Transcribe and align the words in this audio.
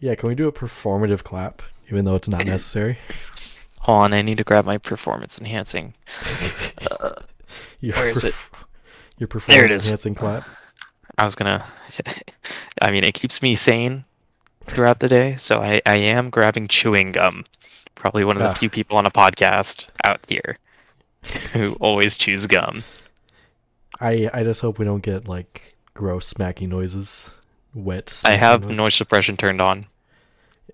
Yeah, 0.00 0.14
can 0.14 0.28
we 0.28 0.34
do 0.34 0.48
a 0.48 0.52
performative 0.52 1.22
clap, 1.22 1.62
even 1.90 2.04
though 2.04 2.14
it's 2.16 2.28
not 2.28 2.44
necessary? 2.46 2.98
Hold 3.80 3.98
on, 4.02 4.12
I 4.12 4.22
need 4.22 4.38
to 4.38 4.44
grab 4.44 4.64
my 4.66 4.78
performance 4.78 5.38
enhancing. 5.38 5.94
Uh, 6.90 7.12
Your 7.80 7.94
Where 7.96 8.08
is 8.08 8.24
it? 8.24 8.34
Your 9.18 9.28
performance 9.28 9.72
is. 9.74 9.86
enhancing 9.86 10.14
clap. 10.14 10.46
I 11.18 11.24
was 11.24 11.34
gonna. 11.34 11.64
I 12.82 12.90
mean, 12.90 13.04
it 13.04 13.14
keeps 13.14 13.42
me 13.42 13.54
sane 13.54 14.04
throughout 14.66 15.00
the 15.00 15.08
day, 15.08 15.36
so 15.36 15.60
I, 15.60 15.80
I 15.86 15.96
am 15.96 16.30
grabbing 16.30 16.68
chewing 16.68 17.12
gum. 17.12 17.44
Probably 17.94 18.24
one 18.24 18.36
of 18.36 18.42
the 18.42 18.50
Ah. 18.50 18.54
few 18.54 18.70
people 18.70 18.96
on 18.96 19.06
a 19.06 19.10
podcast 19.10 19.86
out 20.04 20.20
here 20.28 20.56
who 21.52 21.74
always 21.80 22.16
chews 22.16 22.46
gum. 22.46 22.84
I 24.00 24.30
I 24.32 24.42
just 24.42 24.60
hope 24.62 24.78
we 24.78 24.84
don't 24.86 25.02
get 25.02 25.26
like 25.28 25.74
gross 25.94 26.26
smacking 26.26 26.68
noises, 26.70 27.30
wet. 27.74 28.22
I 28.24 28.32
have 28.32 28.62
noises. 28.62 28.78
noise 28.78 28.94
suppression 28.94 29.36
turned 29.36 29.60
on. 29.60 29.86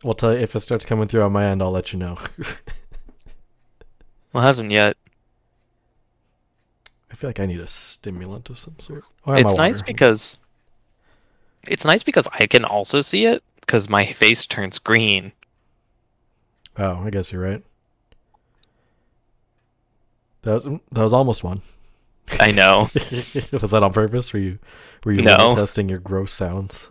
We'll 0.02 0.14
tell 0.14 0.32
you 0.32 0.40
if 0.40 0.54
it 0.54 0.60
starts 0.60 0.84
coming 0.84 1.08
through 1.08 1.22
on 1.22 1.32
my 1.32 1.46
end. 1.46 1.62
I'll 1.62 1.70
let 1.70 1.92
you 1.92 1.98
know. 1.98 2.18
Well, 4.36 4.44
it 4.44 4.48
hasn't 4.48 4.70
yet. 4.70 4.98
I 7.10 7.14
feel 7.14 7.30
like 7.30 7.40
I 7.40 7.46
need 7.46 7.60
a 7.60 7.66
stimulant 7.66 8.50
of 8.50 8.58
some 8.58 8.74
sort. 8.78 9.02
Or 9.24 9.34
am 9.34 9.40
It's 9.40 9.56
nice 9.56 9.80
because 9.80 10.36
it's 11.66 11.86
nice 11.86 12.02
because 12.02 12.28
I 12.30 12.46
can 12.46 12.62
also 12.62 13.00
see 13.00 13.24
it 13.24 13.42
because 13.60 13.88
my 13.88 14.12
face 14.12 14.44
turns 14.44 14.78
green. 14.78 15.32
Oh, 16.76 17.02
I 17.02 17.08
guess 17.08 17.32
you're 17.32 17.40
right. 17.40 17.64
That 20.42 20.52
was 20.52 20.64
that 20.64 21.02
was 21.02 21.14
almost 21.14 21.42
one. 21.42 21.62
I 22.40 22.50
know. 22.50 22.88
was 23.52 23.70
that 23.70 23.82
on 23.82 23.92
purpose? 23.92 24.32
Were 24.32 24.38
you 24.40 24.58
were 25.04 25.12
you 25.12 25.22
No. 25.22 25.50
testing 25.54 25.88
your 25.88 25.98
gross 25.98 26.32
sounds? 26.32 26.88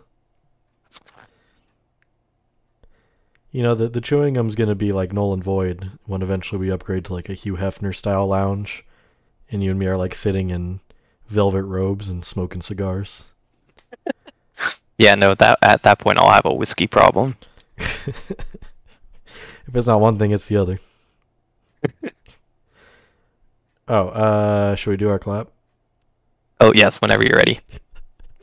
You 3.50 3.62
know 3.62 3.74
the 3.74 3.88
the 3.88 4.00
chewing 4.00 4.34
gum's 4.34 4.54
gonna 4.54 4.74
be 4.74 4.92
like 4.92 5.12
null 5.12 5.32
and 5.32 5.42
void 5.42 5.92
when 6.04 6.22
eventually 6.22 6.58
we 6.58 6.70
upgrade 6.70 7.04
to 7.06 7.12
like 7.14 7.28
a 7.28 7.34
Hugh 7.34 7.56
Hefner 7.56 7.94
style 7.94 8.26
lounge, 8.26 8.84
and 9.50 9.62
you 9.62 9.70
and 9.70 9.78
me 9.78 9.86
are 9.86 9.96
like 9.96 10.14
sitting 10.14 10.50
in 10.50 10.80
velvet 11.28 11.62
robes 11.64 12.08
and 12.08 12.24
smoking 12.24 12.60
cigars. 12.62 13.24
yeah, 14.98 15.14
no. 15.14 15.34
That 15.34 15.58
at 15.62 15.82
that 15.84 15.98
point 16.00 16.18
I'll 16.18 16.32
have 16.32 16.44
a 16.44 16.52
whiskey 16.54 16.86
problem. 16.86 17.36
if 17.78 18.14
it's 19.72 19.86
not 19.86 20.00
one 20.00 20.18
thing, 20.18 20.32
it's 20.32 20.48
the 20.48 20.56
other. 20.56 20.80
Oh, 23.88 24.08
uh, 24.08 24.74
should 24.74 24.90
we 24.90 24.96
do 24.96 25.08
our 25.08 25.18
clap? 25.18 25.48
Oh 26.60 26.72
yes, 26.74 27.00
whenever 27.00 27.24
you're 27.24 27.36
ready. 27.36 27.60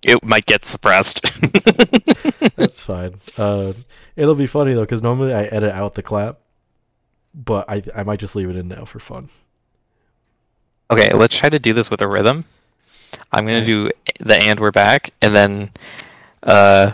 It 0.06 0.24
might 0.24 0.46
get 0.46 0.66
suppressed. 0.66 1.22
That's 2.58 2.84
fine. 2.84 3.16
Uh, 3.38 3.74
it'll 4.18 4.36
be 4.36 4.48
funny 4.48 4.74
though, 4.74 4.82
because 4.82 5.02
normally 5.02 5.34
I 5.34 5.44
edit 5.44 5.72
out 5.72 5.96
the 5.96 6.04
clap, 6.04 6.40
but 7.34 7.70
I 7.70 7.82
I 7.96 8.04
might 8.04 8.20
just 8.20 8.36
leave 8.36 8.50
it 8.50 8.56
in 8.58 8.68
now 8.68 8.84
for 8.86 9.00
fun. 9.00 9.30
okay, 10.92 11.12
let's 11.14 11.36
try 11.36 11.50
to 11.50 11.58
do 11.60 11.74
this 11.74 11.90
with 11.90 12.02
a 12.02 12.08
rhythm. 12.08 12.46
I'm 13.32 13.46
gonna 13.46 13.66
do 13.66 13.90
the 14.20 14.36
and 14.38 14.60
we're 14.60 14.72
back, 14.72 15.12
and 15.22 15.34
then 15.36 15.72
uh, 16.44 16.92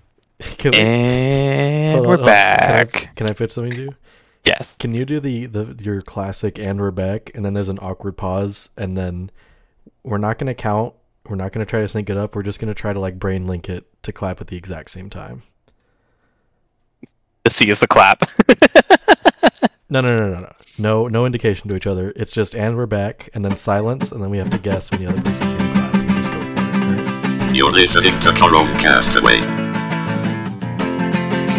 Can 0.58 0.72
we- 0.72 0.78
and 0.78 2.00
on, 2.00 2.06
we're 2.08 2.14
on. 2.14 2.18
Can 2.18 2.28
I- 2.28 2.84
back. 2.84 3.10
Can 3.16 3.30
I, 3.30 3.32
pitch 3.34 3.52
something 3.52 3.72
to 3.72 3.82
you? 3.82 3.94
Yes. 4.44 4.76
Can 4.76 4.94
you 4.94 5.04
do 5.04 5.20
the, 5.20 5.46
the 5.46 5.76
your 5.82 6.00
classic 6.00 6.58
and 6.58 6.80
we're 6.80 6.90
back, 6.90 7.30
and 7.34 7.44
then 7.44 7.54
there's 7.54 7.68
an 7.68 7.78
awkward 7.80 8.16
pause, 8.16 8.70
and 8.76 8.96
then 8.96 9.30
we're 10.02 10.18
not 10.18 10.38
gonna 10.38 10.54
count. 10.54 10.94
We're 11.28 11.36
not 11.36 11.52
gonna 11.52 11.66
try 11.66 11.80
to 11.80 11.88
sync 11.88 12.08
it 12.08 12.16
up. 12.16 12.34
We're 12.34 12.42
just 12.42 12.58
gonna 12.60 12.74
try 12.74 12.92
to 12.92 12.98
like 13.00 13.18
brain 13.18 13.46
link 13.46 13.68
it 13.68 13.84
to 14.02 14.12
clap 14.12 14.40
at 14.40 14.46
the 14.46 14.56
exact 14.56 14.90
same 14.90 15.10
time. 15.10 15.42
The 17.44 17.50
C 17.50 17.68
is 17.70 17.78
the 17.78 17.86
clap. 17.88 18.22
No, 19.90 20.02
no, 20.02 20.14
no, 20.14 20.28
no, 20.28 20.40
no. 20.40 20.52
No, 20.76 21.08
no 21.08 21.24
indication 21.24 21.70
to 21.70 21.74
each 21.76 21.86
other. 21.86 22.12
It's 22.14 22.30
just 22.30 22.54
and 22.54 22.76
we're 22.76 22.84
back, 22.84 23.30
and 23.32 23.42
then 23.42 23.56
silence, 23.56 24.12
and 24.12 24.22
then 24.22 24.28
we 24.28 24.36
have 24.36 24.50
to 24.50 24.58
guess 24.58 24.90
when 24.90 25.02
the 25.02 25.10
other 25.10 25.22
person's 25.22 25.40
gonna 25.40 25.72
clap. 25.72 25.94
and 25.94 26.08
just 26.10 26.30
go 26.30 26.38
for 26.38 26.92
it, 26.92 27.46
right? 27.46 27.54
You're 27.54 27.72
listening 27.72 28.18
to 28.20 28.32
Chrome 28.34 28.68
Castaway. 28.74 29.40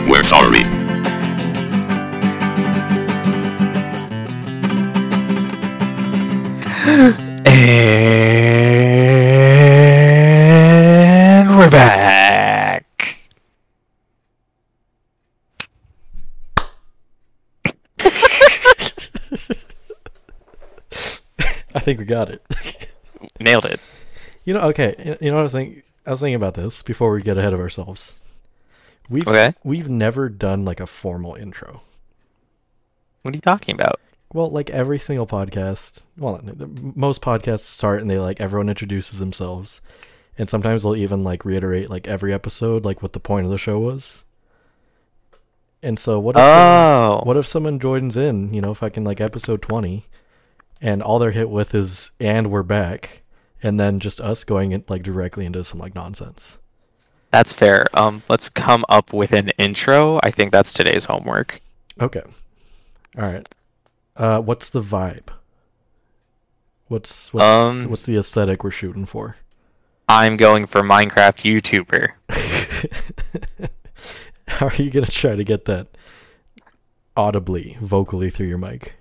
We're 0.08 0.22
sorry. 0.22 0.62
And 6.90 7.18
we're 11.58 11.70
back. 11.70 12.86
I 21.76 21.80
think 21.80 22.00
we 22.00 22.06
got 22.06 22.30
it. 22.30 22.42
Nailed 23.40 23.66
it. 23.66 23.80
You 24.46 24.54
know, 24.56 24.62
okay. 24.62 25.18
You 25.22 25.30
know 25.30 25.36
what 25.36 25.42
I 25.42 25.44
was 25.44 25.52
thinking? 25.52 25.84
I 26.06 26.12
was 26.12 26.20
thinking 26.22 26.36
about 26.36 26.56
this 26.56 26.82
before 26.82 27.12
we 27.14 27.22
get 27.22 27.38
ahead 27.38 27.54
of 27.54 27.60
ourselves. 27.60 28.16
We've 29.10 29.28
Okay. 29.28 29.54
we've 29.64 29.90
never 29.90 30.30
done 30.30 30.66
like 30.66 30.80
a 30.80 30.88
formal 30.88 31.36
intro. 31.36 31.82
What 33.22 33.34
are 33.34 33.38
you 33.38 33.42
talking 33.42 33.76
about? 33.76 34.00
Well, 34.34 34.50
like 34.50 34.70
every 34.70 35.00
single 35.00 35.26
podcast, 35.26 36.04
well, 36.18 36.40
most 36.96 37.22
podcasts 37.22 37.62
start 37.64 38.02
and 38.02 38.10
they 38.10 38.20
like 38.20 38.40
everyone 38.40 38.70
introduces 38.70 39.18
themselves, 39.20 39.82
and 40.38 40.50
sometimes 40.50 40.84
they'll 40.84 40.96
even 40.96 41.24
like 41.24 41.46
reiterate 41.46 41.90
like 41.90 42.08
every 42.08 42.32
episode, 42.34 42.86
like 42.86 43.02
what 43.02 43.14
the 43.14 43.20
point 43.20 43.46
of 43.46 43.52
the 43.52 43.58
show 43.58 43.80
was. 43.80 44.24
And 45.82 45.98
so, 45.98 46.20
what 46.20 46.36
if 46.36 46.42
someone, 46.42 46.56
Oh, 46.58 47.22
what 47.24 47.38
if 47.38 47.48
someone 47.48 47.80
joins 47.80 48.18
in? 48.18 48.54
You 48.54 48.62
know, 48.62 48.74
fucking 48.74 49.04
like 49.04 49.20
episode 49.22 49.62
twenty, 49.62 50.04
and 50.82 51.02
all 51.02 51.18
they're 51.20 51.32
hit 51.32 51.50
with 51.50 51.74
is 51.74 52.12
"and 52.20 52.52
we're 52.52 52.64
back," 52.64 53.22
and 53.64 53.80
then 53.80 54.00
just 54.00 54.20
us 54.22 54.44
going 54.44 54.74
in, 54.74 54.84
like 54.90 55.04
directly 55.04 55.46
into 55.46 55.64
some 55.64 55.80
like 55.80 55.96
nonsense. 55.96 56.58
that's 57.32 57.54
fair. 57.54 57.86
Um, 57.94 58.22
let's 58.30 58.50
come 58.50 58.84
up 58.90 59.14
with 59.14 59.32
an 59.32 59.50
intro. 59.58 60.20
I 60.22 60.32
think 60.32 60.52
that's 60.52 60.74
today's 60.74 61.06
homework. 61.06 61.62
Okay. 62.02 62.24
All 63.18 63.26
right. 63.26 63.48
Uh, 64.20 64.42
what's 64.42 64.70
the 64.70 64.82
vibe? 64.82 65.30
What's 66.90 67.34
what's 67.34 67.46
Um, 67.46 67.90
what's 67.90 68.06
the 68.06 68.18
aesthetic 68.18 68.66
we're 68.66 68.72
shooting 68.72 69.06
for? 69.06 69.38
I'm 70.10 70.36
going 70.36 70.66
for 70.66 70.82
Minecraft 70.82 71.48
YouTuber. 71.48 72.10
How 74.48 74.68
are 74.68 74.76
you 74.76 74.90
gonna 74.90 75.06
try 75.08 75.38
to 75.38 75.44
get 75.46 75.64
that 75.66 75.88
audibly, 77.16 77.78
vocally 77.80 78.30
through 78.30 78.48
your 78.48 78.58
mic? 78.58 78.96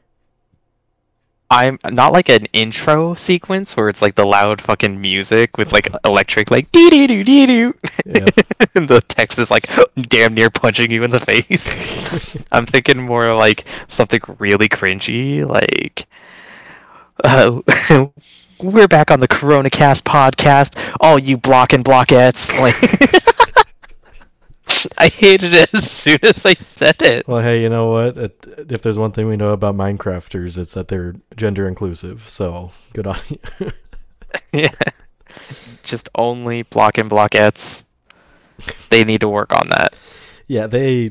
I'm 1.51 1.79
not 1.85 2.13
like 2.13 2.29
an 2.29 2.45
intro 2.53 3.15
sequence 3.15 3.75
where 3.77 3.89
it's 3.89 4.03
like 4.03 4.15
the 4.17 4.27
loud 4.27 4.61
fucking 4.61 5.01
music 5.01 5.57
with 5.57 5.73
like 5.73 5.89
electric 6.05 6.51
like 6.51 6.71
dee 6.73 6.91
dee 6.91 7.07
doo 7.07 7.25
dee 7.25 7.47
doo. 7.47 7.75
And 8.75 8.89
the 8.89 9.03
text 9.09 9.39
is 9.39 9.51
like 9.51 9.67
damn 10.09 10.35
near 10.35 10.51
punching 10.51 10.91
you 10.91 11.05
in 11.05 11.11
the 11.11 11.21
face. 11.21 12.37
I'm 12.53 12.67
thinking 12.67 13.01
more 13.01 13.35
like 13.35 13.65
something 13.89 14.21
really 14.39 14.69
cringy, 14.69 15.47
like 15.47 16.07
uh, 17.25 17.61
we're 18.61 18.89
back 18.89 19.11
on 19.11 19.21
the 19.21 19.29
Corona 19.29 19.71
Cast 19.71 20.05
podcast. 20.05 20.77
All 21.01 21.19
you 21.19 21.37
block 21.37 21.73
and 21.73 21.85
blockettes, 21.85 22.59
like 22.61 22.77
I 24.99 25.09
hated 25.09 25.55
it 25.55 25.75
as 25.75 25.91
soon 25.91 26.19
as 26.23 26.45
I 26.45 26.55
said 26.55 27.01
it. 27.03 27.29
Well, 27.29 27.43
hey, 27.43 27.63
you 27.63 27.69
know 27.69 27.91
what? 27.91 28.17
It, 28.17 28.47
if 28.71 28.83
there's 28.83 28.99
one 28.99 29.13
thing 29.13 29.29
we 29.29 29.37
know 29.37 29.53
about 29.53 29.77
Minecrafters, 29.77 30.59
it's 30.59 30.75
that 30.75 30.89
they're 30.89 31.15
gender 31.37 31.67
inclusive. 31.67 32.29
So 32.29 32.73
good 32.93 33.07
on 33.07 33.19
you. 33.29 33.39
yeah. 34.53 34.75
Just 35.83 36.09
only 36.15 36.63
block 36.63 36.99
and 36.99 37.11
blockettes. 37.11 37.85
They 38.91 39.05
need 39.05 39.21
to 39.21 39.29
work 39.29 39.55
on 39.55 39.69
that. 39.71 39.97
yeah, 40.47 40.67
they. 40.67 41.11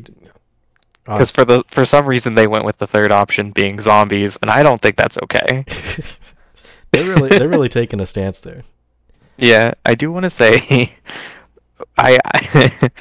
Uh, 1.07 1.13
because 1.13 1.31
for 1.31 1.45
the 1.45 1.63
for 1.69 1.86
some 1.86 2.06
reason 2.06 2.36
they 2.36 2.47
went 2.47 2.65
with 2.65 2.77
the 2.80 2.88
third 2.88 3.13
option 3.13 3.51
being 3.51 3.80
zombies, 3.80 4.38
and 4.42 4.51
I 4.51 4.62
don't 4.62 4.81
think 4.81 4.97
that's 4.97 5.18
okay. 5.19 5.63
they're 6.92 7.15
really 7.15 7.30
they're 7.30 7.47
really 7.47 7.69
taking 7.69 8.01
a 8.01 8.06
stance 8.06 8.42
there. 8.42 8.63
Yeah, 9.38 9.75
I 9.86 9.95
do 9.95 10.12
want 10.12 10.25
to 10.25 10.30
say, 10.30 10.92
I, 11.97 12.19
I 12.25 12.92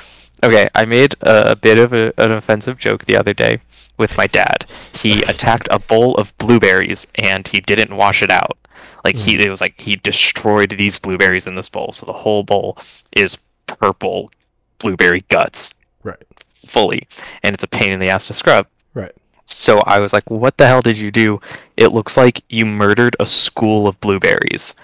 okay, 0.45 0.69
I 0.75 0.85
made 0.85 1.15
a, 1.21 1.57
bit 1.57 1.79
of 1.79 1.93
a, 1.93 2.13
an 2.19 2.33
offensive 2.33 2.79
joke 2.79 3.05
the 3.05 3.17
other 3.17 3.35
day 3.35 3.61
with 3.99 4.17
my 4.17 4.27
dad. 4.27 4.67
He 5.01 5.23
attacked 5.29 5.69
a 5.71 5.79
bowl 5.79 6.15
of 6.17 6.37
blueberries 6.39 7.07
and 7.15 7.47
he 7.49 7.61
didn't 7.61 7.95
wash 7.95 8.23
it 8.23 8.31
out. 8.31 8.59
Like 9.05 9.17
he, 9.17 9.37
mm. 9.37 9.45
it 9.45 9.51
was 9.51 9.61
like 9.61 9.81
he 9.81 9.97
destroyed 9.97 10.71
these 10.71 10.99
blueberries 10.99 11.47
in 11.47 11.55
this 11.55 11.69
bowl, 11.69 11.93
so 11.93 12.07
the 12.07 12.13
whole 12.13 12.43
bowl 12.43 12.77
is 13.13 13.39
purple 13.67 14.31
blueberry 14.79 15.25
guts 15.29 15.75
Right. 16.03 16.23
fully, 16.67 17.07
and 17.43 17.55
it's 17.55 17.65
a 17.65 17.69
pain 17.69 17.93
in 17.93 18.01
the 18.01 18.09
ass 18.09 18.27
to 18.27 18.33
scrub. 18.33 18.67
Right. 18.95 19.13
So 19.45 19.79
I 19.87 20.01
was 20.01 20.13
like, 20.13 20.29
"What 20.29 20.57
the 20.57 20.67
hell 20.67 20.83
did 20.83 20.99
you 20.99 21.13
do? 21.13 21.41
It 21.77 21.93
looks 21.93 22.17
like 22.17 22.43
you 22.49 22.67
murdered 22.67 23.17
a 23.21 23.27
school 23.27 23.87
of 23.87 24.01
blueberries." 24.01 24.75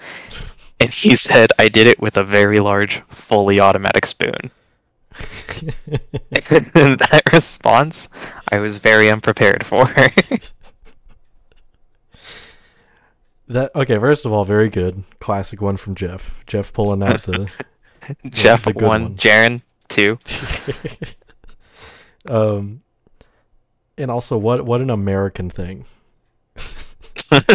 And 0.79 0.89
he 0.89 1.17
said, 1.17 1.51
"I 1.59 1.67
did 1.67 1.87
it 1.87 1.99
with 1.99 2.15
a 2.15 2.23
very 2.23 2.61
large, 2.61 3.01
fully 3.09 3.59
automatic 3.59 4.05
spoon." 4.05 4.51
that 6.31 7.21
response, 7.31 8.07
I 8.51 8.59
was 8.59 8.77
very 8.77 9.09
unprepared 9.09 9.65
for. 9.65 9.87
That 13.47 13.71
okay. 13.75 13.99
First 13.99 14.25
of 14.25 14.31
all, 14.31 14.45
very 14.45 14.69
good, 14.69 15.03
classic 15.19 15.61
one 15.61 15.77
from 15.77 15.95
Jeff. 15.95 16.43
Jeff 16.47 16.71
pulling 16.73 17.03
out 17.03 17.23
the. 17.23 17.51
Jeff 18.29 18.63
the 18.63 18.71
one, 18.71 19.03
ones. 19.03 19.19
Jaren 19.21 19.61
two. 19.89 20.17
um, 22.27 22.81
and 23.97 24.09
also, 24.09 24.37
what 24.37 24.65
what 24.65 24.81
an 24.81 24.89
American 24.89 25.49
thing. 25.49 25.85
Do 26.55 27.37
other 27.39 27.45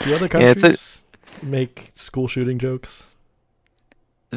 Yeah, 0.00 0.24
a- 0.24 0.28
countries 0.28 1.04
make 1.42 1.90
school 1.94 2.28
shooting 2.28 2.58
jokes? 2.58 3.13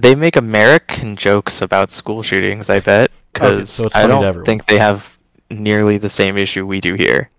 They 0.02 0.16
make 0.16 0.36
American 0.36 1.16
jokes 1.16 1.62
about 1.62 1.92
school 1.92 2.24
shootings. 2.24 2.70
I 2.70 2.80
bet 2.80 3.12
Okay, 3.36 3.50
because 3.50 3.70
so 3.70 3.88
I 3.94 4.08
don't 4.08 4.46
think 4.46 4.66
they 4.66 4.80
have 4.80 5.18
nearly 5.50 5.98
the 5.98 6.10
same 6.10 6.38
issue 6.38 6.66
we 6.66 6.82
do 6.82 6.96
here. 6.96 7.30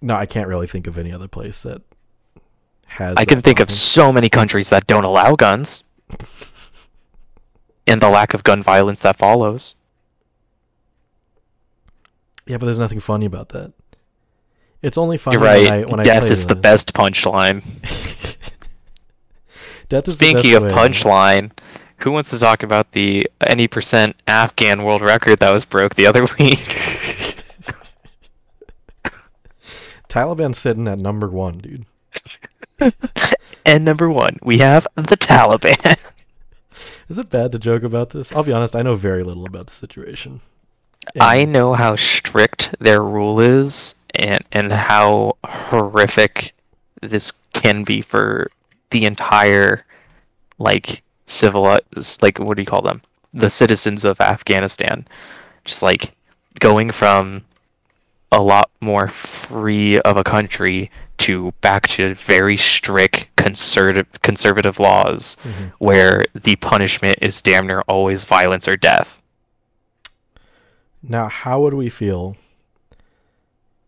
No, 0.00 0.14
I 0.14 0.26
can't 0.26 0.48
really 0.48 0.66
think 0.66 0.86
of 0.86 0.98
any 0.98 1.12
other 1.12 1.28
place 1.28 1.62
that 1.62 1.82
has. 2.86 3.16
I 3.16 3.24
can 3.24 3.42
think 3.42 3.60
of 3.60 3.70
so 3.70 4.12
many 4.12 4.28
countries 4.28 4.70
that 4.70 4.86
don't 4.86 5.04
allow 5.04 5.34
guns, 5.36 5.84
and 7.86 8.00
the 8.00 8.08
lack 8.08 8.34
of 8.34 8.44
gun 8.44 8.62
violence 8.62 9.00
that 9.00 9.18
follows. 9.18 9.74
Yeah, 12.46 12.58
but 12.58 12.66
there's 12.66 12.80
nothing 12.80 13.00
funny 13.00 13.26
about 13.26 13.48
that. 13.50 13.72
It's 14.82 14.98
only 14.98 15.18
funny 15.18 15.36
You're 15.36 15.44
right. 15.44 15.64
when 15.64 15.72
I 15.72 15.84
when 15.84 16.04
Death 16.04 16.30
is 16.30 16.46
the 16.46 16.54
best 16.54 16.92
punchline. 16.92 17.62
Death 19.88 20.08
is 20.08 20.18
the 20.18 20.30
Speaking 20.30 20.54
of 20.54 20.64
punchline, 20.64 21.52
who 21.98 22.10
wants 22.10 22.30
to 22.30 22.38
talk 22.38 22.62
about 22.62 22.92
the 22.92 23.28
any 23.46 23.68
percent 23.68 24.16
Afghan 24.26 24.82
world 24.82 25.02
record 25.02 25.38
that 25.40 25.52
was 25.52 25.64
broke 25.64 25.94
the 25.94 26.06
other 26.06 26.22
week? 26.38 26.58
Taliban 30.08 30.54
sitting 30.54 30.88
at 30.88 30.98
number 30.98 31.28
one, 31.28 31.58
dude. 31.58 31.84
and 33.66 33.84
number 33.84 34.10
one, 34.10 34.38
we 34.42 34.58
have 34.58 34.86
the 34.96 35.16
Taliban. 35.16 35.96
Is 37.08 37.18
it 37.18 37.30
bad 37.30 37.52
to 37.52 37.58
joke 37.58 37.84
about 37.84 38.10
this? 38.10 38.34
I'll 38.34 38.42
be 38.42 38.52
honest, 38.52 38.74
I 38.74 38.82
know 38.82 38.96
very 38.96 39.22
little 39.22 39.46
about 39.46 39.68
the 39.68 39.74
situation. 39.74 40.40
I 41.20 41.44
know 41.44 41.74
how 41.74 41.94
strict 41.94 42.74
their 42.80 43.00
rule 43.00 43.38
is 43.40 43.94
and 44.14 44.42
and 44.50 44.72
how 44.72 45.36
horrific 45.44 46.52
this 47.00 47.32
can 47.52 47.84
be 47.84 48.00
for 48.02 48.50
the 48.90 49.04
entire 49.04 49.84
like 50.58 51.02
civil 51.26 51.76
like 52.22 52.38
what 52.38 52.56
do 52.56 52.62
you 52.62 52.66
call 52.66 52.82
them? 52.82 53.02
The 53.34 53.50
citizens 53.50 54.04
of 54.04 54.20
Afghanistan. 54.20 55.06
Just 55.64 55.82
like 55.82 56.14
going 56.60 56.90
from 56.90 57.44
a 58.32 58.40
lot 58.40 58.70
more 58.80 59.08
free 59.08 60.00
of 60.00 60.16
a 60.16 60.24
country 60.24 60.90
to 61.18 61.52
back 61.60 61.86
to 61.88 62.14
very 62.14 62.56
strict 62.56 63.26
conservative 63.36 64.06
conservative 64.22 64.78
laws 64.78 65.36
Mhm. 65.44 65.72
where 65.78 66.24
the 66.34 66.56
punishment 66.56 67.18
is 67.22 67.40
damn 67.40 67.66
near 67.66 67.80
always 67.88 68.24
violence 68.24 68.66
or 68.68 68.76
death. 68.76 69.18
Now, 71.02 71.28
how 71.28 71.60
would 71.60 71.74
we 71.74 71.88
feel 71.88 72.36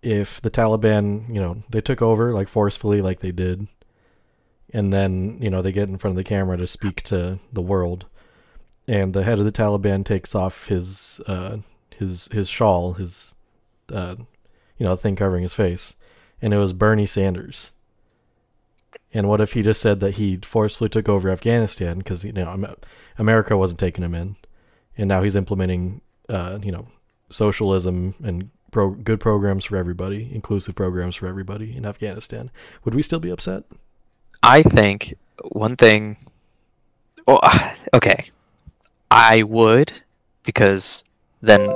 if 0.03 0.41
the 0.41 0.51
Taliban, 0.51 1.29
you 1.29 1.41
know, 1.41 1.63
they 1.71 1.81
took 1.81 2.01
over 2.01 2.33
like 2.33 2.49
forcefully, 2.49 3.03
like 3.03 3.21
they 3.21 3.33
did, 3.33 3.67
and 4.73 4.93
then 4.93 5.39
you 5.41 5.51
know 5.51 5.63
they 5.63 5.73
get 5.73 5.89
in 5.89 5.99
front 5.99 6.13
of 6.13 6.17
the 6.17 6.25
camera 6.25 6.57
to 6.57 6.67
speak 6.67 7.03
to 7.05 7.39
the 7.53 7.63
world, 7.63 8.07
and 8.87 9.13
the 9.13 9.25
head 9.25 9.39
of 9.39 9.45
the 9.45 9.53
Taliban 9.53 10.05
takes 10.05 10.35
off 10.35 10.69
his 10.69 11.21
uh, 11.27 11.59
his 11.97 12.29
his 12.33 12.49
shawl, 12.49 12.95
his 12.95 13.35
uh, 13.93 14.17
you 14.77 14.87
know 14.87 14.97
thing 14.97 15.17
covering 15.17 15.43
his 15.43 15.55
face, 15.55 15.97
and 16.41 16.53
it 16.53 16.59
was 16.59 16.73
Bernie 16.73 17.07
Sanders. 17.07 17.73
And 19.15 19.29
what 19.29 19.41
if 19.41 19.55
he 19.55 19.63
just 19.63 19.81
said 19.81 20.01
that 20.01 20.17
he 20.17 20.37
forcefully 20.37 20.91
took 20.91 21.09
over 21.09 21.31
Afghanistan 21.31 21.99
because 21.99 22.25
you 22.25 22.33
know 22.33 22.77
America 23.17 23.57
wasn't 23.57 23.81
taking 23.81 24.05
him 24.05 24.15
in, 24.15 24.37
and 24.97 25.09
now 25.09 25.23
he's 25.23 25.37
implementing 25.37 26.01
uh, 26.29 26.59
you 26.63 26.73
know 26.73 26.89
socialism 27.31 28.15
and 28.23 28.51
pro- 28.71 28.91
good 28.91 29.21
programs 29.21 29.65
for 29.65 29.77
everybody, 29.77 30.31
inclusive 30.33 30.75
programs 30.75 31.17
for 31.17 31.27
everybody 31.27 31.77
in 31.77 31.87
Afghanistan. 31.87 32.51
Would 32.85 32.95
we 32.95 33.03
still 33.03 33.21
be 33.21 33.31
upset? 33.31 33.65
I 34.43 34.63
think 34.63 35.17
one 35.43 35.77
thing. 35.77 36.17
Well, 37.27 37.41
okay, 37.95 38.31
I 39.11 39.43
would 39.43 39.93
because 40.45 41.05
then 41.43 41.69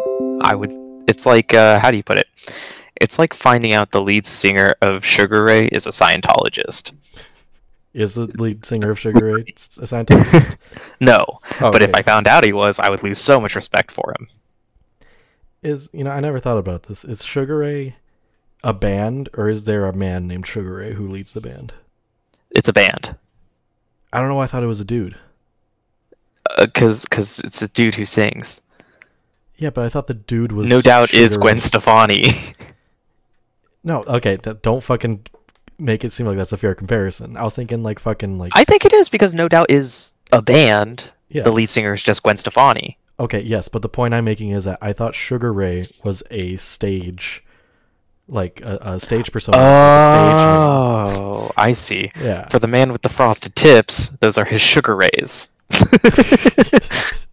I 0.42 0.54
would. 0.54 0.72
It's 1.08 1.26
like 1.26 1.54
uh, 1.54 1.78
how 1.78 1.90
do 1.90 1.96
you 1.96 2.02
put 2.02 2.18
it? 2.18 2.26
It's 2.96 3.18
like 3.18 3.34
finding 3.34 3.72
out 3.72 3.90
the 3.90 4.00
lead 4.00 4.24
singer 4.24 4.74
of 4.80 5.04
Sugar 5.04 5.44
Ray 5.44 5.66
is 5.66 5.86
a 5.86 5.90
Scientologist. 5.90 6.92
Is 7.94 8.14
the 8.14 8.26
lead 8.40 8.64
singer 8.64 8.90
of 8.92 8.98
Sugar 8.98 9.34
Ray 9.34 9.42
a 9.42 9.52
Scientologist? 9.54 10.56
No, 11.00 11.40
but 11.58 11.82
if 11.82 11.90
I 11.96 12.02
found 12.02 12.28
out 12.28 12.44
he 12.44 12.52
was, 12.52 12.78
I 12.78 12.88
would 12.88 13.02
lose 13.02 13.18
so 13.18 13.40
much 13.40 13.56
respect 13.56 13.90
for 13.90 14.14
him. 14.16 14.28
is 15.62 15.90
you 15.92 16.04
know 16.04 16.12
I 16.12 16.20
never 16.20 16.38
thought 16.38 16.58
about 16.58 16.84
this. 16.84 17.04
Is 17.04 17.24
Sugar 17.24 17.58
Ray 17.58 17.96
a 18.62 18.72
band 18.72 19.28
or 19.34 19.48
is 19.48 19.64
there 19.64 19.86
a 19.86 19.92
man 19.92 20.28
named 20.28 20.46
Sugar 20.46 20.76
Ray 20.76 20.92
who 20.94 21.08
leads 21.08 21.32
the 21.32 21.40
band? 21.40 21.74
It's 22.54 22.68
a 22.68 22.72
band, 22.72 23.16
I 24.12 24.20
don't 24.20 24.28
know. 24.28 24.36
why 24.36 24.44
I 24.44 24.46
thought 24.46 24.62
it 24.62 24.66
was 24.66 24.80
a 24.80 24.84
dude. 24.84 25.16
Uh, 26.50 26.66
because 26.66 27.04
because 27.04 27.38
it's 27.40 27.62
a 27.62 27.68
dude 27.68 27.94
who 27.94 28.04
sings. 28.04 28.60
Yeah, 29.56 29.70
but 29.70 29.84
I 29.84 29.88
thought 29.88 30.06
the 30.06 30.14
dude 30.14 30.52
was 30.52 30.68
No 30.68 30.80
doubt 30.80 31.14
is 31.14 31.36
Gwen 31.36 31.60
Stefani. 31.60 32.24
No, 33.84 34.02
okay, 34.06 34.36
don't 34.36 34.80
fucking 34.82 35.26
make 35.76 36.04
it 36.04 36.12
seem 36.12 36.26
like 36.26 36.36
that's 36.36 36.52
a 36.52 36.56
fair 36.56 36.72
comparison. 36.74 37.36
I 37.36 37.42
was 37.42 37.56
thinking 37.56 37.82
like 37.82 37.98
fucking 37.98 38.38
like 38.38 38.52
I 38.54 38.62
think 38.64 38.84
it 38.84 38.92
is 38.92 39.08
because 39.08 39.34
No 39.34 39.48
Doubt 39.48 39.70
is 39.72 40.12
a 40.30 40.40
band. 40.40 41.10
yes. 41.28 41.44
The 41.44 41.50
lead 41.50 41.68
singer 41.68 41.92
is 41.94 42.00
just 42.02 42.22
Gwen 42.22 42.36
Stefani. 42.36 42.96
Okay, 43.18 43.40
yes, 43.40 43.66
but 43.66 43.82
the 43.82 43.88
point 43.88 44.14
I'm 44.14 44.24
making 44.24 44.50
is 44.50 44.64
that 44.66 44.78
I 44.80 44.92
thought 44.92 45.16
Sugar 45.16 45.52
Ray 45.52 45.84
was 46.04 46.22
a 46.30 46.56
stage, 46.58 47.42
like 48.28 48.60
a, 48.62 48.78
a 48.82 49.00
stage 49.00 49.30
persona. 49.32 49.56
like 49.58 50.02
stage 50.02 50.46
Oh, 51.18 51.50
I 51.56 51.72
see. 51.72 52.10
yeah. 52.20 52.48
For 52.48 52.58
the 52.58 52.66
man 52.68 52.92
with 52.92 53.02
the 53.02 53.08
frosted 53.08 53.54
tips, 53.56 54.08
those 54.20 54.38
are 54.38 54.44
his 54.44 54.60
sugar 54.60 54.94
rays. 54.96 55.48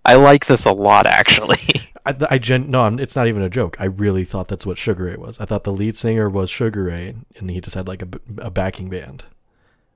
I 0.05 0.15
like 0.15 0.45
this 0.47 0.65
a 0.65 0.71
lot, 0.71 1.07
actually. 1.07 1.59
I, 2.05 2.15
I 2.31 2.37
gen 2.37 2.71
no, 2.71 2.81
I'm, 2.83 2.99
it's 2.99 3.15
not 3.15 3.27
even 3.27 3.41
a 3.41 3.49
joke. 3.49 3.75
I 3.79 3.85
really 3.85 4.23
thought 4.23 4.47
that's 4.47 4.65
what 4.65 4.77
Sugar 4.77 5.03
Ray 5.05 5.17
was. 5.17 5.39
I 5.39 5.45
thought 5.45 5.65
the 5.65 5.73
lead 5.73 5.97
singer 5.97 6.29
was 6.29 6.49
Sugar 6.49 6.85
Ray, 6.85 7.15
and 7.37 7.51
he 7.51 7.59
just 7.61 7.75
had 7.75 7.87
like 7.87 8.01
a, 8.01 8.07
a 8.37 8.49
backing 8.49 8.89
band. 8.89 9.25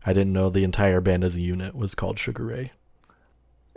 I 0.05 0.12
didn't 0.13 0.33
know 0.33 0.50
the 0.50 0.65
entire 0.65 1.00
band 1.00 1.23
as 1.23 1.35
a 1.38 1.41
unit 1.41 1.73
was 1.73 1.95
called 1.95 2.19
Sugar 2.19 2.43
Ray. 2.45 2.71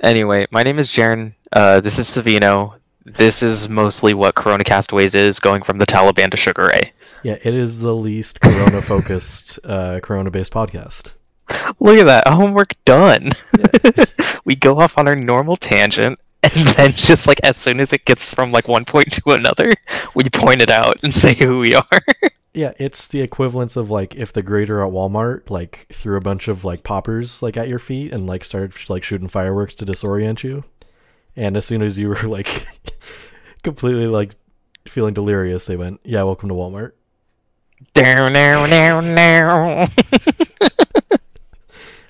Anyway, 0.01 0.47
my 0.51 0.65
name 0.65 0.79
is 0.79 0.89
Jaren. 0.89 1.35
Uh, 1.53 1.81
this 1.81 1.99
is 1.99 2.07
Savino. 2.09 2.75
This 3.07 3.41
is 3.41 3.69
mostly 3.69 4.15
what 4.15 4.35
Corona 4.35 4.65
Castaways 4.65 5.15
is, 5.15 5.39
going 5.39 5.63
from 5.63 5.79
the 5.79 5.87
Taliban 5.87 6.29
to 6.33 6.37
Sugar 6.37 6.71
Ray. 6.73 6.93
Yeah, 7.23 7.39
it 7.45 7.55
is 7.55 7.79
the 7.79 7.95
least 7.95 8.41
Corona 8.41 8.83
focused, 8.83 9.61
uh, 9.65 10.01
Corona 10.01 10.29
based 10.33 10.53
podcast. 10.53 11.15
Look 11.79 11.99
at 11.99 12.07
that, 12.07 12.27
homework 12.27 12.75
done. 12.85 13.31
we 14.45 14.57
go 14.57 14.81
off 14.81 14.99
on 14.99 15.07
our 15.07 15.15
normal 15.15 15.57
tangent, 15.57 16.19
and 16.43 16.67
then 16.71 16.91
just 16.93 17.29
like 17.29 17.39
as 17.45 17.57
soon 17.57 17.79
as 17.79 17.93
it 17.93 18.05
gets 18.07 18.35
from 18.35 18.51
like 18.51 18.67
one 18.67 18.85
point 18.85 19.13
to 19.13 19.31
another, 19.31 19.73
we 20.17 20.25
point 20.25 20.61
it 20.61 20.71
out 20.71 20.97
and 21.05 21.15
say 21.15 21.33
who 21.37 21.59
we 21.59 21.75
are. 21.75 22.01
Yeah, 22.53 22.73
it's 22.79 23.07
the 23.07 23.21
equivalence 23.21 23.77
of 23.77 23.91
like 23.91 24.15
if 24.15 24.33
the 24.33 24.43
grader 24.43 24.83
at 24.83 24.91
Walmart 24.91 25.51
like 25.51 25.89
threw 25.93 26.17
a 26.17 26.23
bunch 26.23 26.49
of 26.49 26.65
like 26.65 26.83
poppers 26.83 27.43
like 27.43 27.59
at 27.59 27.69
your 27.69 27.79
feet 27.79 28.15
and 28.15 28.27
like 28.27 28.45
started 28.45 28.73
like 28.89 29.05
shooting 29.05 29.29
fireworks 29.29 29.75
to 29.75 29.85
disorient 29.85 30.43
you. 30.43 30.65
And 31.37 31.57
as 31.57 31.67
soon 31.67 31.83
as 31.83 31.99
you 31.99 32.09
were 32.09 32.23
like 32.29 32.67
completely 33.63 34.07
like 34.07 34.35
feeling 34.87 35.15
delirious, 35.15 35.67
they 35.67 35.77
went, 35.77 36.01
"Yeah, 36.05 36.23
welcome 36.23 36.49
to 36.49 36.55
Walmart." 36.55 36.93
Down, 37.93 38.33
down, 38.33 38.71
down, 38.71 39.15
down. 39.15 39.89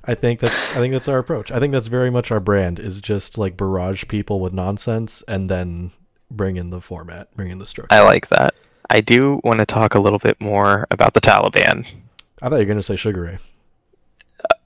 I 0.05 0.15
think 0.15 0.39
that's 0.39 0.71
I 0.71 0.75
think 0.75 0.93
that's 0.93 1.09
our 1.09 1.19
approach. 1.19 1.51
I 1.51 1.59
think 1.59 1.73
that's 1.73 1.89
very 1.89 2.11
much 2.11 2.31
our 2.31 2.39
brand 2.39 2.79
is 2.79 3.01
just 3.01 3.37
like 3.37 3.57
barrage 3.57 4.05
people 4.07 4.39
with 4.39 4.53
nonsense 4.53 5.23
and 5.27 5.51
then 5.51 5.91
bring 6.31 6.57
in 6.57 6.71
the 6.71 6.81
format, 6.81 7.35
bring 7.35 7.51
in 7.51 7.59
the 7.59 7.67
structure. 7.67 7.95
I 7.95 8.03
like 8.03 8.29
that. 8.29 8.55
I 8.89 9.01
do 9.01 9.41
want 9.43 9.59
to 9.59 9.67
talk 9.67 9.97
a 9.97 10.01
little 10.01 10.21
bit 10.21 10.41
more 10.41 10.87
about 10.93 11.15
the 11.15 11.21
Taliban. 11.21 11.87
I 12.41 12.49
thought 12.49 12.57
you 12.57 12.59
were 12.59 12.65
gonna 12.67 12.83
say 12.83 12.95
Sugar 12.95 13.23
Ray. 13.23 13.37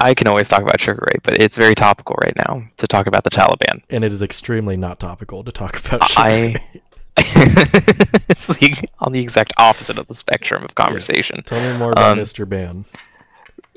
I 0.00 0.14
can 0.14 0.26
always 0.26 0.48
talk 0.48 0.62
about 0.62 0.80
Sugar 0.80 1.04
Ray, 1.06 1.18
but 1.22 1.38
it's 1.38 1.56
very 1.56 1.74
topical 1.74 2.16
right 2.22 2.34
now 2.48 2.62
to 2.78 2.86
talk 2.86 3.06
about 3.06 3.22
the 3.24 3.30
Taliban. 3.30 3.82
And 3.90 4.02
it 4.02 4.12
is 4.12 4.22
extremely 4.22 4.76
not 4.76 4.98
topical 4.98 5.44
to 5.44 5.52
talk 5.52 5.78
about 5.84 6.08
Sugar 6.08 6.20
I- 6.22 6.30
Ray. 6.32 6.56
it's 7.22 8.46
the, 8.46 8.88
on 9.00 9.12
the 9.12 9.20
exact 9.20 9.52
opposite 9.58 9.98
of 9.98 10.06
the 10.06 10.14
spectrum 10.14 10.64
of 10.64 10.74
conversation. 10.74 11.42
Tell 11.42 11.60
me 11.60 11.76
more 11.78 11.92
about 11.92 12.12
Um, 12.18 12.24
Mr. 12.24 12.48
Ban. 12.48 12.86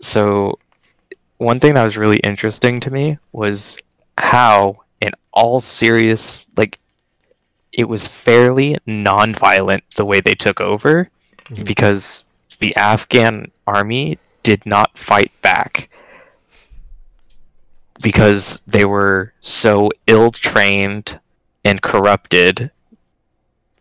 So, 0.02 0.60
one 1.40 1.60
thing 1.60 1.74
that 1.74 1.84
was 1.84 1.98
really 1.98 2.18
interesting 2.20 2.80
to 2.82 2.92
me 2.92 3.18
was 3.34 3.78
how 4.18 4.78
in 5.02 5.12
all 5.34 5.60
serious 5.60 6.48
like 6.56 6.80
it 7.74 7.90
was 7.90 8.08
fairly 8.08 8.78
non-violent 8.86 9.84
the 9.96 10.06
way 10.06 10.22
they 10.22 10.36
took 10.36 10.62
over 10.62 11.10
Mhm. 11.50 11.66
because 11.66 12.24
the 12.60 12.74
Afghan 12.78 13.52
army 13.68 14.20
did 14.44 14.66
not 14.66 14.98
fight 14.98 15.32
back 15.42 15.90
because 18.04 18.62
they 18.68 18.86
were 18.86 19.34
so 19.42 19.90
ill-trained 20.06 21.20
and 21.66 21.82
corrupted 21.82 22.70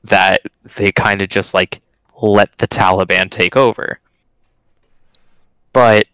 that 0.05 0.41
they 0.77 0.91
kind 0.93 1.21
of 1.21 1.29
just 1.29 1.53
like 1.53 1.83
let 2.23 2.57
the 2.59 2.69
Taliban 2.69 3.31
take 3.31 3.57
over. 3.57 3.99
But 5.73 6.07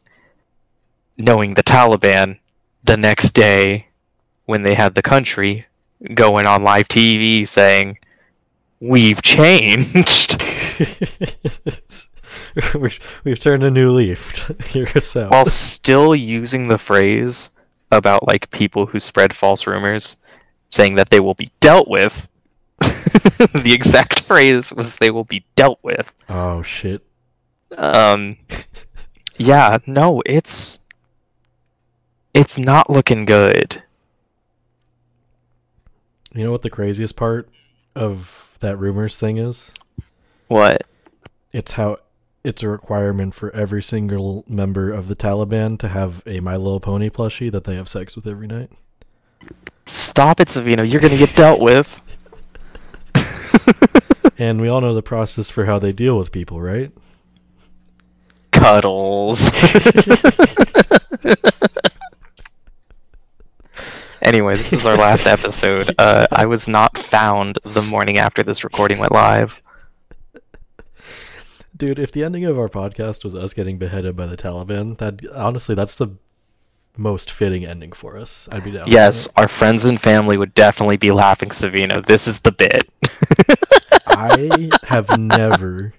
knowing 1.17 1.55
the 1.55 1.63
Taliban, 1.63 2.39
the 2.83 2.97
next 2.97 3.35
day 3.35 3.89
when 4.47 4.63
they 4.63 4.75
had 4.75 4.95
the 4.95 5.03
country 5.03 5.67
going 6.15 6.47
on 6.47 6.63
live 6.63 6.89
TV 6.89 7.47
saying, 7.47 7.99
We've 8.81 9.21
changed. 9.23 10.41
we've, 12.81 13.21
we've 13.25 13.41
turned 13.41 13.65
a 13.65 13.73
new 13.73 13.91
leaf. 13.91 14.69
Hear 14.69 14.87
us 14.95 15.17
out. 15.17 15.33
while 15.33 15.47
still 15.47 16.15
using 16.15 16.69
the 16.69 16.79
phrase 16.79 17.51
about 17.91 18.27
like 18.27 18.51
people 18.51 18.87
who 18.87 19.01
spread 19.01 19.35
false 19.35 19.67
rumors 19.67 20.17
saying 20.69 20.97
that 20.97 21.11
they 21.11 21.21
will 21.21 21.35
be 21.35 21.51
dealt 21.61 21.89
with. 21.89 22.29
the 22.79 23.73
exact 23.73 24.21
phrase 24.25 24.73
was 24.73 24.97
they 24.97 25.11
will 25.11 25.25
be 25.25 25.45
dealt 25.57 25.79
with. 25.83 26.15
oh 26.29 26.63
shit. 26.63 27.03
Um 27.77 28.37
yeah, 29.37 29.79
no, 29.87 30.23
it's 30.27 30.79
it's 32.35 32.59
not 32.59 32.91
looking 32.91 33.25
good. 33.25 33.83
You 36.35 36.45
know 36.45 36.53
what 36.53 36.63
the 36.63 36.71
craziest 36.71 37.17
part 37.17 37.49
of 37.95 38.57
that 38.61 38.77
rumors 38.77 39.17
thing 39.17 39.39
is? 39.39 39.73
What? 40.47 40.83
It's 41.53 41.73
how 41.73 41.97
it's 42.45 42.63
a 42.63 42.69
requirement 42.69 43.35
for 43.35 43.51
every 43.55 43.83
single 43.83 44.45
member 44.49 44.93
of 44.93 45.09
the 45.09 45.17
Taliban 45.17 45.79
to 45.81 45.89
have 45.89 46.23
a 46.27 46.41
My 46.41 46.57
Little 46.57 46.81
Pony 46.81 47.11
plushie 47.11 47.51
that 47.53 47.65
they 47.65 47.75
have 47.75 47.89
sex 47.89 48.17
with 48.17 48.27
every 48.27 48.47
night. 48.47 48.71
Stop 49.87 50.41
it, 50.41 50.49
Savino. 50.49 50.89
You're 50.89 51.01
going 51.01 51.13
to 51.13 51.19
get 51.19 51.35
dealt 51.35 51.61
with. 51.61 52.01
And 54.39 54.61
we 54.61 54.69
all 54.69 54.81
know 54.81 54.95
the 54.95 55.03
process 55.03 55.51
for 55.51 55.65
how 55.65 55.81
they 55.81 55.93
deal 55.93 56.17
with 56.17 56.31
people, 56.31 56.61
right? 56.61 56.93
Cuddles. 58.53 59.41
anyway, 64.23 64.55
this 64.57 64.73
is 64.73 64.87
our 64.87 64.97
last 64.97 65.27
episode. 65.27 65.93
Uh, 65.99 66.29
I 66.31 66.47
was 66.47 66.69
not 66.69 66.97
found 66.99 67.59
the 67.65 67.83
morning 67.83 68.19
after 68.19 68.45
this 68.45 68.63
recording 68.63 69.01
went 69.01 69.11
live. 69.11 69.61
Dude, 71.79 72.01
if 72.01 72.11
the 72.11 72.25
ending 72.25 72.45
of 72.45 72.59
our 72.59 72.69
podcast 72.69 73.23
was 73.23 73.37
us 73.37 73.55
getting 73.55 73.79
beheaded 73.79 74.17
by 74.17 74.27
the 74.27 74.37
Taliban, 74.37 74.99
that 74.99 75.21
honestly 75.35 75.77
that's 75.77 75.95
the 75.95 76.09
most 76.97 77.31
fitting 77.31 77.65
ending 77.65 77.93
for 77.93 78.19
us. 78.19 78.49
I'd 78.51 78.65
be 78.65 78.73
down. 78.73 78.89
Yes, 78.89 79.29
our 79.37 79.47
friends 79.47 79.85
and 79.85 80.01
family 80.01 80.37
would 80.37 80.55
definitely 80.55 80.97
be 80.97 81.13
laughing, 81.13 81.51
Savino. 81.51 82.05
This 82.05 82.27
is 82.27 82.41
the 82.41 82.51
bit. 82.51 82.91
I 84.09 84.71
have 84.83 85.17
never 85.17 85.95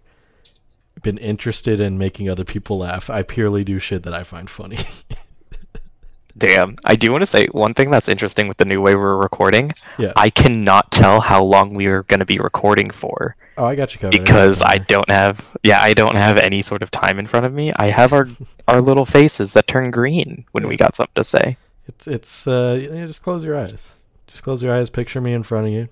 been 1.01 1.17
interested 1.17 1.79
in 1.79 1.97
making 1.97 2.29
other 2.29 2.43
people 2.43 2.79
laugh. 2.79 3.09
I 3.09 3.23
purely 3.23 3.63
do 3.63 3.79
shit 3.79 4.03
that 4.03 4.13
I 4.13 4.23
find 4.23 4.49
funny. 4.49 4.79
Damn. 6.37 6.75
I 6.83 6.95
do 6.95 7.11
want 7.11 7.21
to 7.21 7.25
say 7.25 7.47
one 7.47 7.73
thing 7.73 7.89
that's 7.89 8.09
interesting 8.09 8.47
with 8.49 8.57
the 8.57 8.65
new 8.65 8.81
way 8.81 8.95
we're 8.95 9.17
recording. 9.17 9.73
yeah. 9.97 10.13
I 10.17 10.29
cannot 10.29 10.91
tell 10.91 11.21
how 11.21 11.43
long 11.43 11.73
we 11.73 11.87
are 11.87 12.03
going 12.03 12.19
to 12.19 12.25
be 12.25 12.39
recording 12.39 12.89
for 12.91 13.35
oh, 13.59 13.65
I 13.65 13.75
got 13.75 13.93
you 13.93 13.99
covered. 13.99 14.17
because 14.17 14.61
I 14.61 14.77
don't 14.77 15.09
have 15.09 15.45
yeah, 15.63 15.81
I 15.81 15.93
don't 15.93 16.15
have 16.15 16.37
any 16.37 16.61
sort 16.61 16.81
of 16.81 16.89
time 16.91 17.19
in 17.19 17.27
front 17.27 17.45
of 17.45 17.53
me. 17.53 17.71
I 17.75 17.87
have 17.87 18.13
our 18.13 18.27
our 18.67 18.81
little 18.81 19.05
faces 19.05 19.53
that 19.53 19.67
turn 19.67 19.91
green 19.91 20.45
when 20.51 20.67
we 20.67 20.77
got 20.77 20.95
something 20.95 21.13
to 21.15 21.23
say. 21.23 21.57
It's 21.87 22.07
it's 22.07 22.47
uh 22.47 22.79
yeah, 22.81 23.05
just 23.05 23.23
close 23.23 23.43
your 23.43 23.57
eyes. 23.57 23.93
Just 24.27 24.43
close 24.43 24.63
your 24.63 24.73
eyes. 24.73 24.89
Picture 24.89 25.21
me 25.21 25.33
in 25.33 25.43
front 25.43 25.67
of 25.67 25.73
you, 25.73 25.89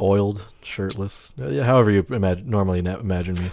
oiled, 0.00 0.46
shirtless. 0.62 1.32
Uh, 1.40 1.62
however 1.64 1.90
you 1.90 2.06
imagine 2.10 2.48
normally 2.48 2.78
imagine 2.78 3.34
me. 3.34 3.50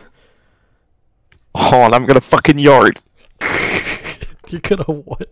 Oh, 1.55 1.81
on, 1.81 1.93
I'm 1.93 2.05
gonna 2.05 2.21
fucking 2.21 2.59
yard. 2.59 2.99
You're 4.49 4.61
gonna 4.61 4.83
what? 4.83 5.27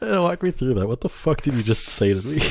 Walk 0.00 0.42
me 0.42 0.50
through 0.50 0.74
that. 0.74 0.88
What 0.88 1.00
the 1.02 1.08
fuck 1.08 1.40
did 1.42 1.54
you 1.54 1.62
just 1.62 1.88
say 1.88 2.14
to 2.14 2.26
me? 2.26 2.42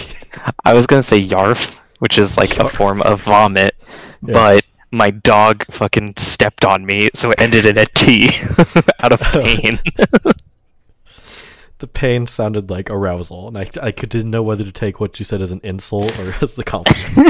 I 0.66 0.74
was 0.74 0.88
gonna 0.88 1.04
say 1.04 1.20
yarf, 1.22 1.78
which 2.00 2.18
is 2.18 2.38
like 2.38 2.58
a 2.60 2.70
form 2.70 3.02
of 3.04 3.22
vomit, 3.24 3.76
Yeah. 4.22 4.34
but 4.34 4.66
my 4.92 5.12
dog 5.12 5.66
fucking 5.72 6.16
stepped 6.18 6.66
on 6.66 6.86
me, 6.86 7.10
so 7.14 7.30
it 7.32 7.40
ended 7.40 7.66
in 7.66 7.78
a 7.78 7.86
T 7.86 8.30
out 9.00 9.12
of 9.12 9.22
pain. 9.22 9.80
the 11.78 11.88
pain 11.88 12.26
sounded 12.26 12.70
like 12.70 12.90
arousal, 12.90 13.48
and 13.50 13.58
I 13.58 13.70
I 13.82 13.92
could, 13.92 14.10
didn't 14.10 14.32
know 14.32 14.44
whether 14.44 14.64
to 14.64 14.72
take 14.72 15.00
what 15.00 15.20
you 15.20 15.26
said 15.26 15.42
as 15.42 15.52
an 15.52 15.62
insult 15.64 16.18
or 16.20 16.34
as 16.42 16.58
a 16.58 16.64
compliment. 16.64 17.26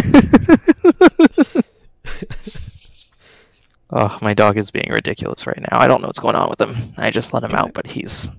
oh, 3.92 4.18
my 4.22 4.34
dog 4.34 4.58
is 4.58 4.72
being 4.72 4.90
ridiculous 4.90 5.46
right 5.48 5.60
now. 5.60 5.80
I 5.80 5.88
don't 5.88 6.02
know 6.02 6.08
what's 6.08 6.20
going 6.20 6.36
on 6.36 6.50
with 6.50 6.62
him. 6.62 6.76
I 6.98 7.10
just 7.12 7.34
let 7.34 7.44
him 7.44 7.54
out, 7.56 7.74
but 7.74 7.88
he's 7.88 8.30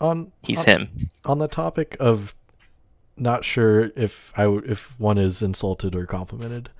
on 0.00 0.32
he's 0.42 0.60
on, 0.60 0.64
him. 0.66 1.10
on 1.24 1.38
the 1.38 1.48
topic 1.48 1.96
of 2.00 2.34
not 3.20 3.44
sure 3.44 3.92
if 3.96 4.32
I 4.36 4.44
w- 4.44 4.62
if 4.66 4.98
one 4.98 5.18
is 5.18 5.42
insulted 5.42 5.94
or 5.94 6.06
complimented. 6.06 6.70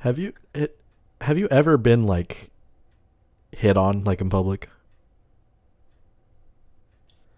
Have 0.00 0.18
you 0.18 0.32
it 0.54 0.78
have 1.22 1.38
you 1.38 1.48
ever 1.50 1.76
been 1.76 2.06
like 2.06 2.50
hit 3.52 3.76
on 3.76 4.04
like 4.04 4.20
in 4.20 4.30
public? 4.30 4.68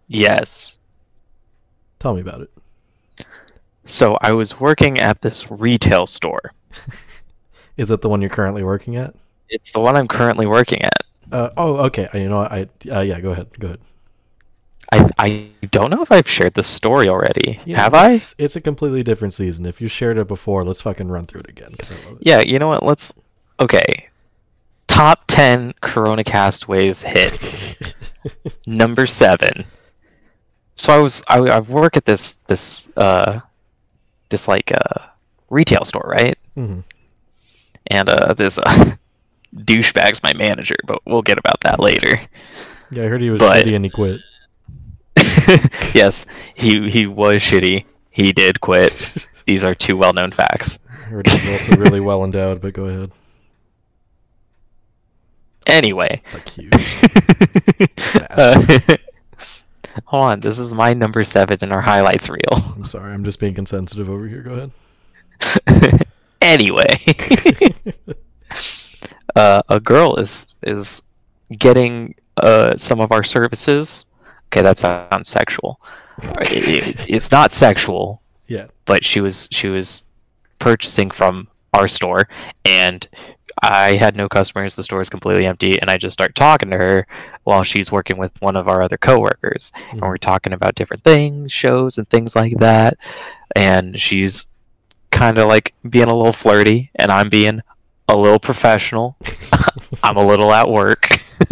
Yes. 0.06 0.78
Tell 1.98 2.14
me 2.14 2.20
about 2.20 2.42
it. 2.42 2.50
So 3.84 4.16
I 4.20 4.32
was 4.32 4.58
working 4.60 4.98
at 4.98 5.22
this 5.22 5.50
retail 5.50 6.06
store. 6.06 6.52
Is 7.76 7.90
it 7.90 8.00
the 8.02 8.08
one 8.08 8.20
you're 8.20 8.30
currently 8.30 8.62
working 8.62 8.96
at? 8.96 9.14
It's 9.48 9.72
the 9.72 9.80
one 9.80 9.96
I'm 9.96 10.08
currently 10.08 10.46
working 10.46 10.82
at. 10.82 11.02
Uh, 11.30 11.50
oh, 11.56 11.76
okay. 11.86 12.08
You 12.14 12.28
know, 12.28 12.40
I 12.40 12.68
uh, 12.90 13.00
yeah. 13.00 13.20
Go 13.20 13.30
ahead. 13.30 13.58
Go 13.58 13.68
ahead. 13.68 13.80
I 14.92 15.10
I 15.18 15.50
don't 15.70 15.90
know 15.90 16.02
if 16.02 16.12
I've 16.12 16.28
shared 16.28 16.54
this 16.54 16.66
story 16.68 17.08
already. 17.08 17.60
You 17.64 17.74
know, 17.76 17.82
Have 17.82 17.94
I? 17.94 18.10
it's, 18.12 18.34
It's 18.38 18.56
a 18.56 18.60
completely 18.60 19.02
different 19.02 19.32
season. 19.34 19.64
If 19.66 19.80
you 19.80 19.88
shared 19.88 20.18
it 20.18 20.28
before, 20.28 20.64
let's 20.64 20.82
fucking 20.82 21.08
run 21.08 21.24
through 21.24 21.40
it 21.40 21.48
again. 21.48 21.72
'cause 21.78 21.90
I 21.90 21.94
love 22.06 22.20
it. 22.20 22.26
Yeah, 22.26 22.40
you 22.40 22.58
know 22.58 22.68
what? 22.68 22.82
Let's. 22.82 23.12
Okay. 23.58 24.08
Top 24.88 25.24
10 25.28 25.72
Corona 25.80 26.22
Castaways 26.22 27.02
hits. 27.02 27.74
Number 28.66 29.06
7. 29.06 29.64
So 30.74 30.92
I 30.92 30.98
was. 30.98 31.22
I, 31.28 31.38
I 31.38 31.60
work 31.60 31.96
at 31.96 32.04
this. 32.04 32.34
This. 32.46 32.88
Uh. 32.96 33.40
This, 34.28 34.46
like, 34.48 34.70
uh. 34.72 35.06
Retail 35.48 35.84
store, 35.84 36.06
right? 36.06 36.38
mm-hmm. 36.56 36.80
And, 37.86 38.08
uh. 38.10 38.34
This, 38.34 38.58
uh. 38.58 38.94
douchebag's 39.54 40.22
my 40.22 40.32
manager, 40.34 40.76
but 40.86 41.00
we'll 41.06 41.22
get 41.22 41.38
about 41.38 41.60
that 41.62 41.78
later. 41.80 42.20
Yeah, 42.90 43.04
I 43.04 43.06
heard 43.06 43.22
he 43.22 43.30
was 43.30 43.38
But- 43.40 43.64
shitty 43.64 43.74
and 43.76 43.84
he 43.84 43.90
quit. 43.90 44.20
yes, 45.94 46.26
he 46.54 46.90
he 46.90 47.06
was 47.06 47.38
shitty. 47.38 47.84
He 48.10 48.32
did 48.32 48.60
quit. 48.60 49.28
These 49.46 49.64
are 49.64 49.74
two 49.74 49.96
well-known 49.96 50.30
facts. 50.30 50.78
I 50.88 50.94
heard 51.04 51.26
he 51.26 51.52
also 51.52 51.76
really 51.76 52.00
well 52.00 52.24
endowed. 52.24 52.60
But 52.60 52.74
go 52.74 52.84
ahead. 52.84 53.10
Anyway, 55.66 56.20
you. 56.56 56.70
uh, 58.30 58.78
hold 60.06 60.22
on. 60.22 60.40
This 60.40 60.58
is 60.58 60.74
my 60.74 60.92
number 60.92 61.24
seven 61.24 61.58
in 61.62 61.72
our 61.72 61.80
highlights 61.80 62.28
reel. 62.28 62.40
I'm 62.52 62.84
sorry. 62.84 63.12
I'm 63.12 63.24
just 63.24 63.38
being 63.38 63.56
insensitive 63.56 64.10
over 64.10 64.26
here. 64.26 64.42
Go 64.42 64.52
ahead. 64.54 66.02
anyway, 66.40 66.86
uh, 69.36 69.62
a 69.68 69.80
girl 69.80 70.16
is 70.16 70.58
is 70.62 71.02
getting 71.58 72.14
uh, 72.36 72.76
some 72.76 73.00
of 73.00 73.12
our 73.12 73.24
services. 73.24 74.06
Okay, 74.52 74.62
that 74.62 74.76
sounds 74.78 75.28
sexual. 75.28 75.80
It- 76.42 76.68
it- 76.68 77.10
it's 77.10 77.30
not 77.30 77.52
sexual. 77.52 78.20
Yeah. 78.48 78.66
but 78.84 79.02
she 79.04 79.20
was 79.20 79.48
she 79.50 79.68
was 79.68 80.02
purchasing 80.58 81.10
from 81.10 81.48
our 81.72 81.88
store 81.88 82.28
and 82.66 83.08
I 83.62 83.94
had 83.96 84.14
no 84.16 84.28
customers, 84.28 84.74
the 84.76 84.82
store 84.84 85.00
is 85.00 85.08
completely 85.08 85.46
empty, 85.46 85.80
and 85.80 85.88
I 85.90 85.96
just 85.96 86.12
start 86.12 86.34
talking 86.34 86.68
to 86.70 86.76
her 86.76 87.06
while 87.44 87.62
she's 87.62 87.92
working 87.92 88.18
with 88.18 88.32
one 88.42 88.56
of 88.56 88.66
our 88.68 88.82
other 88.82 88.98
coworkers. 88.98 89.72
And 89.92 90.00
Mhm. 90.02 90.06
we're 90.08 90.16
talking 90.18 90.52
about 90.52 90.74
different 90.74 91.04
things, 91.04 91.52
shows 91.52 91.96
and 91.96 92.08
things 92.10 92.34
like 92.36 92.56
that. 92.58 92.98
And 93.56 93.98
she's 93.98 94.46
kind 95.10 95.38
of 95.38 95.48
like 95.48 95.72
being 95.88 96.08
a 96.08 96.14
little 96.16 96.32
flirty, 96.32 96.90
and 96.96 97.10
I'm 97.12 97.28
being 97.30 97.60
a 98.08 98.16
little 98.16 98.40
professional. 98.40 99.16
I'm 100.02 100.16
a 100.16 100.26
little 100.26 100.52
at 100.52 100.68
work. 100.68 101.22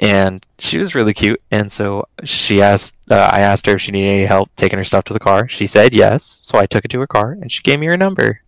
and 0.00 0.44
she 0.58 0.78
was 0.78 0.94
really 0.94 1.14
cute 1.14 1.40
and 1.50 1.70
so 1.70 2.06
she 2.24 2.60
asked 2.62 2.96
uh, 3.10 3.28
I 3.32 3.40
asked 3.40 3.66
her 3.66 3.74
if 3.76 3.80
she 3.82 3.92
needed 3.92 4.08
any 4.10 4.24
help 4.24 4.50
taking 4.56 4.78
her 4.78 4.84
stuff 4.84 5.04
to 5.04 5.12
the 5.12 5.20
car. 5.20 5.46
She 5.48 5.66
said 5.66 5.94
yes, 5.94 6.40
so 6.42 6.58
I 6.58 6.66
took 6.66 6.84
it 6.84 6.88
to 6.92 7.00
her 7.00 7.06
car, 7.06 7.32
and 7.32 7.50
she 7.52 7.62
gave 7.62 7.78
me 7.78 7.86
her 7.86 7.96
number. 7.96 8.40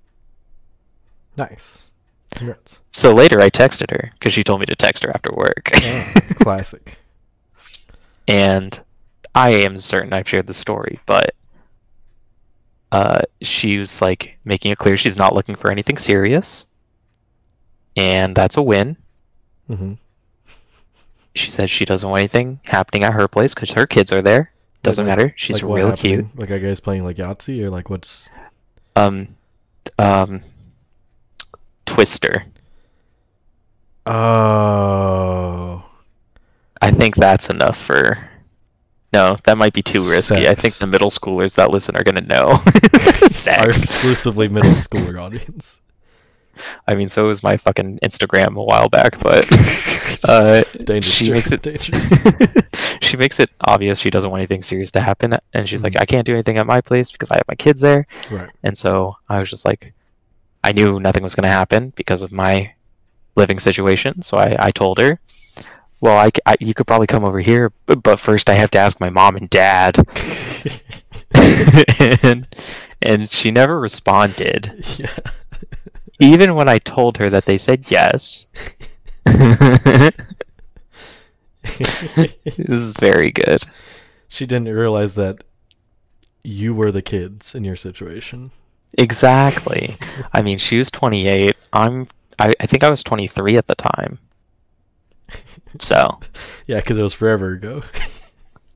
Nice. 1.36 1.86
Congrats. 2.30 2.80
So 2.92 3.14
later, 3.14 3.40
I 3.40 3.50
texted 3.50 3.90
her 3.90 4.12
because 4.18 4.32
she 4.34 4.42
told 4.42 4.60
me 4.60 4.66
to 4.66 4.74
text 4.76 5.04
her 5.04 5.10
after 5.10 5.30
work. 5.32 5.70
Oh, 5.74 6.12
classic. 6.40 6.98
and 8.26 8.80
I 9.34 9.50
am 9.50 9.78
certain 9.78 10.12
I've 10.14 10.28
shared 10.28 10.46
the 10.46 10.54
story, 10.54 10.98
but 11.06 11.34
uh, 12.92 13.20
she 13.42 13.76
was 13.78 14.00
like 14.00 14.38
making 14.44 14.72
it 14.72 14.78
clear 14.78 14.96
she's 14.96 15.16
not 15.18 15.34
looking 15.34 15.54
for 15.56 15.70
anything 15.70 15.98
serious, 15.98 16.64
and 17.96 18.34
that's 18.34 18.56
a 18.56 18.62
win. 18.62 18.96
hmm 19.66 19.94
She 21.36 21.50
says 21.50 21.70
she 21.70 21.84
doesn't 21.84 22.08
want 22.08 22.20
anything 22.20 22.60
happening 22.64 23.04
at 23.04 23.12
her 23.12 23.28
place 23.28 23.54
because 23.54 23.72
her 23.72 23.86
kids 23.86 24.12
are 24.12 24.22
there. 24.22 24.52
Doesn't 24.82 25.06
Like- 25.06 25.18
matter. 25.18 25.34
She's 25.36 25.56
like 25.62 25.68
what 25.68 25.76
really 25.76 25.96
cute. 25.96 26.26
Like, 26.38 26.50
are 26.50 26.58
guys 26.58 26.80
playing 26.80 27.04
like 27.04 27.16
Yahtzee 27.16 27.60
or 27.62 27.70
like 27.70 27.90
what's? 27.90 28.30
Um, 28.94 29.36
um, 29.98 30.42
Twister. 31.84 32.46
Oh, 34.06 35.84
I 36.80 36.90
think 36.92 37.16
that's 37.16 37.50
enough 37.50 37.76
for. 37.82 38.30
No, 39.12 39.36
that 39.44 39.58
might 39.58 39.72
be 39.72 39.82
too 39.82 40.00
risky. 40.00 40.46
I 40.48 40.54
think 40.54 40.74
the 40.74 40.86
middle 40.86 41.10
schoolers 41.10 41.56
that 41.56 41.70
listen 41.70 41.96
are 41.96 42.04
gonna 42.04 42.20
know. 42.20 42.46
our 43.62 43.68
exclusively 43.70 44.48
middle 44.48 44.72
schooler 44.72 45.20
audience. 45.20 45.80
I 46.88 46.94
mean, 46.94 47.08
so 47.08 47.26
was 47.26 47.42
my 47.42 47.56
fucking 47.56 47.98
Instagram 48.04 48.56
a 48.56 48.62
while 48.62 48.88
back, 48.88 49.18
but 49.20 49.46
uh, 50.24 50.62
Dangerous. 50.84 51.14
she 51.14 51.30
makes 51.30 51.50
it 51.52 51.62
dangerous. 51.62 52.12
she 53.00 53.16
makes 53.16 53.40
it 53.40 53.50
obvious 53.66 53.98
she 53.98 54.10
doesn't 54.10 54.30
want 54.30 54.40
anything 54.40 54.62
serious 54.62 54.90
to 54.92 55.00
happen, 55.00 55.34
and 55.54 55.68
she's 55.68 55.82
like, 55.82 55.92
Mhm. 55.94 56.00
"I 56.02 56.04
can't 56.06 56.26
do 56.26 56.32
anything 56.34 56.58
at 56.58 56.66
my 56.66 56.80
place 56.80 57.10
because 57.12 57.30
I 57.30 57.36
have 57.36 57.48
my 57.48 57.54
kids 57.54 57.80
there." 57.80 58.06
Right. 58.30 58.50
And 58.62 58.76
so 58.76 59.16
I 59.28 59.38
was 59.38 59.50
just 59.50 59.64
like, 59.64 59.92
I 60.64 60.72
knew 60.72 60.98
nothing 61.00 61.22
was 61.22 61.34
going 61.34 61.44
to 61.44 61.48
happen 61.48 61.92
because 61.96 62.22
of 62.22 62.32
my 62.32 62.72
living 63.36 63.58
situation. 63.58 64.22
So 64.22 64.36
I, 64.38 64.56
I 64.58 64.70
told 64.70 64.98
her, 64.98 65.18
well, 66.00 66.16
I, 66.18 66.30
I- 66.46 66.56
you 66.60 66.74
could 66.74 66.86
probably 66.86 67.06
come 67.06 67.24
over 67.24 67.40
here, 67.40 67.72
but, 67.86 68.02
but 68.02 68.18
first 68.18 68.48
I 68.50 68.54
have 68.54 68.70
to 68.72 68.78
ask 68.78 68.98
my 69.00 69.10
mom 69.10 69.36
and 69.36 69.48
dad. 69.50 69.96
and, 71.34 72.46
and 73.02 73.30
she 73.30 73.50
never 73.50 73.78
responded, 73.78 74.84
yeah. 74.98 75.08
even 76.18 76.54
when 76.54 76.68
I 76.68 76.78
told 76.78 77.18
her 77.18 77.28
that 77.30 77.44
they 77.44 77.58
said 77.58 77.90
yes. 77.90 78.46
this 81.78 82.58
is 82.58 82.92
very 82.92 83.30
good. 83.32 83.64
she 84.28 84.46
didn't 84.46 84.68
realize 84.68 85.14
that 85.16 85.42
you 86.44 86.74
were 86.74 86.92
the 86.92 87.02
kids 87.02 87.54
in 87.54 87.64
your 87.64 87.76
situation. 87.76 88.50
Exactly. 88.98 89.96
I 90.32 90.42
mean, 90.42 90.58
she 90.58 90.78
was 90.78 90.90
28. 90.90 91.54
I'm. 91.72 92.06
I, 92.38 92.54
I 92.60 92.66
think 92.66 92.84
I 92.84 92.90
was 92.90 93.02
23 93.02 93.56
at 93.56 93.66
the 93.66 93.74
time. 93.74 94.18
So 95.80 96.18
Yeah, 96.66 96.76
because 96.76 96.96
it 96.98 97.02
was 97.02 97.14
forever 97.14 97.52
ago. 97.52 97.82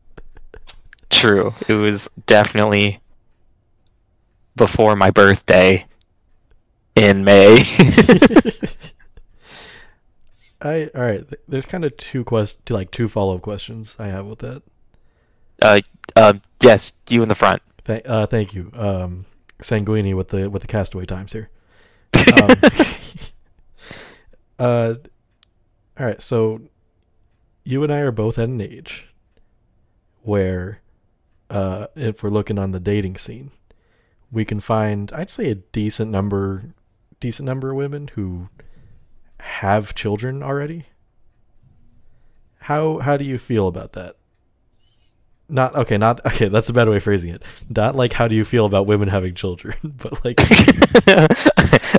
true. 1.11 1.54
It 1.69 1.75
was 1.75 2.09
definitely 2.26 3.00
before 4.57 4.97
my 4.97 5.11
birthday 5.11 5.87
in 6.97 7.25
May. 7.25 7.62
I 10.62 10.90
all 10.94 11.02
right. 11.02 11.24
There's 11.48 11.66
kind 11.66 11.84
of 11.84 11.96
two 11.96 12.24
quest, 12.24 12.64
two, 12.66 12.74
like 12.74 12.90
two 12.90 13.08
follow 13.08 13.36
up 13.36 13.42
questions 13.42 13.96
I 13.98 14.08
have 14.08 14.26
with 14.26 14.40
that. 14.40 14.62
uh, 15.62 15.80
uh, 16.16 16.34
yes, 16.62 16.92
you 17.08 17.22
in 17.22 17.28
the 17.28 17.34
front. 17.34 17.62
Th- 17.84 18.04
uh, 18.04 18.26
thank 18.26 18.54
you, 18.54 18.70
um, 18.74 19.26
Sanguini 19.60 20.14
with 20.14 20.28
the 20.28 20.50
with 20.50 20.62
the 20.62 20.68
castaway 20.68 21.04
times 21.06 21.32
here. 21.32 21.50
Um, 22.20 22.50
uh, 24.58 24.94
all 25.99 26.06
right. 26.06 26.20
So 26.23 26.60
you 27.64 27.82
and 27.82 27.92
I 27.92 27.99
are 27.99 28.12
both 28.12 28.38
at 28.38 28.49
an 28.49 28.60
age 28.60 29.06
where, 30.23 30.80
uh, 31.49 31.86
if 31.96 32.23
we're 32.23 32.30
looking 32.30 32.58
on 32.58 32.73
the 32.73 32.80
dating 32.80 33.16
scene, 33.16 33.50
we 34.30 34.44
can 34.44 34.60
find 34.60 35.12
I'd 35.12 35.30
say 35.30 35.50
a 35.50 35.54
decent 35.54 36.10
number, 36.10 36.75
decent 37.20 37.46
number 37.46 37.70
of 37.70 37.76
women 37.76 38.08
who 38.14 38.49
have 39.42 39.94
children 39.94 40.42
already. 40.42 40.86
How 42.60 42.98
how 42.98 43.16
do 43.16 43.24
you 43.24 43.38
feel 43.38 43.66
about 43.66 43.92
that? 43.92 44.16
Not 45.48 45.74
okay, 45.74 45.98
not 45.98 46.24
okay. 46.26 46.48
That's 46.48 46.68
a 46.68 46.72
bad 46.72 46.88
way 46.88 46.96
of 46.96 47.02
phrasing 47.02 47.30
it. 47.30 47.42
Not 47.68 47.96
like 47.96 48.12
how 48.12 48.28
do 48.28 48.34
you 48.34 48.44
feel 48.44 48.66
about 48.66 48.86
women 48.86 49.08
having 49.08 49.34
children, 49.34 49.76
but 49.82 50.24
like 50.24 50.40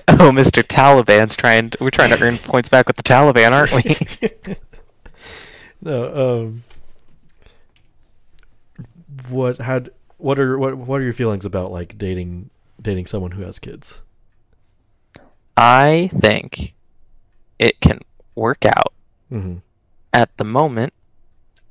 oh, 0.07 0.31
Mr. 0.31 0.63
Taliban's 0.63 1.35
trying. 1.35 1.71
we're 1.79 1.89
trying 1.89 2.15
to 2.15 2.23
earn 2.23 2.37
points 2.37 2.69
back 2.69 2.87
with 2.87 2.95
the 2.95 3.03
Taliban, 3.03 3.51
aren't 3.51 3.73
we? 3.73 4.55
no. 5.81 6.41
Um, 6.45 6.63
what 9.29 9.59
had 9.59 9.91
what 10.17 10.39
are 10.39 10.57
what 10.57 10.77
what 10.77 11.01
are 11.01 11.03
your 11.03 11.13
feelings 11.13 11.45
about 11.45 11.71
like 11.71 11.97
dating 11.97 12.49
dating 12.81 13.05
someone 13.07 13.31
who 13.31 13.43
has 13.43 13.59
kids? 13.59 14.01
I 15.57 16.09
think 16.17 16.73
it 17.61 17.79
can 17.79 17.99
work 18.35 18.65
out. 18.65 18.91
hmm 19.29 19.55
At 20.13 20.35
the 20.37 20.43
moment, 20.43 20.91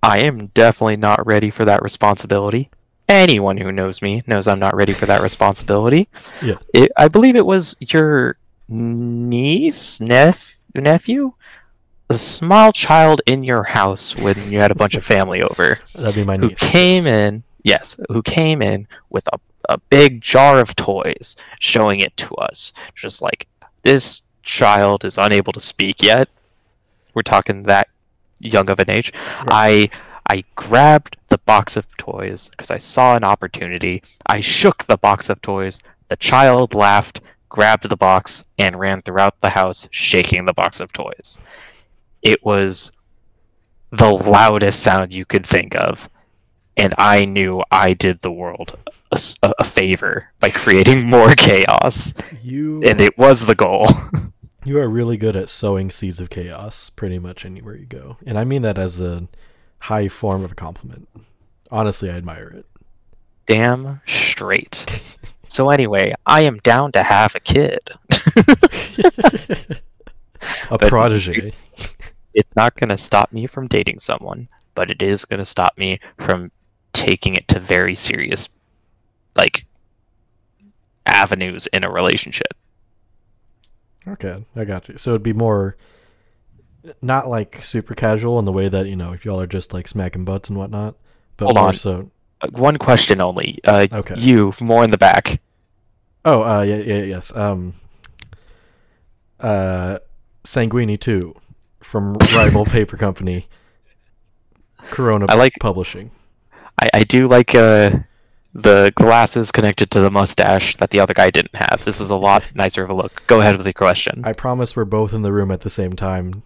I 0.03 0.20
am 0.20 0.46
definitely 0.55 0.96
not 0.96 1.26
ready 1.26 1.50
for 1.50 1.64
that 1.66 1.83
responsibility. 1.83 2.70
Anyone 3.09 3.57
who 3.59 3.72
knows 3.72 4.00
me 4.00 4.22
knows 4.26 4.46
I'm 4.48 4.59
not 4.61 4.74
ready 4.76 4.92
for 4.92 5.05
that 5.07 5.20
responsibility. 5.29 6.09
Yeah. 6.40 6.55
It, 6.72 6.90
I 6.96 7.09
believe 7.09 7.37
it 7.37 7.44
was 7.44 7.76
your 7.81 8.37
niece, 8.68 9.98
neph- 9.98 10.53
nephew, 10.74 11.33
a 12.09 12.14
small 12.14 12.72
child 12.72 13.20
in 13.26 13.42
your 13.44 13.62
house 13.64 14.16
when 14.16 14.50
you 14.50 14.59
had 14.59 14.70
a 14.70 14.74
bunch 14.76 14.94
of 14.94 15.05
family 15.05 15.42
over 15.42 15.79
That'd 15.94 16.14
be 16.14 16.24
my 16.24 16.37
niece. 16.37 16.50
who 16.61 16.66
came 16.68 17.07
in 17.07 17.42
yes 17.62 18.00
who 18.09 18.22
came 18.22 18.62
in 18.62 18.88
with 19.11 19.29
a, 19.33 19.38
a 19.68 19.79
big 19.90 20.20
jar 20.20 20.59
of 20.61 20.74
toys 20.74 21.37
showing 21.61 22.00
it 22.00 22.16
to 22.16 22.35
us 22.37 22.72
just 22.96 23.20
like 23.22 23.46
this 23.83 24.22
child 24.42 25.05
is 25.05 25.18
unable 25.18 25.53
to 25.53 25.61
speak 25.61 26.03
yet 26.03 26.29
we're 27.14 27.22
talking 27.22 27.64
that 27.64 27.88
young 28.38 28.70
of 28.70 28.79
an 28.79 28.90
age 28.90 29.12
i 29.48 29.88
i 30.29 30.44
grabbed 30.55 31.16
the 31.29 31.38
box 31.38 31.76
of 31.76 31.96
toys 31.96 32.48
because 32.48 32.70
i 32.70 32.76
saw 32.76 33.16
an 33.16 33.24
opportunity. 33.24 34.03
I 34.26 34.40
shook 34.40 34.85
the 34.85 34.96
box 34.96 35.29
of 35.29 35.40
toys. 35.40 35.81
The 36.09 36.16
child 36.16 36.74
laughed 36.74 37.20
grabbed 37.48 37.88
the 37.88 37.96
box 37.96 38.44
and 38.59 38.79
ran 38.79 39.03
throughout 39.03 39.40
the 39.40 39.50
house 39.50 39.88
shaking 39.90 40.46
the 40.46 40.55
box 40.55 40.81
of 40.81 40.92
toys. 40.92 41.38
It 42.22 42.44
was 42.44 42.92
the 43.90 44.11
loudest 44.11 44.83
sound 44.83 45.12
you 45.12 45.24
could 45.24 45.44
think 45.44 45.74
of 45.74 46.09
and 46.81 46.95
I 46.99 47.25
knew 47.27 47.62
I 47.71 47.93
did 47.93 48.23
the 48.23 48.31
world 48.33 48.79
a 49.12 49.64
favor 49.64 50.31
by 50.40 50.51
creating 50.51 51.03
more 51.05 51.35
chaos, 51.35 52.14
You 52.43 52.83
and 52.85 53.01
it 53.01 53.16
was 53.19 53.45
the 53.45 53.55
goal. 53.55 53.87
you 54.64 54.79
are 54.79 54.88
really 54.88 55.16
good 55.16 55.37
at 55.37 55.49
sowing 55.51 55.90
seeds 55.90 56.21
of 56.21 56.31
chaos 56.31 56.88
pretty 56.90 57.19
much 57.19 57.45
anywhere 57.45 57.77
you 57.77 57.87
go, 57.87 58.16
and 58.25 58.38
I 58.38 58.45
mean 58.45 58.62
that 58.62 58.79
as 58.79 59.01
a 59.01 59.29
high 59.81 60.09
form 60.09 60.43
of 60.45 60.53
a 60.53 60.55
compliment. 60.55 61.09
Honestly, 61.71 62.11
I 62.11 62.14
admire 62.16 62.49
it. 62.49 62.66
Damn 63.47 64.01
straight. 64.07 64.87
So 65.45 65.71
anyway, 65.71 66.14
I 66.27 66.43
am 66.43 66.59
down 66.59 66.93
to 66.93 67.03
have 67.03 67.35
a 67.35 67.40
kid. 67.40 67.81
a 70.71 70.79
But- 70.79 70.88
protege. 70.88 71.53
It's 72.33 72.55
not 72.55 72.77
going 72.77 72.90
to 72.90 72.97
stop 72.99 73.33
me 73.33 73.49
from 73.49 73.66
dating 73.66 73.99
someone, 73.99 74.47
but 74.77 74.90
it 74.93 75.03
is 75.03 75.25
going 75.25 75.38
to 75.38 75.45
stop 75.45 75.77
me 75.77 75.99
from 76.21 76.53
taking 76.92 77.35
it 77.35 77.46
to 77.48 77.61
very 77.61 77.94
serious, 77.94 78.48
like, 79.37 79.66
avenues 81.07 81.66
in 81.72 81.85
a 81.85 81.90
relationship. 81.90 82.48
Okay, 84.07 84.44
I 84.57 84.64
got 84.64 84.88
you. 84.88 84.96
So 84.98 85.11
it'd 85.11 85.22
be 85.22 85.33
more 85.33 85.76
not 87.03 87.29
like 87.29 87.62
super 87.62 87.94
casual 87.94 88.38
in 88.38 88.46
the 88.46 88.53
way 88.53 88.66
that 88.68 88.87
you 88.87 88.96
know 88.96 89.12
if 89.12 89.24
y'all 89.26 89.38
are 89.40 89.46
just 89.46 89.74
like 89.74 89.87
smacking 89.87 90.24
butts 90.24 90.48
and 90.48 90.57
whatnot, 90.59 90.94
but 91.37 91.44
Hold 91.46 91.57
more 91.57 91.66
on. 91.68 91.74
so. 91.74 92.11
Uh, 92.40 92.48
One 92.53 92.79
question 92.79 93.20
only. 93.20 93.59
Uh, 93.64 93.87
Okay. 93.92 94.14
You, 94.18 94.55
more 94.61 94.83
in 94.83 94.90
the 94.90 94.96
back. 94.98 95.40
Oh, 96.24 96.42
uh, 96.42 96.62
yeah, 96.62 96.76
yeah, 96.76 97.03
yes. 97.03 97.35
Um, 97.37 97.74
uh, 99.38 99.98
Sanguini 100.44 100.98
two 100.98 101.35
from 101.83 102.14
rival 102.35 102.64
paper 102.66 102.96
company, 102.96 103.46
Corona 104.90 105.26
I 105.29 105.35
like- 105.35 105.53
Publishing. 105.61 106.11
I, 106.81 106.88
I 106.95 107.05
do 107.05 107.29
like 107.29 107.55
uh, 107.55 107.90
the 108.55 108.93
glasses 108.97 109.53
connected 109.53 109.90
to 109.93 110.01
the 110.01 110.11
mustache 110.11 110.77
that 110.77 110.90
the 110.90 111.01
other 111.01 111.14
guy 111.14 111.31
didn't 111.31 111.55
have. 111.55 111.85
This 111.85 112.01
is 112.01 112.11
a 112.11 112.16
lot 112.16 112.51
nicer 112.55 112.83
of 112.83 112.90
a 112.90 112.95
look. 112.95 113.23
Go 113.27 113.40
ahead 113.40 113.57
with 113.57 113.66
the 113.66 113.73
question. 113.73 114.23
I 114.25 114.33
promise 114.33 114.75
we're 114.75 114.85
both 114.85 115.12
in 115.12 115.23
the 115.23 115.33
room 115.33 115.51
at 115.51 115.61
the 115.61 115.71
same 115.71 115.93
time. 115.95 116.43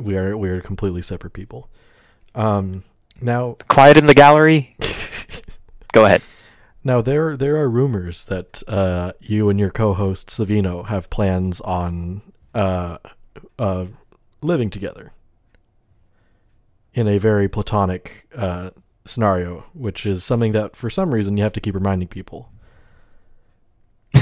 We 0.00 0.16
are 0.16 0.36
we 0.36 0.48
are 0.48 0.60
completely 0.60 1.02
separate 1.02 1.32
people. 1.32 1.68
Um, 2.34 2.84
Now, 3.20 3.56
Quiet 3.68 3.96
in 3.96 4.06
the 4.06 4.14
gallery. 4.14 4.76
Go 5.92 6.04
ahead. 6.04 6.22
now 6.84 7.00
there 7.00 7.36
there 7.36 7.56
are 7.56 7.68
rumors 7.68 8.24
that 8.26 8.62
uh, 8.68 9.12
you 9.20 9.48
and 9.50 9.58
your 9.58 9.70
co-host 9.70 10.28
Savino 10.28 10.86
have 10.86 11.10
plans 11.10 11.60
on 11.62 12.22
uh, 12.54 12.98
uh, 13.58 13.86
living 14.40 14.70
together 14.70 15.12
in 16.94 17.08
a 17.08 17.18
very 17.18 17.48
platonic 17.48 18.26
uh, 18.36 18.70
scenario, 19.08 19.64
which 19.74 20.06
is 20.06 20.24
something 20.24 20.52
that 20.52 20.76
for 20.76 20.90
some 20.90 21.12
reason 21.12 21.36
you 21.36 21.42
have 21.42 21.52
to 21.54 21.60
keep 21.60 21.74
reminding 21.74 22.08
people. 22.08 22.50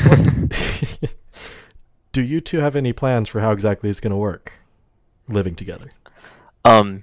Do 2.13 2.23
you 2.23 2.41
two 2.41 2.59
have 2.61 2.77
any 2.77 2.93
plans 2.93 3.29
for 3.29 3.41
how 3.41 3.53
exactly 3.53 3.91
it's 3.91 4.01
going 4.01 4.11
to 4.11 4.17
work 4.17 4.53
living 5.29 5.55
together? 5.55 5.89
Um, 6.65 7.03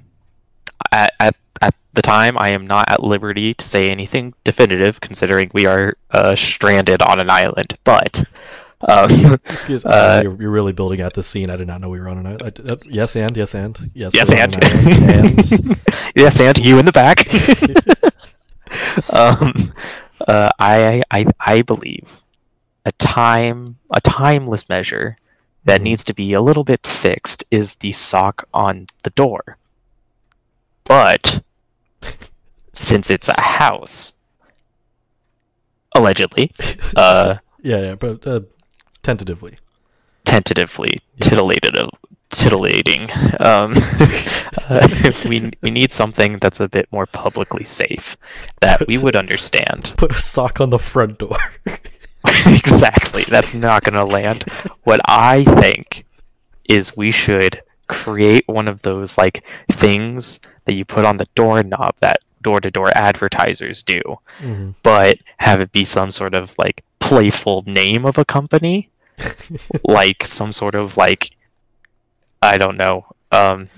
at, 0.92 1.14
at 1.20 1.36
at 1.62 1.76
the 1.94 2.02
time, 2.02 2.38
I 2.38 2.50
am 2.50 2.68
not 2.68 2.90
at 2.90 3.04
liberty 3.04 3.54
to 3.54 3.66
say 3.66 3.90
anything 3.90 4.34
definitive, 4.44 5.00
considering 5.00 5.50
we 5.54 5.66
are 5.66 5.96
uh, 6.12 6.36
stranded 6.36 7.02
on 7.02 7.22
an 7.22 7.30
island. 7.30 7.78
But 7.86 8.26
um, 8.88 9.10
Excuse 9.46 9.86
me, 9.86 9.92
Uh, 9.92 10.22
you're, 10.24 10.42
you're 10.42 10.52
really 10.52 10.74
building 10.74 11.02
out 11.02 11.14
this 11.14 11.28
scene. 11.28 11.50
I 11.50 11.56
did 11.56 11.68
not 11.68 11.82
know 11.82 11.90
we 11.90 12.00
were 12.00 12.08
on 12.10 12.18
an 12.20 12.28
island. 12.28 12.62
I- 12.68 12.72
uh, 12.72 12.76
yes, 12.86 13.16
and 13.16 13.36
yes, 13.38 13.54
and 13.56 13.78
yes, 13.94 14.14
yes, 14.14 14.32
and, 14.32 14.56
an 14.56 14.64
and 15.10 15.80
yes, 16.16 16.40
and 16.40 16.58
you 16.58 16.80
in 16.80 16.86
the 16.86 16.92
back. 16.92 17.28
um, 19.14 19.74
uh, 20.28 20.50
I 20.60 21.02
I 21.12 21.26
I 21.40 21.62
believe 21.62 22.08
a 22.86 22.92
time 22.94 23.78
a 23.92 24.02
timeless 24.02 24.68
measure 24.70 25.18
that 25.66 25.80
Mhm. 25.80 25.84
needs 25.84 26.04
to 26.06 26.14
be 26.14 26.34
a 26.34 26.42
little 26.42 26.64
bit 26.64 26.86
fixed 26.86 27.44
is 27.52 27.76
the 27.76 27.92
sock 27.94 28.48
on 28.54 28.88
the 29.04 29.10
door. 29.12 29.58
But 30.84 31.42
since 32.74 33.10
it's 33.10 33.30
a 33.30 33.40
house, 33.40 34.14
allegedly, 35.96 36.52
uh, 36.98 37.38
yeah, 37.62 37.80
yeah, 37.82 37.96
but 37.96 38.26
uh, 38.28 38.42
tentatively. 39.04 39.58
tentatively 40.26 40.98
Yes. 41.18 41.30
titillated 41.30 41.76
titillating 42.32 43.04
um, 43.40 43.74
uh, 44.70 44.88
we 45.30 45.52
we 45.62 45.70
need 45.70 45.92
something 45.92 46.40
that's 46.40 46.60
a 46.60 46.68
bit 46.68 46.88
more 46.92 47.06
publicly 47.06 47.64
safe 47.64 48.18
that 48.62 48.88
we 48.88 48.98
would 48.98 49.16
understand 49.16 49.94
Put 49.98 50.12
a 50.14 50.18
sock 50.18 50.60
on 50.60 50.70
the 50.72 50.80
front 50.80 51.20
door. 51.20 51.38
exactly 52.48 53.24
that's 53.24 53.54
not 53.54 53.84
going 53.84 53.94
to 53.96 54.04
land 54.06 54.46
what 54.84 55.00
i 55.06 55.44
think 55.62 56.06
is 56.70 56.96
we 56.98 57.12
should 57.12 57.62
create 57.88 58.44
one 58.48 58.68
of 58.68 58.82
those 58.82 59.18
like 59.18 59.44
things 59.74 60.40
that 60.66 60.74
you 60.74 60.86
put 60.86 61.06
on 61.06 61.18
the 61.18 61.28
doorknob 61.36 61.94
that 62.00 62.18
door-to-door 62.42 62.92
advertisers 62.96 63.84
do 63.84 64.02
Mhm. 64.42 64.74
but 64.84 65.18
have 65.38 65.62
it 65.62 65.72
be 65.72 65.84
some 65.84 66.12
sort 66.12 66.34
of 66.34 66.54
like 66.58 66.84
playful 67.00 67.64
name 67.68 68.06
of 68.06 68.18
a 68.18 68.26
company 68.26 68.90
like 69.84 70.24
some 70.26 70.52
sort 70.52 70.76
of 70.76 70.98
like 70.98 71.32
I 72.42 72.58
don't 72.58 72.78
know 72.78 73.06
um 73.32 73.70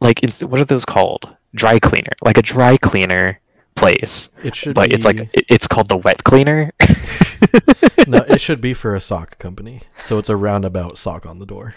like 0.00 0.20
what 0.42 0.60
are 0.60 0.64
those 0.64 0.84
called 0.84 1.28
dry 1.54 1.78
cleaner 1.78 2.12
like 2.22 2.38
a 2.38 2.42
dry 2.42 2.76
cleaner 2.76 3.40
place 3.74 4.28
It 4.42 4.54
should 4.54 4.74
but 4.74 4.88
be, 4.88 4.94
it's 4.94 5.04
like 5.04 5.16
it- 5.32 5.46
it's 5.48 5.66
called 5.66 5.88
the 5.88 5.96
wet 5.96 6.24
cleaner 6.24 6.72
no, 8.06 8.18
it 8.28 8.40
should 8.46 8.60
be 8.60 8.74
for 8.74 8.94
a 8.94 9.00
sock 9.00 9.38
company. 9.38 9.82
So 10.00 10.18
it's 10.18 10.28
a 10.28 10.36
roundabout 10.36 10.98
sock 10.98 11.24
on 11.26 11.38
the 11.38 11.46
door. 11.46 11.74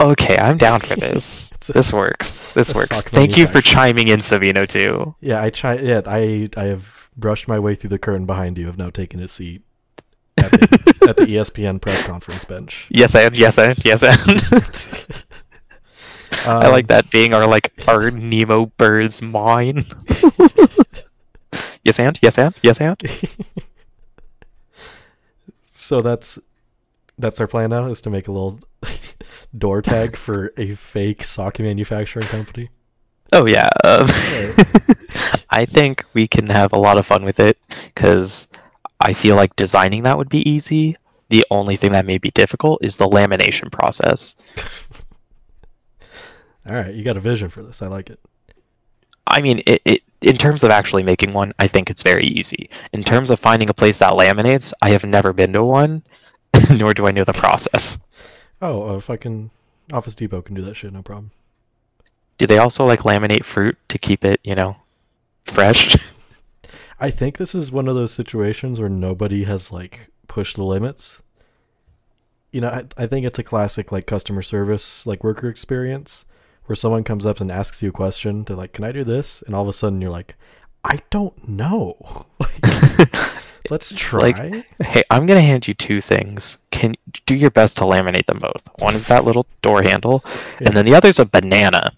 okay 0.00 0.36
I'm 0.36 0.58
down 0.58 0.80
for 0.80 0.96
this 0.96 1.50
a- 1.68 1.72
this 1.72 1.92
works 1.92 2.52
this 2.54 2.74
works 2.74 3.02
thank 3.02 3.36
you 3.36 3.46
for 3.46 3.60
chiming 3.60 4.08
in 4.08 4.18
Savino 4.20 4.66
too 4.68 5.14
Yeah, 5.20 5.42
I 5.42 5.50
try. 5.50 5.74
Yeah, 5.76 6.02
I 6.06 6.48
I 6.56 6.64
have 6.64 7.10
brushed 7.16 7.46
my 7.46 7.58
way 7.60 7.74
through 7.76 7.90
the 7.90 7.98
curtain 7.98 8.26
behind 8.26 8.58
you. 8.58 8.66
Have 8.66 8.76
now 8.78 8.90
taken 8.90 9.20
a 9.20 9.28
seat 9.28 9.62
at 10.38 10.50
the, 10.50 10.96
at 11.08 11.16
the 11.16 11.24
ESPN 11.26 11.80
press 11.80 12.02
conference 12.02 12.44
bench. 12.44 12.86
yes 12.90 13.14
and 13.14 13.36
yes 13.36 13.58
and 13.58 13.78
yes 13.84 14.02
and 14.02 15.24
I 16.46 16.68
like 16.68 16.84
Um, 16.84 16.86
that 16.88 17.10
being 17.10 17.32
our 17.34 17.46
like 17.46 17.72
our 17.86 18.10
Nemo 18.10 18.66
bird's 18.76 19.22
mine. 19.22 19.86
yes 21.84 21.98
and 22.00 22.18
yes 22.22 22.38
and 22.38 22.54
yes 22.62 22.80
and. 22.80 23.00
So 25.62 26.02
that's 26.02 26.38
that's 27.18 27.40
our 27.40 27.46
plan 27.46 27.70
now 27.70 27.86
is 27.86 28.02
to 28.02 28.10
make 28.10 28.26
a 28.28 28.32
little 28.32 28.58
door 29.56 29.80
tag 29.82 30.16
for 30.16 30.52
a 30.56 30.74
fake 30.74 31.22
sock 31.24 31.60
manufacturing 31.60 32.26
company. 32.26 32.70
Oh 33.32 33.46
yeah. 33.46 33.70
Um, 33.84 34.08
Alright. 34.08 35.46
I 35.50 35.64
think 35.66 36.04
we 36.14 36.26
can 36.26 36.48
have 36.48 36.72
a 36.72 36.78
lot 36.78 36.98
of 36.98 37.06
fun 37.06 37.24
with 37.24 37.38
it 37.40 37.58
because 37.94 38.48
I 39.04 39.12
feel 39.12 39.36
like 39.36 39.54
designing 39.54 40.02
that 40.04 40.16
would 40.16 40.30
be 40.30 40.48
easy. 40.48 40.96
The 41.28 41.44
only 41.50 41.76
thing 41.76 41.92
that 41.92 42.06
may 42.06 42.18
be 42.18 42.30
difficult 42.30 42.82
is 42.82 42.96
the 42.96 43.06
lamination 43.06 43.70
process. 43.70 44.34
All 46.66 46.74
right, 46.74 46.94
you 46.94 47.04
got 47.04 47.18
a 47.18 47.20
vision 47.20 47.50
for 47.50 47.62
this. 47.62 47.82
I 47.82 47.86
like 47.86 48.08
it. 48.08 48.18
I 49.26 49.42
mean, 49.42 49.62
it, 49.66 49.82
it 49.84 50.02
in 50.22 50.38
terms 50.38 50.64
of 50.64 50.70
actually 50.70 51.02
making 51.02 51.34
one, 51.34 51.52
I 51.58 51.66
think 51.66 51.90
it's 51.90 52.02
very 52.02 52.24
easy. 52.24 52.70
In 52.94 53.04
terms 53.04 53.28
of 53.28 53.38
finding 53.38 53.68
a 53.68 53.74
place 53.74 53.98
that 53.98 54.14
laminates, 54.14 54.72
I 54.80 54.90
have 54.90 55.04
never 55.04 55.34
been 55.34 55.52
to 55.52 55.62
one, 55.62 56.02
nor 56.70 56.94
do 56.94 57.06
I 57.06 57.10
know 57.10 57.24
the 57.24 57.32
process. 57.32 57.98
Oh, 58.62 58.82
uh, 58.84 59.00
fucking 59.00 59.50
Office 59.92 60.14
Depot 60.14 60.40
can 60.40 60.54
do 60.54 60.62
that 60.62 60.74
shit, 60.74 60.90
no 60.90 61.02
problem. 61.02 61.32
Do 62.38 62.46
they 62.46 62.56
also 62.56 62.86
like 62.86 63.00
laminate 63.00 63.44
fruit 63.44 63.76
to 63.88 63.98
keep 63.98 64.24
it, 64.24 64.40
you 64.42 64.54
know, 64.54 64.76
fresh? 65.44 65.98
I 67.00 67.10
think 67.10 67.38
this 67.38 67.54
is 67.54 67.72
one 67.72 67.88
of 67.88 67.94
those 67.94 68.12
situations 68.12 68.80
where 68.80 68.88
nobody 68.88 69.44
has 69.44 69.72
like 69.72 70.08
pushed 70.28 70.56
the 70.56 70.64
limits. 70.64 71.22
You 72.52 72.60
know, 72.60 72.68
I, 72.68 72.84
I 72.96 73.06
think 73.06 73.26
it's 73.26 73.38
a 73.38 73.42
classic 73.42 73.90
like 73.92 74.06
customer 74.06 74.42
service 74.42 75.06
like 75.06 75.24
worker 75.24 75.48
experience 75.48 76.24
where 76.66 76.76
someone 76.76 77.04
comes 77.04 77.26
up 77.26 77.40
and 77.40 77.50
asks 77.52 77.82
you 77.82 77.90
a 77.90 77.92
question. 77.92 78.44
They're 78.44 78.56
like, 78.56 78.72
"Can 78.72 78.84
I 78.84 78.92
do 78.92 79.04
this?" 79.04 79.42
And 79.42 79.54
all 79.54 79.62
of 79.62 79.68
a 79.68 79.72
sudden 79.72 80.00
you're 80.00 80.10
like, 80.10 80.34
"I 80.84 81.00
don't 81.10 81.48
know." 81.48 82.26
Like, 82.40 83.14
let's 83.70 83.94
try. 83.94 84.30
like- 84.32 84.66
Hey, 84.82 85.02
I'm 85.10 85.26
gonna 85.26 85.40
hand 85.40 85.66
you 85.66 85.74
two 85.74 86.00
things. 86.00 86.58
Can 86.70 86.94
do 87.26 87.34
your 87.34 87.50
best 87.50 87.76
to 87.78 87.84
laminate 87.84 88.26
them 88.26 88.38
both. 88.38 88.62
One 88.78 88.94
is 88.94 89.06
that 89.08 89.24
little 89.24 89.46
door 89.62 89.82
handle, 89.82 90.22
Yeah. 90.60 90.68
and 90.68 90.76
then 90.76 90.86
the 90.86 90.94
other's 90.94 91.18
a 91.18 91.24
banana. 91.24 91.92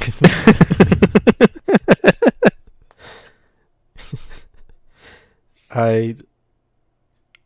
I 5.74 6.16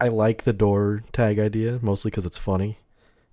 I 0.01 0.09
like 0.09 0.43
the 0.43 0.53
door 0.53 1.03
tag 1.13 1.39
idea 1.39 1.79
mostly 1.83 2.11
because 2.11 2.27
it's 2.27 2.39
funny. 2.39 2.79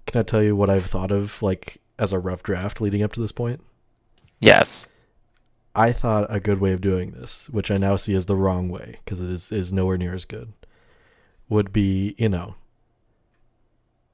Can 0.05 0.19
I 0.19 0.23
tell 0.23 0.43
you 0.43 0.55
what 0.55 0.69
I've 0.69 0.85
thought 0.85 1.11
of 1.11 1.41
like 1.41 1.81
as 1.99 2.13
a 2.13 2.19
rough 2.19 2.43
draft 2.43 2.81
leading 2.81 3.03
up 3.03 3.13
to 3.13 3.21
this 3.21 3.31
point? 3.31 3.61
yes. 4.39 4.87
I 5.75 5.91
thought 5.91 6.27
a 6.29 6.39
good 6.39 6.59
way 6.59 6.71
of 6.71 6.81
doing 6.81 7.11
this, 7.11 7.49
which 7.49 7.71
I 7.71 7.77
now 7.77 7.95
see 7.95 8.13
as 8.13 8.27
the 8.27 8.35
wrong 8.35 8.67
way 8.67 8.99
because 9.03 9.19
it 9.19 9.29
is 9.29 9.51
is 9.51 9.73
nowhere 9.73 9.97
near 9.97 10.13
as 10.13 10.25
good, 10.25 10.53
would 11.49 11.73
be 11.73 12.13
you 12.19 12.29
know. 12.29 12.55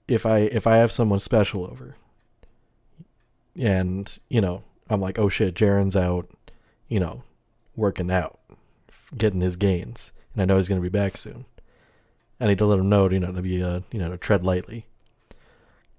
If 0.08 0.26
I 0.26 0.40
if 0.40 0.66
I 0.66 0.78
have 0.78 0.94
someone 0.94 1.20
special 1.20 1.66
over, 1.66 1.98
and 3.58 4.18
you 4.30 4.40
know 4.40 4.64
I'm 4.90 5.02
like 5.02 5.20
oh 5.20 5.28
shit 5.28 5.54
Jaren's 5.54 5.98
out, 5.98 6.30
you 6.88 7.00
know, 7.00 7.24
working 7.76 8.10
out, 8.10 8.40
getting 9.18 9.42
his 9.42 9.58
gains, 9.58 10.14
and 10.34 10.42
I 10.42 10.46
know 10.46 10.58
he's 10.58 10.68
gonna 10.68 10.82
be 10.82 10.90
back 10.90 11.18
soon. 11.18 11.46
I 12.40 12.48
need 12.48 12.58
to 12.60 12.66
let 12.66 12.80
him 12.80 12.90
know, 12.90 13.10
you 13.10 13.20
know, 13.20 13.32
to 13.32 13.42
be 13.42 13.62
uh 13.62 13.82
you 13.92 14.00
know 14.00 14.10
to 14.10 14.18
tread 14.18 14.44
lightly. 14.44 14.86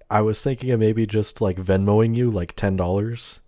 I 0.09 0.21
was 0.21 0.43
thinking 0.43 0.71
of 0.71 0.79
maybe 0.79 1.05
just 1.05 1.39
like 1.39 1.57
Venmoing 1.57 2.15
you 2.15 2.29
like 2.29 2.55
ten 2.55 2.75
dollars 2.75 3.39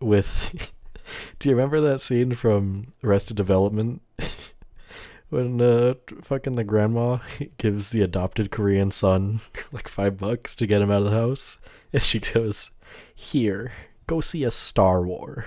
with 0.00 0.72
do 1.38 1.48
you 1.48 1.54
remember 1.54 1.80
that 1.80 2.00
scene 2.00 2.32
from 2.32 2.84
Arrested 3.02 3.36
Development 3.36 4.02
when 5.28 5.60
uh 5.60 5.94
fucking 6.22 6.56
the 6.56 6.64
grandma 6.64 7.18
gives 7.58 7.90
the 7.90 8.02
adopted 8.02 8.50
Korean 8.50 8.90
son 8.90 9.40
like 9.72 9.88
5 9.88 10.16
bucks 10.16 10.54
to 10.56 10.66
get 10.66 10.82
him 10.82 10.90
out 10.90 11.02
of 11.02 11.04
the 11.04 11.10
house 11.10 11.58
and 11.92 12.02
she 12.02 12.20
goes 12.20 12.72
here 13.14 13.72
go 14.06 14.20
see 14.20 14.44
a 14.44 14.50
Star 14.50 15.02
War 15.02 15.46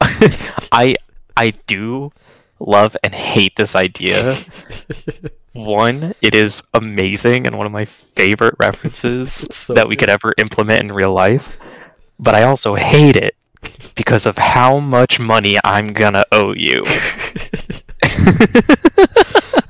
I 0.00 0.96
I 1.36 1.50
do 1.66 2.12
love 2.60 2.96
and 3.02 3.14
hate 3.14 3.56
this 3.56 3.74
idea. 3.74 4.36
One, 5.52 6.14
it 6.22 6.34
is 6.34 6.62
amazing 6.74 7.46
and 7.46 7.58
one 7.58 7.66
of 7.66 7.72
my 7.72 7.84
favorite 7.84 8.54
references 8.60 9.32
so 9.50 9.74
that 9.74 9.88
we 9.88 9.96
good. 9.96 10.00
could 10.00 10.10
ever 10.10 10.32
implement 10.38 10.82
in 10.82 10.92
real 10.92 11.12
life. 11.12 11.58
But 12.20 12.36
I 12.36 12.44
also 12.44 12.76
hate 12.76 13.16
it 13.16 13.34
because 13.96 14.26
of 14.26 14.38
how 14.38 14.78
much 14.78 15.18
money 15.18 15.58
I'm 15.64 15.88
gonna 15.88 16.24
owe 16.30 16.54
you. 16.54 16.84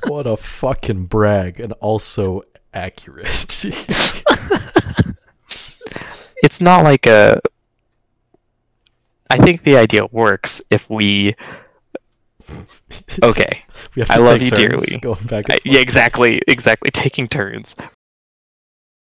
what 0.07 0.27
a 0.27 0.37
fucking 0.37 1.05
brag 1.05 1.59
and 1.59 1.73
also 1.73 2.43
accurate 2.73 3.65
it's 6.43 6.61
not 6.61 6.83
like 6.83 7.05
a 7.05 7.41
I 9.29 9.37
think 9.37 9.63
the 9.63 9.77
idea 9.77 10.05
works 10.07 10.61
if 10.69 10.89
we. 10.89 11.35
Okay. 13.23 13.63
We 13.95 14.01
have 14.01 14.11
I 14.11 14.15
to 14.17 14.21
love 14.21 14.41
you 14.41 14.49
turns 14.49 14.85
dearly. 14.85 14.99
Going 15.01 15.25
back. 15.27 15.49
I- 15.49 15.59
yeah, 15.65 15.79
exactly, 15.79 16.41
exactly. 16.47 16.91
Taking 16.91 17.27
turns. 17.27 17.75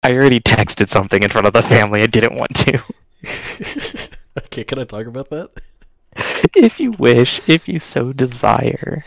I 0.03 0.13
already 0.13 0.41
texted 0.41 0.89
something 0.89 1.23
in 1.23 1.29
front 1.29 1.47
of 1.47 1.53
the 1.53 1.63
family 1.63 2.03
I 2.03 2.07
didn't 2.07 2.37
want 2.37 2.55
to. 2.57 2.83
okay, 4.47 4.65
can 4.65 4.79
I 4.79 4.85
talk 4.85 5.07
about 5.07 5.29
that? 5.31 5.51
if 6.57 6.81
you 6.81 6.93
wish, 6.93 7.47
if 7.49 7.69
you 7.69 7.79
so 7.79 8.13
desire. 8.13 9.05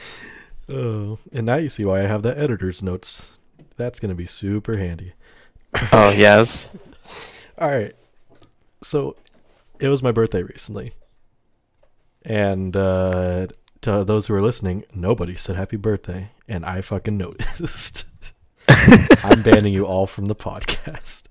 Oh, 0.69 1.17
and 1.33 1.45
now 1.45 1.55
you 1.55 1.69
see 1.69 1.85
why 1.85 2.01
I 2.01 2.07
have 2.07 2.21
the 2.21 2.37
editor's 2.37 2.83
notes. 2.83 3.39
That's 3.77 3.99
gonna 3.99 4.13
be 4.15 4.25
super 4.27 4.77
handy. 4.77 5.13
Oh 5.91 6.09
yes. 6.11 6.67
All 7.57 7.69
right. 7.69 7.95
So, 8.83 9.15
it 9.79 9.87
was 9.87 10.03
my 10.03 10.11
birthday 10.11 10.43
recently, 10.43 10.93
and 12.23 12.75
uh, 12.75 13.47
to 13.81 14.03
those 14.03 14.27
who 14.27 14.33
are 14.35 14.41
listening, 14.41 14.85
nobody 14.93 15.35
said 15.35 15.55
happy 15.55 15.77
birthday, 15.77 16.29
and 16.47 16.65
I 16.65 16.81
fucking 16.81 17.17
noticed. 17.17 18.05
I'm 19.23 19.41
banning 19.41 19.73
you 19.73 19.85
all 19.85 20.05
from 20.07 20.25
the 20.25 20.35
podcast. 20.35 21.23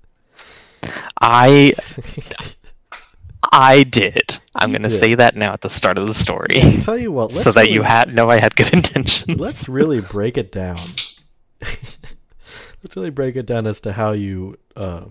I 1.19 1.73
I 3.51 3.83
did. 3.83 4.39
I'm 4.55 4.71
gonna 4.71 4.89
did. 4.89 4.99
say 4.99 5.15
that 5.15 5.35
now 5.35 5.53
at 5.53 5.61
the 5.61 5.69
start 5.69 5.97
of 5.97 6.07
the 6.07 6.13
story, 6.13 6.59
Tell 6.81 6.97
you 6.97 7.11
what, 7.11 7.31
let's 7.33 7.43
so 7.43 7.51
that 7.53 7.69
you 7.71 7.81
had 7.83 8.13
know 8.13 8.29
I 8.29 8.39
had 8.39 8.55
good 8.55 8.73
intentions. 8.73 9.39
let's 9.39 9.67
really 9.69 10.01
break 10.01 10.37
it 10.37 10.51
down. 10.51 10.77
let's 11.61 12.95
really 12.95 13.09
break 13.09 13.35
it 13.35 13.45
down 13.45 13.67
as 13.67 13.81
to 13.81 13.93
how 13.93 14.11
you 14.11 14.57
uh, 14.75 15.05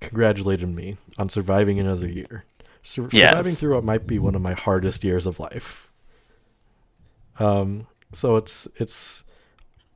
congratulated 0.00 0.68
me 0.68 0.96
on 1.18 1.28
surviving 1.28 1.78
another 1.80 2.06
year. 2.08 2.44
Sur- 2.82 3.08
Yes. 3.12 3.30
Surviving 3.30 3.54
through 3.54 3.74
what 3.74 3.84
might 3.84 4.06
be 4.06 4.18
one 4.18 4.34
of 4.34 4.42
my 4.42 4.54
hardest 4.54 5.04
years 5.04 5.26
of 5.26 5.38
life. 5.40 5.87
Um, 7.38 7.86
so 8.12 8.36
it's 8.36 8.68
it's 8.76 9.24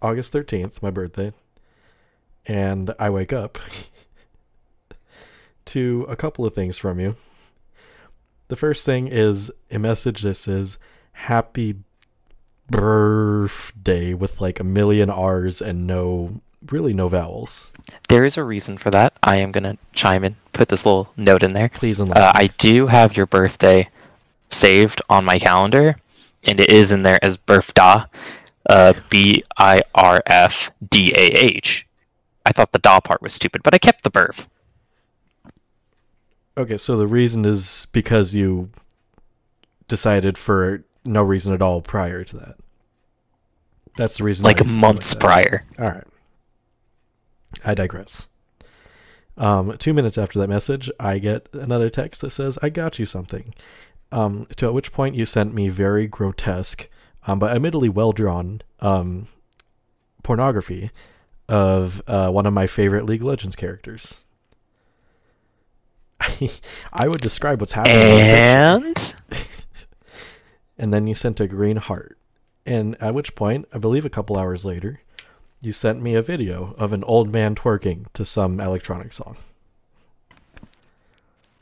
August 0.01 0.33
thirteenth, 0.33 0.83
my 0.83 0.91
birthday, 0.91 1.33
and 2.47 2.95
I 2.99 3.11
wake 3.11 3.33
up 3.33 3.59
to 5.67 6.07
a 6.09 6.17
couple 6.17 6.45
of 6.45 6.55
things 6.55 6.79
from 6.79 7.01
you. 7.01 7.17
The 8.49 8.57
first 8.57 8.85
thing 8.85 9.09
is 9.09 9.51
a 9.71 9.79
message 9.79 10.23
that 10.23 10.35
says 10.35 10.79
"Happy 11.13 11.77
birthday" 12.71 14.15
with 14.15 14.41
like 14.41 14.61
a 14.61 14.65
million 14.65 15.11
R's 15.11 15.63
and 15.63 15.87
no, 15.87 16.41
really 16.71 16.93
no 16.93 17.09
vowels. 17.09 17.73
There 18.09 18.25
is 18.25 18.37
a 18.37 18.45
reason 18.45 18.77
for 18.79 18.91
that. 18.91 19.15
I 19.23 19.39
am 19.39 19.53
gonna 19.53 19.79
chime 19.95 20.25
in, 20.25 20.37
put 20.53 20.69
this 20.69 20.85
little 20.85 21.13
note 21.17 21.43
in 21.43 21.55
there. 21.55 21.71
Please 21.71 21.99
enlighten. 22.01 22.23
Uh, 22.23 22.33
I 22.35 22.49
do 22.59 22.87
have 22.87 23.17
your 23.17 23.27
birthday 23.27 23.89
saved 24.49 25.01
on 25.09 25.25
my 25.25 25.39
calendar, 25.39 25.97
and 26.45 26.61
it 26.61 26.71
is 26.71 26.93
in 26.93 27.03
there 27.03 27.19
as 27.23 27.37
birthda, 27.37 28.09
uh, 28.69 28.95
B 29.11 29.45
I 29.59 29.81
R 29.95 30.23
F 30.27 30.71
D 30.91 31.13
A 31.17 31.27
H. 31.27 31.87
I 32.45 32.53
thought 32.53 32.73
the 32.73 32.79
da 32.79 33.01
part 33.01 33.23
was 33.23 33.33
stupid, 33.33 33.63
but 33.63 33.75
I 33.75 33.79
kept 33.79 34.03
the 34.03 34.11
birth. 34.11 34.49
Okay, 36.57 36.77
so 36.77 36.97
the 36.97 37.07
reason 37.07 37.45
is 37.45 37.87
because 37.93 38.35
you 38.35 38.71
decided 39.89 40.37
for 40.37 40.85
no 41.05 41.23
reason 41.23 41.55
at 41.55 41.63
all 41.63 41.81
prior 41.81 42.25
to 42.25 42.37
that. 42.37 42.57
That's 43.97 44.19
the 44.19 44.25
reason. 44.25 44.45
like 44.45 44.65
months 44.75 45.11
that. 45.11 45.21
prior. 45.21 45.65
All 45.79 45.87
right. 45.87 46.05
I 47.65 47.75
digress. 47.75 48.29
Um, 49.37 49.77
two 49.79 49.95
minutes 49.95 50.19
after 50.19 50.39
that 50.39 50.49
message, 50.49 50.91
I 51.01 51.19
get 51.19 51.49
another 51.53 51.89
text 51.89 52.21
that 52.21 52.31
says, 52.31 52.59
"I 52.63 52.69
got 52.69 52.99
you 52.99 53.07
something." 53.07 53.55
Um, 54.13 54.47
to 54.57 54.67
at 54.67 54.75
which 54.75 54.93
point 54.93 55.15
you 55.17 55.25
sent 55.25 55.55
me 55.55 55.69
very 55.69 56.07
grotesque, 56.07 56.89
um, 57.27 57.39
but 57.39 57.55
admittedly 57.55 57.89
well 57.89 58.13
drawn, 58.13 58.61
um, 58.81 59.27
pornography 60.23 60.91
of 61.49 62.03
uh, 62.07 62.31
one 62.31 62.47
of 62.47 62.53
my 62.53 62.67
favorite 62.67 63.07
League 63.07 63.23
of 63.23 63.27
Legends 63.27 63.57
characters. 63.57 64.25
I 66.93 67.09
would 67.09 67.21
describe 67.21 67.61
what's 67.61 67.73
happening. 67.73 67.97
in 67.97 68.83
the 68.83 68.95
picture. 68.95 69.17
And 69.31 69.39
and 70.79 70.95
then 70.95 71.07
you 71.07 71.15
sent 71.15 71.41
a 71.41 71.47
green 71.47 71.77
heart. 71.77 72.19
And 72.65 73.01
at 73.03 73.15
which 73.15 73.35
point, 73.35 73.67
I 73.73 73.79
believe 73.79 74.05
a 74.05 74.11
couple 74.11 74.39
hours 74.39 74.65
later, 74.65 75.01
you 75.61 75.73
sent 75.73 76.01
me 76.01 76.15
a 76.15 76.23
video 76.23 76.75
of 76.79 76.93
an 76.93 77.03
old 77.05 77.33
man 77.33 77.55
twerking 77.55 78.07
to 78.15 78.25
some 78.25 78.61
electronic 78.61 79.13
song. 79.13 79.37
Did, 80.61 80.61
did, 80.61 80.61
did, 80.61 80.69
did, 80.69 80.69
did, 80.69 81.01
did, 81.13 81.51
did, 81.51 81.62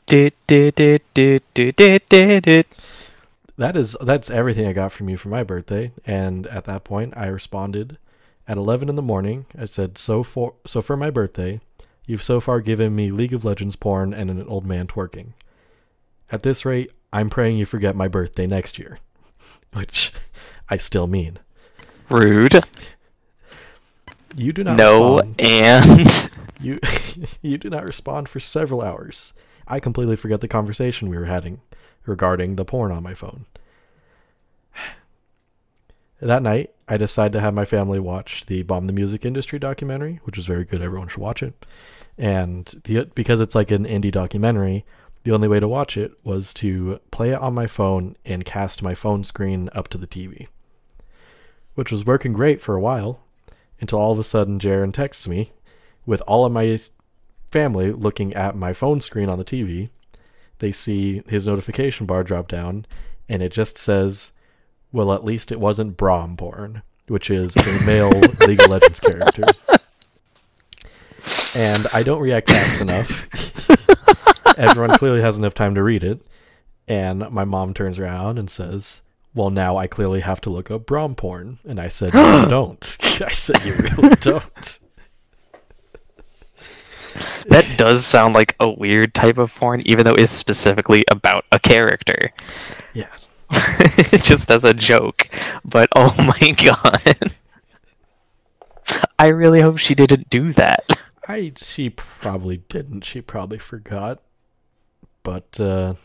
That 3.57 3.77
is 3.77 3.95
that's 4.01 4.29
everything 4.29 4.65
I 4.67 4.73
got 4.73 4.91
from 4.91 5.09
you 5.09 5.17
for 5.17 5.29
my 5.29 5.43
birthday. 5.43 5.91
And 6.05 6.47
at 6.47 6.65
that 6.65 6.83
point, 6.83 7.13
I 7.15 7.27
responded 7.27 7.97
at 8.47 8.57
11 8.57 8.89
in 8.89 8.95
the 8.95 9.01
morning. 9.01 9.45
I 9.57 9.65
said, 9.65 9.97
"So 9.97 10.23
for 10.23 10.53
so 10.65 10.81
for 10.81 10.97
my 10.97 11.09
birthday, 11.09 11.59
you've 12.05 12.23
so 12.23 12.39
far 12.39 12.59
given 12.61 12.95
me 12.95 13.11
League 13.11 13.33
of 13.33 13.45
Legends 13.45 13.75
porn 13.75 14.13
and 14.13 14.29
an 14.29 14.45
old 14.47 14.65
man 14.65 14.87
twerking. 14.87 15.33
At 16.31 16.43
this 16.43 16.65
rate, 16.65 16.91
I'm 17.13 17.29
praying 17.29 17.57
you 17.57 17.65
forget 17.65 17.95
my 17.95 18.07
birthday 18.07 18.47
next 18.47 18.79
year." 18.79 18.99
Which 19.73 20.11
I 20.69 20.77
still 20.77 21.07
mean. 21.07 21.39
Rude. 22.09 22.63
You 24.35 24.53
do 24.53 24.63
not 24.63 24.77
No, 24.77 25.17
respond. 25.17 25.41
and 25.41 26.29
You 26.59 26.79
you 27.41 27.57
do 27.57 27.69
not 27.69 27.85
respond 27.85 28.27
for 28.29 28.39
several 28.39 28.81
hours. 28.81 29.33
I 29.71 29.79
completely 29.79 30.17
forget 30.17 30.41
the 30.41 30.49
conversation 30.49 31.09
we 31.09 31.17
were 31.17 31.25
having 31.25 31.61
regarding 32.05 32.57
the 32.57 32.65
porn 32.65 32.91
on 32.91 33.03
my 33.03 33.13
phone. 33.13 33.45
That 36.19 36.43
night, 36.43 36.71
I 36.87 36.97
decided 36.97 37.33
to 37.33 37.39
have 37.39 37.55
my 37.55 37.65
family 37.65 37.99
watch 37.99 38.45
the 38.45 38.61
Bomb 38.61 38.85
the 38.85 38.93
Music 38.93 39.25
Industry 39.25 39.57
documentary, 39.57 40.19
which 40.23 40.37
is 40.37 40.45
very 40.45 40.63
good. 40.65 40.79
Everyone 40.79 41.07
should 41.07 41.19
watch 41.19 41.41
it. 41.41 41.65
And 42.15 42.67
the 42.83 43.09
because 43.15 43.39
it's 43.39 43.55
like 43.55 43.71
an 43.71 43.85
indie 43.85 44.11
documentary, 44.11 44.85
the 45.23 45.31
only 45.31 45.47
way 45.47 45.59
to 45.59 45.67
watch 45.67 45.97
it 45.97 46.11
was 46.23 46.53
to 46.55 46.99
play 47.09 47.31
it 47.31 47.41
on 47.41 47.55
my 47.55 47.65
phone 47.65 48.17
and 48.23 48.45
cast 48.45 48.83
my 48.83 48.93
phone 48.93 49.23
screen 49.23 49.67
up 49.73 49.87
to 49.87 49.97
the 49.97 50.05
TV, 50.05 50.47
which 51.73 51.91
was 51.91 52.05
working 52.05 52.33
great 52.33 52.61
for 52.61 52.75
a 52.75 52.81
while 52.81 53.21
until 53.79 53.97
all 53.97 54.11
of 54.11 54.19
a 54.19 54.23
sudden 54.23 54.59
Jaren 54.59 54.93
texts 54.93 55.27
me 55.27 55.53
with 56.05 56.21
all 56.27 56.45
of 56.45 56.51
my 56.51 56.61
family 57.51 57.91
looking 57.91 58.33
at 58.33 58.55
my 58.55 58.73
phone 58.73 59.01
screen 59.01 59.29
on 59.29 59.37
the 59.37 59.45
TV. 59.45 59.89
They 60.59 60.71
see 60.71 61.21
his 61.27 61.47
notification 61.47 62.05
bar 62.05 62.23
drop 62.23 62.47
down, 62.47 62.85
and 63.27 63.41
it 63.41 63.51
just 63.51 63.77
says, 63.77 64.31
"Well, 64.91 65.11
at 65.11 65.25
least 65.25 65.51
it 65.51 65.59
wasn't 65.59 65.97
Braum 65.97 66.37
porn, 66.37 66.83
which 67.07 67.29
is 67.29 67.55
a 67.57 67.85
male 67.85 68.09
League 68.47 68.61
of 68.61 68.69
Legends 68.69 68.99
character. 68.99 69.43
And 71.55 71.85
I 71.93 72.03
don't 72.03 72.21
react 72.21 72.49
fast 72.49 72.81
enough. 72.81 73.27
Everyone 74.57 74.97
clearly 74.97 75.21
has 75.21 75.37
enough 75.37 75.53
time 75.53 75.75
to 75.75 75.83
read 75.83 76.03
it, 76.03 76.21
and 76.87 77.29
my 77.29 77.43
mom 77.43 77.73
turns 77.73 77.99
around 77.99 78.39
and 78.39 78.49
says, 78.49 79.01
"Well, 79.33 79.49
now 79.49 79.77
I 79.77 79.87
clearly 79.87 80.21
have 80.21 80.41
to 80.41 80.49
look 80.49 80.71
up 80.71 80.85
Braum 80.85 81.15
porn," 81.15 81.59
and 81.67 81.79
I 81.79 81.89
said, 81.89 82.13
"No, 82.13 82.41
you 82.43 82.49
don't." 82.49 82.97
I 83.21 83.31
said, 83.31 83.63
"You 83.65 83.75
really 83.75 84.15
don't." 84.15 84.79
That 87.51 87.77
does 87.77 88.05
sound 88.05 88.33
like 88.33 88.55
a 88.61 88.69
weird 88.69 89.13
type 89.13 89.37
of 89.37 89.53
porn, 89.53 89.81
even 89.85 90.05
though 90.05 90.15
it's 90.15 90.31
specifically 90.31 91.03
about 91.11 91.43
a 91.51 91.59
character. 91.59 92.31
Yeah. 92.93 93.09
Just 94.21 94.49
as 94.49 94.63
a 94.63 94.73
joke. 94.73 95.27
But 95.65 95.89
oh 95.95 96.15
my 96.17 96.51
god. 96.51 97.33
I 99.19 99.27
really 99.27 99.59
hope 99.59 99.77
she 99.77 99.95
didn't 99.95 100.29
do 100.29 100.53
that. 100.53 100.85
I 101.27 101.51
she 101.57 101.89
probably 101.89 102.57
didn't. 102.57 103.03
She 103.05 103.19
probably 103.19 103.57
forgot. 103.57 104.21
But 105.23 105.59
uh 105.59 105.95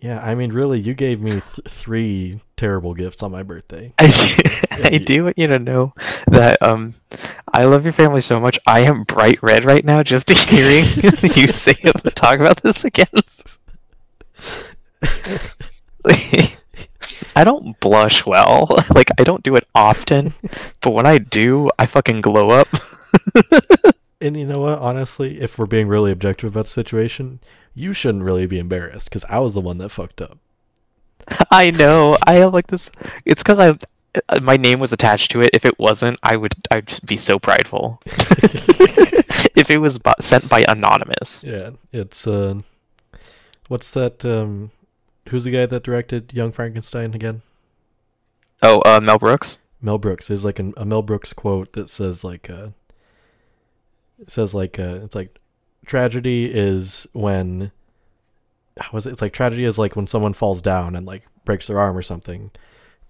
yeah, 0.00 0.20
I 0.20 0.34
mean 0.34 0.52
really 0.52 0.78
you 0.78 0.94
gave 0.94 1.20
me 1.20 1.32
th- 1.32 1.60
3 1.68 2.40
terrible 2.56 2.94
gifts 2.94 3.22
on 3.22 3.32
my 3.32 3.42
birthday. 3.42 3.92
I 3.98 4.06
do, 4.08 4.34
I 4.70 4.98
do 4.98 5.24
want 5.24 5.38
you 5.38 5.46
to 5.48 5.58
know 5.58 5.92
that 6.28 6.62
um 6.62 6.94
I 7.52 7.64
love 7.64 7.84
your 7.84 7.92
family 7.92 8.20
so 8.20 8.38
much. 8.38 8.58
I 8.66 8.80
am 8.80 9.04
bright 9.04 9.42
red 9.42 9.64
right 9.64 9.84
now 9.84 10.02
just 10.02 10.30
hearing 10.30 10.84
you 11.04 11.48
say 11.48 11.74
it, 11.82 12.14
talk 12.14 12.38
about 12.38 12.62
this 12.62 12.84
again. 12.84 13.06
I 17.34 17.44
don't 17.44 17.78
blush 17.80 18.24
well. 18.26 18.68
Like 18.94 19.10
I 19.18 19.24
don't 19.24 19.42
do 19.42 19.54
it 19.56 19.66
often, 19.74 20.34
but 20.80 20.90
when 20.90 21.06
I 21.06 21.18
do, 21.18 21.70
I 21.78 21.86
fucking 21.86 22.20
glow 22.20 22.50
up. 22.50 22.68
And 24.20 24.36
you 24.36 24.46
know 24.46 24.58
what? 24.60 24.80
Honestly, 24.80 25.40
if 25.40 25.58
we're 25.58 25.66
being 25.66 25.86
really 25.86 26.10
objective 26.10 26.50
about 26.50 26.64
the 26.64 26.70
situation, 26.70 27.38
you 27.78 27.92
shouldn't 27.92 28.24
really 28.24 28.46
be 28.46 28.58
embarrassed 28.58 29.10
cuz 29.10 29.24
I 29.26 29.38
was 29.38 29.54
the 29.54 29.60
one 29.60 29.78
that 29.78 29.90
fucked 29.90 30.20
up. 30.20 30.38
I 31.50 31.70
know. 31.70 32.16
I 32.26 32.34
have 32.34 32.54
like 32.54 32.68
this. 32.68 32.90
It's 33.24 33.42
because 33.42 33.58
I 33.58 33.78
uh, 34.28 34.40
my 34.40 34.56
name 34.56 34.80
was 34.80 34.92
attached 34.92 35.30
to 35.32 35.42
it. 35.42 35.50
If 35.52 35.64
it 35.64 35.78
wasn't, 35.78 36.18
I 36.22 36.36
would 36.36 36.54
I'd 36.70 36.86
just 36.86 37.06
be 37.06 37.16
so 37.16 37.38
prideful. 37.38 38.00
if 38.06 39.70
it 39.70 39.78
was 39.78 39.98
bu- 39.98 40.20
sent 40.20 40.48
by 40.48 40.64
anonymous. 40.68 41.44
Yeah, 41.44 41.70
it's 41.92 42.26
uh 42.26 42.60
What's 43.68 43.90
that? 43.90 44.24
Um, 44.24 44.70
who's 45.28 45.44
the 45.44 45.50
guy 45.50 45.66
that 45.66 45.84
directed 45.84 46.32
Young 46.32 46.52
Frankenstein 46.52 47.14
again? 47.14 47.42
Oh, 48.62 48.80
uh, 48.86 48.98
Mel 48.98 49.18
Brooks. 49.18 49.58
Mel 49.80 49.98
Brooks 49.98 50.30
is 50.30 50.44
like 50.44 50.58
an, 50.58 50.72
a 50.76 50.86
Mel 50.86 51.02
Brooks 51.02 51.34
quote 51.34 51.74
that 51.74 51.90
says 51.90 52.24
like 52.24 52.48
uh, 52.48 52.68
it 54.18 54.30
says 54.30 54.54
like 54.54 54.78
uh, 54.78 55.00
it's 55.04 55.14
like 55.14 55.38
tragedy 55.88 56.46
is 56.52 57.08
when 57.12 57.72
how 58.80 58.90
was 58.92 59.06
it? 59.06 59.12
It's 59.12 59.22
like 59.22 59.32
tragedy 59.32 59.64
is 59.64 59.78
like 59.78 59.96
when 59.96 60.06
someone 60.06 60.34
falls 60.34 60.62
down 60.62 60.94
and 60.94 61.06
like 61.06 61.26
breaks 61.44 61.66
their 61.66 61.80
arm 61.80 61.96
or 61.96 62.02
something. 62.02 62.50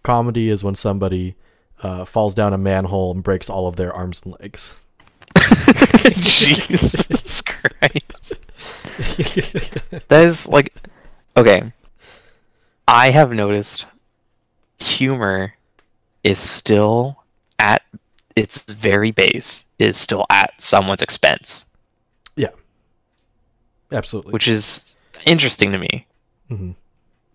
Comedy 0.03 0.49
is 0.49 0.65
when 0.65 0.75
somebody 0.75 1.37
uh, 1.83 2.05
falls 2.05 2.35
down 2.35 2.53
a 2.53 2.59
manhole 2.59 3.13
and 3.13 3.23
breaks 3.23 3.51
all 3.51 3.67
of 3.67 3.77
their 3.77 3.93
arms 3.93 4.23
and 4.25 4.35
legs. 4.41 4.87
Jesus 6.15 7.43
Christ. 7.43 8.37
That 10.09 10.25
is 10.27 10.49
like 10.49 10.75
okay. 11.37 11.73
I 12.87 13.11
have 13.11 13.33
noticed 13.33 13.85
humor 14.79 15.53
is 16.25 16.39
still 16.39 17.23
at 17.59 17.83
its 18.35 18.63
very 18.63 19.11
base 19.11 19.67
is 19.79 19.97
still 19.97 20.25
at 20.31 20.55
someone's 20.59 21.03
expense, 21.03 21.67
Absolutely. 23.93 24.33
which 24.33 24.49
is 24.49 24.97
interesting 25.27 25.73
to 25.73 25.79
me 25.79 26.07
hmm 26.49 26.73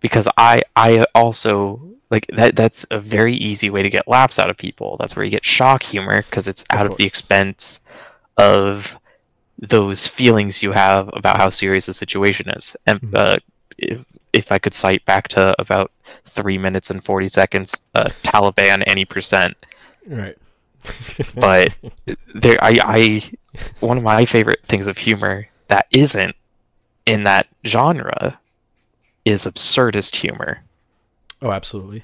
because 0.02 0.28
I 0.38 0.62
I 0.76 1.06
also 1.16 1.82
like 2.12 2.28
that 2.36 2.56
that's 2.56 2.86
a 2.92 3.00
very 3.00 3.36
easy 3.36 3.70
way 3.70 3.84
to 3.84 3.90
get 3.90 4.08
laughs 4.08 4.38
out 4.40 4.50
of 4.50 4.58
people. 4.58 4.98
That's 5.00 5.16
where 5.16 5.26
you 5.26 5.32
get 5.32 5.46
shock 5.46 5.84
humor 5.84 6.22
because 6.24 6.48
it's 6.48 6.64
Of 6.72 6.80
out 6.80 6.86
of 6.86 6.96
the 6.98 7.06
expense 7.06 7.80
of 8.38 8.98
those 9.60 10.08
feelings 10.08 10.64
you 10.64 10.72
have 10.74 11.10
about 11.14 11.38
how 11.38 11.50
serious 11.50 11.86
the 11.88 11.94
situation 11.94 12.50
is. 12.52 12.76
And 12.88 13.02
Mhm. 13.02 13.14
uh, 13.14 13.38
if 13.78 14.06
if 14.34 14.52
I 14.52 14.60
could 14.60 14.74
cite 14.74 15.06
back 15.06 15.28
to 15.30 15.56
about 15.60 15.92
three 16.26 16.58
minutes 16.58 16.90
and 16.92 17.04
forty 17.04 17.30
seconds, 17.30 17.76
uh, 17.96 18.10
Taliban 18.24 18.84
any 18.88 19.06
percent. 19.06 19.56
Right. 20.08 20.38
But 21.40 21.70
there, 22.36 22.58
I 22.62 22.78
I 22.84 23.32
one 23.80 23.98
of 23.98 24.04
my 24.04 24.26
favorite 24.26 24.60
things 24.68 24.88
of 24.88 24.98
humor 24.98 25.48
that 25.68 25.88
isn't 25.92 26.36
in 27.06 27.24
that 27.24 27.48
genre 27.66 28.40
is 29.26 29.46
absurdist 29.46 30.16
humor. 30.16 30.62
oh, 31.42 31.52
absolutely. 31.52 32.04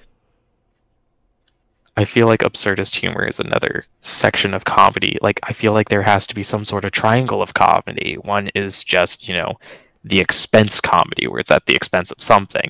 I 1.97 2.05
feel 2.05 2.27
like 2.27 2.39
absurdist 2.39 2.95
humor 2.95 3.27
is 3.27 3.41
another 3.41 3.85
section 3.99 4.53
of 4.53 4.63
comedy. 4.63 5.17
Like 5.21 5.39
I 5.43 5.51
feel 5.51 5.73
like 5.73 5.89
there 5.89 6.01
has 6.01 6.25
to 6.27 6.35
be 6.35 6.43
some 6.43 6.63
sort 6.63 6.85
of 6.85 6.91
triangle 6.91 7.41
of 7.41 7.53
comedy. 7.53 8.15
One 8.21 8.47
is 8.55 8.85
just, 8.85 9.27
you 9.27 9.35
know, 9.35 9.59
the 10.05 10.19
expense 10.19 10.79
comedy 10.79 11.27
where 11.27 11.39
it's 11.41 11.51
at 11.51 11.65
the 11.65 11.75
expense 11.75 12.09
of 12.09 12.21
something. 12.21 12.69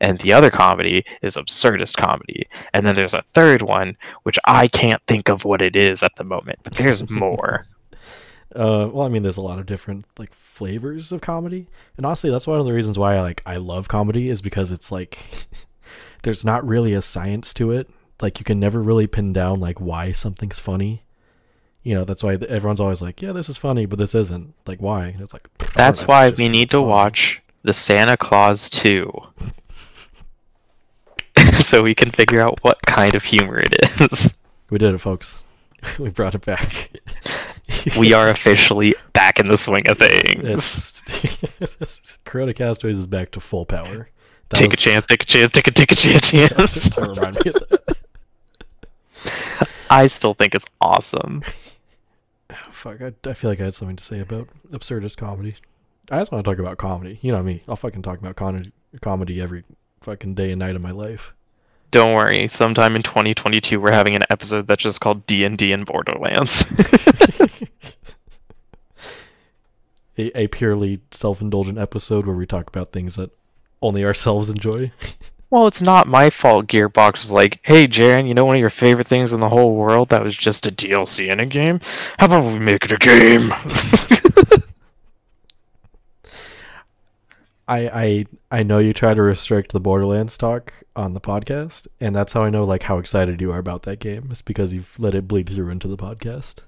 And 0.00 0.18
the 0.20 0.32
other 0.32 0.50
comedy 0.50 1.04
is 1.20 1.36
absurdist 1.36 1.98
comedy. 1.98 2.48
And 2.72 2.86
then 2.86 2.94
there's 2.94 3.12
a 3.12 3.24
third 3.34 3.60
one 3.60 3.98
which 4.22 4.38
I 4.46 4.66
can't 4.68 5.02
think 5.06 5.28
of 5.28 5.44
what 5.44 5.60
it 5.60 5.76
is 5.76 6.02
at 6.02 6.16
the 6.16 6.24
moment, 6.24 6.60
but 6.62 6.72
there's 6.72 7.10
more. 7.10 7.66
Uh, 8.54 8.88
well, 8.92 9.06
I 9.06 9.08
mean, 9.08 9.22
there's 9.22 9.36
a 9.36 9.42
lot 9.42 9.58
of 9.58 9.66
different 9.66 10.06
like 10.18 10.34
flavors 10.34 11.12
of 11.12 11.20
comedy, 11.20 11.68
and 11.96 12.04
honestly, 12.04 12.30
that's 12.30 12.46
one 12.46 12.58
of 12.58 12.66
the 12.66 12.72
reasons 12.72 12.98
why 12.98 13.16
I 13.16 13.20
like 13.20 13.42
I 13.46 13.56
love 13.56 13.88
comedy 13.88 14.28
is 14.28 14.42
because 14.42 14.72
it's 14.72 14.90
like 14.90 15.46
there's 16.22 16.44
not 16.44 16.66
really 16.66 16.92
a 16.94 17.02
science 17.02 17.54
to 17.54 17.70
it. 17.70 17.88
Like 18.20 18.38
you 18.38 18.44
can 18.44 18.58
never 18.60 18.82
really 18.82 19.06
pin 19.06 19.32
down 19.32 19.60
like 19.60 19.80
why 19.80 20.12
something's 20.12 20.58
funny. 20.58 21.04
You 21.82 21.94
know, 21.94 22.04
that's 22.04 22.22
why 22.22 22.34
everyone's 22.34 22.80
always 22.80 23.00
like, 23.00 23.22
"Yeah, 23.22 23.32
this 23.32 23.48
is 23.48 23.56
funny, 23.56 23.86
but 23.86 23.98
this 23.98 24.14
isn't." 24.14 24.54
Like, 24.66 24.80
why? 24.82 25.06
And 25.06 25.22
it's 25.22 25.32
like 25.32 25.48
"I 25.60 25.64
know, 25.64 25.70
That's 25.76 26.06
why 26.06 26.30
we 26.30 26.48
need 26.48 26.70
to 26.70 26.78
funny." 26.78 26.88
watch 26.88 27.40
the 27.62 27.72
Santa 27.72 28.16
Clause 28.16 28.68
2. 28.70 29.10
so 31.60 31.82
we 31.82 31.94
can 31.94 32.10
figure 32.10 32.40
out 32.40 32.58
what 32.62 32.82
kind 32.82 33.14
of 33.14 33.22
humor 33.22 33.58
it 33.58 33.74
is. 34.00 34.34
We 34.70 34.78
did 34.78 34.94
it, 34.94 34.98
folks. 34.98 35.44
we 35.98 36.10
brought 36.10 36.34
it 36.34 36.44
back. 36.44 36.90
we 37.98 38.12
are 38.12 38.28
officially 38.28 38.94
back 39.12 39.40
in 39.40 39.48
the 39.48 39.56
swing 39.56 39.88
of 39.88 39.98
things. 39.98 41.02
It's 41.80 42.18
Corona 42.24 42.54
Castaways 42.54 42.98
is 42.98 43.06
back 43.06 43.30
to 43.32 43.40
full 43.40 43.66
power. 43.66 44.08
That 44.50 44.56
take 44.56 44.72
a 44.72 44.76
chance, 44.76 45.06
take 45.06 45.22
a 45.22 45.26
chance, 45.26 45.52
take 45.52 45.68
a 45.68 45.70
take 45.70 45.92
a 45.92 45.94
chance, 45.94 46.30
chance. 46.30 46.90
to 46.90 47.00
remind 47.02 47.36
me 47.44 47.52
of 47.52 47.68
that. 47.68 47.96
I 49.90 50.06
still 50.06 50.34
think 50.34 50.54
it's 50.54 50.64
awesome. 50.80 51.42
Oh, 52.50 52.54
fuck, 52.70 53.00
I, 53.00 53.12
I 53.28 53.34
feel 53.34 53.50
like 53.50 53.60
I 53.60 53.64
had 53.64 53.74
something 53.74 53.96
to 53.96 54.04
say 54.04 54.18
about 54.20 54.48
absurdist 54.72 55.16
comedy. 55.16 55.54
I 56.10 56.18
just 56.18 56.32
want 56.32 56.44
to 56.44 56.50
talk 56.50 56.58
about 56.58 56.78
comedy. 56.78 57.18
You 57.22 57.30
know 57.32 57.42
me. 57.42 57.62
I'll 57.68 57.76
fucking 57.76 58.02
talk 58.02 58.18
about 58.18 58.34
con- 58.36 58.72
comedy 59.00 59.40
every 59.40 59.64
fucking 60.00 60.34
day 60.34 60.50
and 60.50 60.58
night 60.58 60.74
of 60.74 60.82
my 60.82 60.90
life. 60.90 61.32
Don't 61.90 62.14
worry, 62.14 62.46
sometime 62.48 62.94
in 62.94 63.02
2022 63.02 63.80
we're 63.80 63.92
having 63.92 64.14
an 64.14 64.22
episode 64.30 64.66
that's 64.66 64.82
just 64.82 65.00
called 65.00 65.26
D&D 65.26 65.72
in 65.72 65.84
Borderlands. 65.84 66.64
A, 70.18 70.38
a 70.38 70.48
purely 70.48 71.00
self-indulgent 71.12 71.78
episode 71.78 72.26
where 72.26 72.36
we 72.36 72.44
talk 72.46 72.68
about 72.68 72.92
things 72.92 73.16
that 73.16 73.30
only 73.80 74.04
ourselves 74.04 74.48
enjoy. 74.50 74.92
well, 75.50 75.66
it's 75.66 75.80
not 75.80 76.06
my 76.06 76.28
fault 76.30 76.66
Gearbox 76.66 77.22
was 77.22 77.32
like, 77.32 77.60
"Hey 77.62 77.88
Jaren, 77.88 78.28
you 78.28 78.34
know 78.34 78.44
one 78.44 78.56
of 78.56 78.60
your 78.60 78.70
favorite 78.70 79.06
things 79.06 79.32
in 79.32 79.40
the 79.40 79.48
whole 79.48 79.74
world 79.74 80.10
that 80.10 80.22
was 80.22 80.36
just 80.36 80.66
a 80.66 80.72
DLC 80.72 81.30
in 81.30 81.40
a 81.40 81.46
game? 81.46 81.80
How 82.18 82.26
about 82.26 82.44
we 82.44 82.58
make 82.58 82.84
it 82.84 82.92
a 82.92 82.98
game?" 82.98 83.52
I, 87.70 87.78
I 87.78 88.26
I 88.50 88.62
know 88.64 88.78
you 88.78 88.92
try 88.92 89.14
to 89.14 89.22
restrict 89.22 89.70
the 89.70 89.78
Borderlands 89.78 90.36
talk 90.36 90.72
on 90.96 91.14
the 91.14 91.20
podcast, 91.20 91.86
and 92.00 92.16
that's 92.16 92.32
how 92.32 92.42
I 92.42 92.50
know 92.50 92.64
like 92.64 92.82
how 92.82 92.98
excited 92.98 93.40
you 93.40 93.52
are 93.52 93.60
about 93.60 93.84
that 93.84 94.00
game. 94.00 94.26
It's 94.32 94.42
because 94.42 94.74
you've 94.74 94.98
let 94.98 95.14
it 95.14 95.28
bleed 95.28 95.48
through 95.48 95.70
into 95.70 95.86
the 95.86 95.96
podcast. 95.96 96.62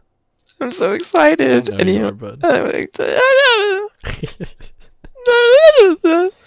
I'm 0.61 0.71
so 0.71 0.93
excited. 0.93 1.71
And 1.71 1.89
you 1.89 1.97
you 1.97 2.07
are, 2.07 2.13
bud. 2.13 2.41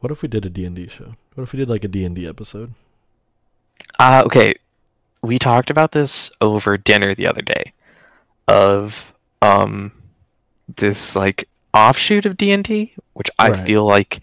What 0.00 0.12
if 0.12 0.22
we 0.22 0.28
did 0.28 0.46
a 0.46 0.48
D&D 0.48 0.86
show? 0.86 1.16
What 1.34 1.42
if 1.42 1.52
we 1.52 1.58
did 1.58 1.68
like 1.68 1.82
a 1.82 1.88
D&D 1.88 2.24
episode? 2.24 2.72
Uh, 3.98 4.22
okay, 4.26 4.54
we 5.22 5.40
talked 5.40 5.70
about 5.70 5.90
this 5.90 6.30
over 6.40 6.78
dinner 6.78 7.16
the 7.16 7.26
other 7.26 7.42
day, 7.42 7.72
of 8.46 9.12
um, 9.42 9.90
this 10.76 11.16
like 11.16 11.48
offshoot 11.74 12.26
of 12.26 12.36
D 12.36 12.52
and 12.52 12.64
D, 12.64 12.94
which 13.14 13.30
I 13.38 13.50
Right. 13.50 13.66
feel 13.66 13.84
like 13.84 14.20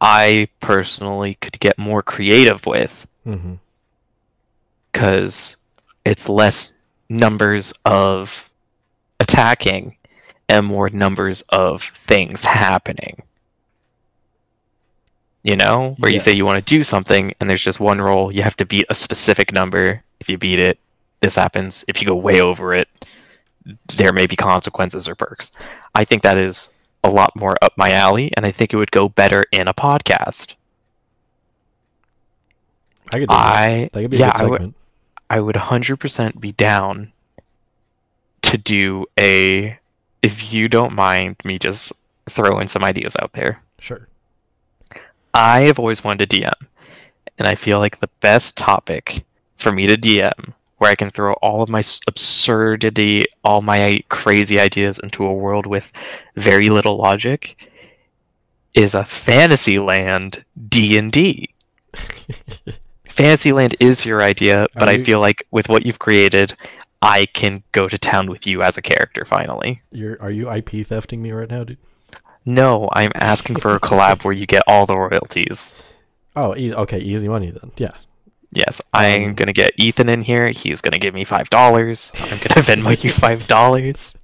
I 0.00 0.48
personally 0.60 1.34
could 1.40 1.58
get 1.60 1.78
more 1.78 2.02
creative 2.02 2.64
with, 2.66 3.06
Mm-hmm. 3.26 3.54
because 4.92 5.56
it's 6.04 6.28
less 6.28 6.72
numbers 7.08 7.72
of 7.84 8.50
attacking 9.20 9.96
and 10.48 10.64
more 10.64 10.88
numbers 10.90 11.42
of 11.50 11.82
things 11.82 12.44
happening. 12.44 13.22
You 15.42 15.56
know, 15.56 15.94
where 15.98 16.12
you 16.12 16.18
say 16.18 16.32
you 16.32 16.44
want 16.44 16.64
to 16.64 16.74
do 16.76 16.82
something 16.82 17.32
and 17.40 17.48
there's 17.48 17.62
just 17.62 17.80
one 17.80 18.00
roll, 18.00 18.32
you 18.32 18.42
have 18.42 18.56
to 18.56 18.66
beat 18.66 18.86
a 18.90 18.94
specific 18.94 19.52
number. 19.52 20.02
If 20.20 20.28
you 20.28 20.36
beat 20.36 20.58
it, 20.60 20.78
this 21.20 21.34
happens. 21.36 21.84
If 21.88 22.00
you 22.00 22.08
go 22.08 22.16
way 22.16 22.40
over 22.40 22.74
it, 22.74 22.88
there 23.96 24.12
may 24.12 24.26
be 24.26 24.36
consequences 24.36 25.08
or 25.08 25.14
perks. 25.14 25.52
I 25.94 26.04
think 26.04 26.22
that 26.22 26.38
is 26.38 26.70
a 27.04 27.10
lot 27.10 27.34
more 27.36 27.56
up 27.62 27.72
my 27.76 27.92
alley, 27.92 28.32
and 28.36 28.44
I 28.44 28.50
think 28.50 28.72
it 28.72 28.76
would 28.76 28.90
go 28.90 29.08
better 29.08 29.44
in 29.52 29.68
a 29.68 29.74
podcast. 29.74 30.54
I 33.12 33.18
could. 33.18 33.28
Do 33.28 33.34
that. 33.34 33.36
I 33.36 33.90
That 33.92 34.02
could 34.02 34.12
yeah, 34.12 34.32
I 34.34 34.46
would. 34.46 34.74
I 35.30 35.40
would 35.40 35.56
100% 35.56 36.40
be 36.40 36.52
down 36.52 37.12
to 38.42 38.56
do 38.56 39.04
a 39.18 39.78
if 40.22 40.52
you 40.52 40.68
don't 40.68 40.94
mind 40.94 41.36
me 41.44 41.58
just 41.58 41.92
throwing 42.30 42.68
some 42.68 42.82
ideas 42.82 43.14
out 43.20 43.32
there. 43.34 43.62
Sure. 43.78 44.08
I 45.34 45.60
have 45.62 45.78
always 45.78 46.02
wanted 46.02 46.30
to 46.30 46.40
DM, 46.40 46.66
and 47.38 47.46
I 47.46 47.54
feel 47.54 47.78
like 47.78 48.00
the 48.00 48.08
best 48.20 48.56
topic 48.56 49.24
for 49.56 49.70
me 49.70 49.86
to 49.86 49.96
DM, 49.96 50.54
where 50.78 50.90
I 50.90 50.94
can 50.94 51.10
throw 51.10 51.34
all 51.34 51.62
of 51.62 51.68
my 51.68 51.82
absurdity, 52.06 53.26
all 53.44 53.62
my 53.62 53.98
crazy 54.08 54.58
ideas 54.58 54.98
into 54.98 55.24
a 55.24 55.32
world 55.32 55.66
with 55.66 55.92
very 56.36 56.68
little 56.68 56.96
logic, 56.96 57.56
is 58.74 58.94
a 58.94 59.04
Fantasyland 59.04 60.44
D 60.68 60.96
and 60.96 61.12
D. 61.12 61.50
Fantasyland 63.08 63.74
is 63.80 64.06
your 64.06 64.22
idea, 64.22 64.68
but 64.74 64.88
Are 64.88 64.92
I 64.92 64.98
feel 64.98 65.20
like 65.20 65.44
with 65.50 65.68
what 65.68 65.84
you've 65.84 65.98
created, 65.98 66.56
I 67.02 67.26
can 67.26 67.62
go 67.72 67.88
to 67.88 67.98
town 67.98 68.30
with 68.30 68.46
you 68.46 68.62
as 68.62 68.76
a 68.76 68.82
character 68.82 69.24
finally. 69.24 69.82
You're 69.90 70.20
are 70.22 70.30
you 70.30 70.50
IP 70.50 70.86
thefting 70.86 71.18
me 71.18 71.32
right 71.32 71.50
now, 71.50 71.64
dude? 71.64 71.78
No, 72.44 72.88
I'm 72.92 73.12
asking 73.16 73.56
for 73.56 73.74
a 73.74 73.80
collab 73.80 74.24
where 74.24 74.32
you 74.32 74.46
get 74.46 74.62
all 74.68 74.86
the 74.86 74.96
royalties. 74.96 75.74
Oh, 76.36 76.56
e- 76.56 76.72
okay, 76.72 76.98
easy 76.98 77.28
money 77.28 77.50
then. 77.50 77.72
Yeah. 77.76 77.90
Yes, 78.50 78.80
I'm 78.94 79.24
Um, 79.24 79.34
gonna 79.34 79.52
get 79.52 79.72
Ethan 79.76 80.08
in 80.08 80.22
here. 80.22 80.48
He's 80.48 80.80
gonna 80.80 80.98
give 80.98 81.14
me 81.14 81.24
five 81.24 81.50
dollars. 81.50 82.10
I'm 82.16 82.38
gonna 82.38 82.62
Venmo 82.66 83.02
you 83.04 83.12
five 83.12 83.46
dollars. 83.46 84.14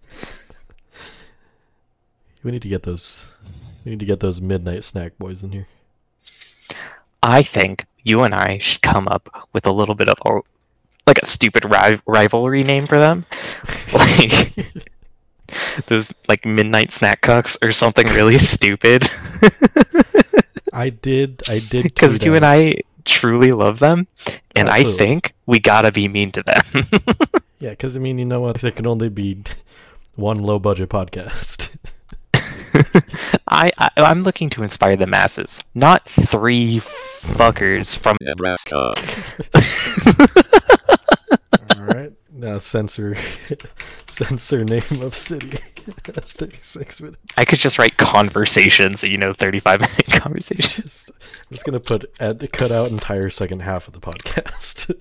We 2.42 2.50
need 2.50 2.62
to 2.62 2.68
get 2.68 2.82
those. 2.84 3.26
We 3.84 3.90
need 3.90 4.00
to 4.00 4.06
get 4.06 4.20
those 4.20 4.40
midnight 4.40 4.84
snack 4.84 5.12
boys 5.18 5.42
in 5.44 5.52
here. 5.52 5.68
I 7.22 7.42
think 7.42 7.86
you 8.02 8.22
and 8.22 8.34
I 8.34 8.58
should 8.58 8.82
come 8.82 9.08
up 9.08 9.46
with 9.52 9.66
a 9.66 9.72
little 9.72 9.94
bit 9.94 10.08
of 10.10 10.18
a, 10.26 10.40
like 11.06 11.18
a 11.22 11.26
stupid 11.26 11.64
ri- 11.64 12.00
rivalry 12.06 12.62
name 12.64 12.86
for 12.86 12.98
them, 12.98 13.24
like 13.92 14.54
those 15.86 16.12
like 16.28 16.44
midnight 16.44 16.92
snack 16.92 17.20
cucks 17.22 17.56
or 17.62 17.72
something 17.72 18.06
really 18.08 18.38
stupid. 18.38 19.08
I 20.72 20.90
did. 20.90 21.42
I 21.48 21.60
did. 21.60 21.84
Because 21.84 22.22
you 22.22 22.34
and 22.34 22.44
I 22.44 22.72
truly 23.04 23.52
love 23.52 23.78
them, 23.78 24.06
and 24.56 24.68
I 24.68 24.84
think 24.96 25.34
we 25.46 25.60
gotta 25.60 25.92
be 25.92 26.08
mean 26.08 26.32
to 26.32 26.42
them. 26.42 26.86
Yeah, 27.64 27.70
because 27.70 27.96
I 27.96 27.98
mean, 27.98 28.18
you 28.18 28.26
know 28.26 28.42
what? 28.42 28.60
There 28.60 28.70
can 28.70 28.86
only 28.86 29.08
be 29.08 29.42
one 30.16 30.42
low 30.42 30.58
budget 30.58 30.90
podcast. 30.90 31.74
I, 33.48 33.72
I 33.78 33.88
I'm 33.96 34.22
looking 34.22 34.50
to 34.50 34.62
inspire 34.62 34.96
the 34.96 35.06
masses, 35.06 35.64
not 35.74 36.06
three 36.26 36.80
fuckers 37.22 37.96
from. 37.96 38.18
Nebraska. 38.20 38.92
Now 42.44 42.58
censor, 42.58 43.16
censor 44.06 44.64
name 44.64 44.82
of 45.02 45.14
city. 45.14 45.48
Thirty-six 45.76 47.00
minutes. 47.00 47.18
I 47.38 47.44
could 47.46 47.58
just 47.58 47.78
write 47.78 47.96
conversations, 47.96 49.02
you 49.02 49.16
know, 49.16 49.32
35 49.32 49.80
minute 49.80 50.06
conversations. 50.10 50.82
Just, 50.84 51.10
I'm 51.10 51.48
just 51.52 51.64
gonna 51.64 51.80
put 51.80 52.04
ed, 52.20 52.46
cut 52.52 52.70
out 52.70 52.90
entire 52.90 53.30
second 53.30 53.60
half 53.60 53.86
of 53.88 53.94
the 53.94 54.00
podcast. 54.00 54.94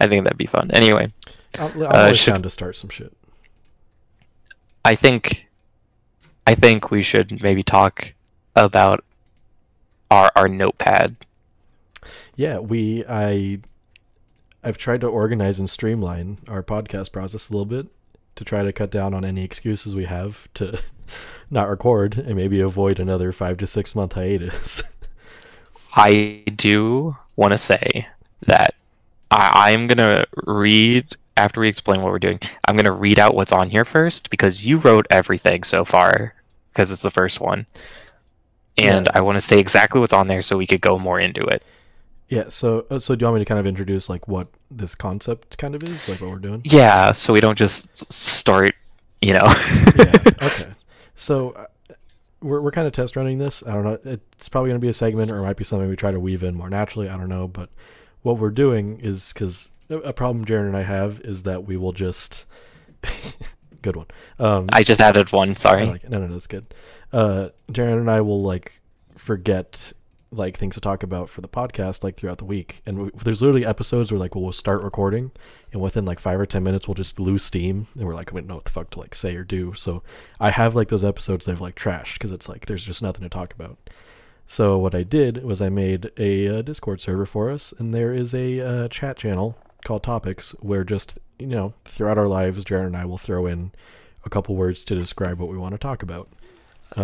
I 0.00 0.06
think 0.08 0.24
that'd 0.24 0.36
be 0.38 0.46
fun. 0.46 0.70
Anyway, 0.72 1.12
I'm, 1.58 1.70
I'm 1.82 1.82
Uh, 1.82 2.12
should- 2.12 2.32
down 2.32 2.42
to 2.42 2.50
start 2.50 2.76
some 2.76 2.90
shit. 2.90 3.12
I 4.84 4.94
think 4.96 5.46
I 6.46 6.54
think 6.56 6.90
we 6.90 7.02
should 7.02 7.40
maybe 7.42 7.62
talk 7.62 8.14
about 8.56 9.04
our 10.10 10.32
our 10.34 10.48
notepad. 10.48 11.16
Yeah, 12.34 12.58
we 12.58 13.04
I 13.08 13.60
I've 14.62 14.78
tried 14.78 15.00
to 15.02 15.06
organize 15.06 15.58
and 15.58 15.70
streamline 15.70 16.38
our 16.48 16.62
podcast 16.62 17.12
process 17.12 17.48
a 17.48 17.52
little 17.52 17.66
bit 17.66 17.86
to 18.36 18.44
try 18.44 18.62
to 18.62 18.72
cut 18.72 18.90
down 18.90 19.14
on 19.14 19.24
any 19.24 19.42
excuses 19.42 19.94
we 19.96 20.04
have 20.04 20.52
to 20.54 20.80
not 21.50 21.68
record 21.68 22.18
and 22.18 22.36
maybe 22.36 22.60
avoid 22.60 23.00
another 23.00 23.32
five 23.32 23.56
to 23.58 23.66
six 23.66 23.94
month 23.94 24.12
hiatus. 24.14 24.82
I 25.94 26.44
do 26.54 27.16
want 27.36 27.52
to 27.52 27.58
say 27.58 28.06
that 28.46 28.74
I, 29.30 29.72
I'm 29.72 29.86
gonna 29.86 30.24
read 30.46 31.16
after 31.36 31.60
we 31.60 31.68
explain 31.68 32.02
what 32.02 32.12
we're 32.12 32.18
doing. 32.18 32.38
I'm 32.68 32.76
gonna 32.76 32.92
read 32.92 33.18
out 33.18 33.34
what's 33.34 33.52
on 33.52 33.70
here 33.70 33.84
first 33.84 34.30
because 34.30 34.64
you 34.64 34.76
wrote 34.76 35.06
everything 35.10 35.64
so 35.64 35.84
far 35.84 36.34
because 36.72 36.90
it's 36.90 37.02
the 37.02 37.10
first 37.10 37.40
one, 37.40 37.66
and 38.78 39.06
Yeah. 39.06 39.12
I 39.14 39.22
want 39.22 39.36
to 39.36 39.40
say 39.40 39.58
exactly 39.58 40.00
what's 40.00 40.12
on 40.12 40.28
there 40.28 40.42
so 40.42 40.56
we 40.56 40.66
could 40.66 40.80
go 40.80 40.98
more 40.98 41.18
into 41.18 41.42
it. 41.44 41.62
Yeah, 42.30 42.48
so 42.48 42.86
uh, 42.90 43.00
so 43.00 43.16
do 43.16 43.24
you 43.24 43.26
want 43.26 43.40
me 43.40 43.44
to 43.44 43.44
kind 43.44 43.58
of 43.58 43.66
introduce 43.66 44.08
like 44.08 44.28
what 44.28 44.46
this 44.70 44.94
concept 44.94 45.58
kind 45.58 45.74
of 45.74 45.82
is, 45.82 46.08
like 46.08 46.20
what 46.20 46.30
we're 46.30 46.38
doing? 46.38 46.62
Yeah, 46.64 47.10
so 47.10 47.32
we 47.32 47.40
don't 47.40 47.58
just 47.58 48.12
start, 48.12 48.70
you 49.20 49.34
know. 49.34 49.52
yeah. 49.96 50.16
Okay. 50.42 50.68
So 51.16 51.50
uh, 51.50 51.66
we're 52.40 52.60
we're 52.60 52.70
kind 52.70 52.86
of 52.86 52.92
test 52.92 53.16
running 53.16 53.38
this. 53.38 53.64
I 53.66 53.72
don't 53.72 53.84
know. 53.84 53.98
It's 54.04 54.48
probably 54.48 54.70
going 54.70 54.80
to 54.80 54.84
be 54.84 54.88
a 54.88 54.94
segment, 54.94 55.32
or 55.32 55.38
it 55.38 55.42
might 55.42 55.56
be 55.56 55.64
something 55.64 55.88
we 55.88 55.96
try 55.96 56.12
to 56.12 56.20
weave 56.20 56.42
in 56.44 56.54
more 56.54 56.70
naturally. 56.70 57.08
I 57.08 57.16
don't 57.16 57.28
know. 57.28 57.48
But 57.48 57.68
what 58.22 58.38
we're 58.38 58.50
doing 58.50 59.00
is 59.00 59.32
because 59.32 59.70
a 59.90 60.12
problem 60.12 60.44
Jaren 60.44 60.68
and 60.68 60.76
I 60.76 60.82
have 60.82 61.20
is 61.22 61.42
that 61.42 61.64
we 61.64 61.76
will 61.76 61.92
just 61.92 62.46
good 63.82 63.96
one. 63.96 64.06
Um, 64.38 64.68
I 64.72 64.84
just 64.84 65.00
added 65.00 65.32
one. 65.32 65.56
Sorry. 65.56 65.84
like. 65.84 66.08
No, 66.08 66.18
no, 66.20 66.28
no, 66.28 66.32
that's 66.34 66.46
good. 66.46 66.72
Uh, 67.12 67.48
Jaren 67.72 67.98
and 67.98 68.10
I 68.10 68.20
will 68.20 68.40
like 68.40 68.80
forget 69.16 69.92
like 70.32 70.56
things 70.56 70.74
to 70.76 70.80
talk 70.80 71.02
about 71.02 71.28
for 71.28 71.40
the 71.40 71.48
podcast 71.48 72.04
like 72.04 72.16
throughout 72.16 72.38
the 72.38 72.44
week, 72.44 72.82
and 72.86 72.98
we, 73.02 73.10
there's 73.24 73.42
literally 73.42 73.66
episodes 73.66 74.12
where 74.12 74.18
like 74.18 74.34
we'll 74.34 74.52
start 74.52 74.82
recording, 74.82 75.32
and 75.72 75.80
within 75.82 76.04
like 76.04 76.20
five 76.20 76.38
or 76.38 76.46
ten 76.46 76.62
minutes 76.62 76.86
we'll 76.86 76.94
just 76.94 77.18
lose 77.18 77.42
steam, 77.42 77.88
and 77.94 78.06
we're 78.06 78.14
like 78.14 78.32
we 78.32 78.40
don't 78.40 78.48
know 78.48 78.54
what 78.56 78.64
the 78.64 78.70
fuck 78.70 78.90
to 78.90 79.00
like 79.00 79.14
say 79.14 79.34
or 79.34 79.44
do. 79.44 79.74
So 79.74 80.02
I 80.38 80.50
have 80.50 80.74
like 80.74 80.88
those 80.88 81.04
episodes 81.04 81.46
that 81.46 81.52
I've 81.52 81.60
like 81.60 81.74
trashed 81.76 82.14
because 82.14 82.32
it's 82.32 82.48
like 82.48 82.66
there's 82.66 82.84
just 82.84 83.02
nothing 83.02 83.22
to 83.22 83.28
talk 83.28 83.52
about. 83.52 83.78
So 84.46 84.78
what 84.78 84.94
I 84.94 85.02
did 85.02 85.44
was 85.44 85.60
I 85.60 85.68
made 85.68 86.10
a 86.16 86.58
uh, 86.58 86.62
Discord 86.62 87.00
server 87.00 87.26
for 87.26 87.50
us, 87.50 87.72
and 87.78 87.92
there 87.94 88.12
is 88.12 88.34
a 88.34 88.60
uh, 88.60 88.88
chat 88.88 89.16
channel 89.16 89.56
called 89.84 90.02
Topics 90.02 90.50
where 90.60 90.84
just 90.84 91.18
you 91.38 91.46
know 91.46 91.74
throughout 91.84 92.18
our 92.18 92.28
lives, 92.28 92.64
Jaren 92.64 92.86
and 92.86 92.96
I 92.96 93.04
will 93.04 93.18
throw 93.18 93.46
in 93.46 93.72
a 94.24 94.30
couple 94.30 94.54
words 94.54 94.84
to 94.84 94.94
describe 94.94 95.38
what 95.40 95.48
we 95.48 95.56
want 95.58 95.72
to 95.72 95.78
talk 95.78 96.02
about. 96.02 96.28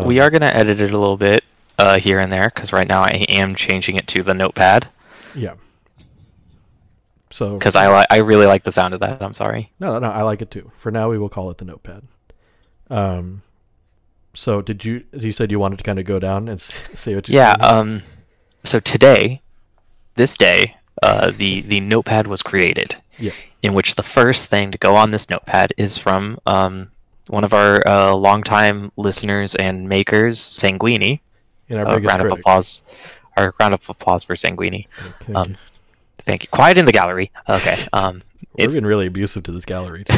we 0.04 0.20
Um, 0.20 0.26
are 0.26 0.30
gonna 0.30 0.46
edit 0.46 0.80
it 0.80 0.92
a 0.92 0.98
little 0.98 1.16
bit 1.16 1.42
uh, 1.78 1.98
here 1.98 2.18
and 2.18 2.30
there 2.32 2.50
because 2.54 2.72
right 2.72 2.88
now 2.88 3.02
I 3.02 3.24
am 3.28 3.54
changing 3.54 3.96
it 3.96 4.06
to 4.08 4.22
the 4.22 4.34
notepad 4.34 4.90
Yeah. 5.34 5.54
So 7.30 7.58
because 7.58 7.74
I 7.76 7.98
li- 8.00 8.06
I 8.10 8.18
really 8.18 8.46
like 8.46 8.62
the 8.64 8.72
sound 8.72 8.94
of 8.94 9.00
that. 9.00 9.20
I'm 9.20 9.32
sorry. 9.32 9.72
no, 9.80 9.92
no, 9.94 9.98
no, 9.98 10.10
I 10.10 10.22
like 10.22 10.42
it 10.42 10.50
too. 10.50 10.70
For 10.76 10.90
now, 10.92 11.10
we 11.10 11.18
will 11.18 11.28
call 11.28 11.50
it 11.50 11.58
the 11.58 11.64
Notepad. 11.64 12.02
Um. 12.88 13.42
So 14.32 14.62
did 14.62 14.84
you? 14.84 15.04
You 15.12 15.32
said 15.32 15.50
you 15.50 15.58
wanted 15.58 15.78
to 15.78 15.84
kind 15.84 15.98
of 15.98 16.04
go 16.04 16.18
down 16.18 16.48
and 16.48 16.58
s- 16.60 16.88
say 16.94 17.14
what 17.14 17.28
you 17.28 17.34
Yeah. 17.34 17.52
Um. 17.60 18.02
So 18.62 18.78
today, 18.80 19.42
this 20.14 20.36
day, 20.36 20.76
uh, 21.02 21.32
the 21.36 21.62
the 21.62 21.80
notepad 21.80 22.26
was 22.28 22.42
created. 22.42 22.94
Yeah. 23.18 23.32
In 23.62 23.74
which 23.74 23.96
the 23.96 24.02
first 24.04 24.48
thing 24.48 24.70
to 24.70 24.78
go 24.78 24.94
on 24.94 25.10
this 25.10 25.28
notepad 25.28 25.72
is 25.76 25.98
from 25.98 26.38
um 26.46 26.90
one 27.28 27.42
of 27.42 27.52
our 27.52 27.86
uh, 27.88 28.14
longtime 28.14 28.92
listeners 28.96 29.56
and 29.56 29.88
makers, 29.88 30.38
Sanguini. 30.38 31.18
In 31.68 31.78
our 31.78 31.86
A 31.86 31.96
biggest 31.96 32.16
round 32.16 32.32
of 32.32 32.38
applause. 32.38 32.82
Our 33.36 33.54
round 33.60 33.74
of 33.74 33.88
applause 33.88 34.24
for 34.24 34.34
Sanguini. 34.34 34.86
Thank 35.20 35.36
um, 35.36 35.50
you. 35.50 35.56
Thank 36.18 36.42
you. 36.44 36.48
Quiet 36.50 36.78
in 36.78 36.86
the 36.86 36.92
gallery. 36.92 37.30
Okay. 37.48 37.76
Um. 37.92 38.22
We're 38.52 38.64
it's- 38.64 38.74
being 38.74 38.86
really 38.86 39.06
abusive 39.06 39.42
to 39.44 39.52
this 39.52 39.64
gallery. 39.64 40.04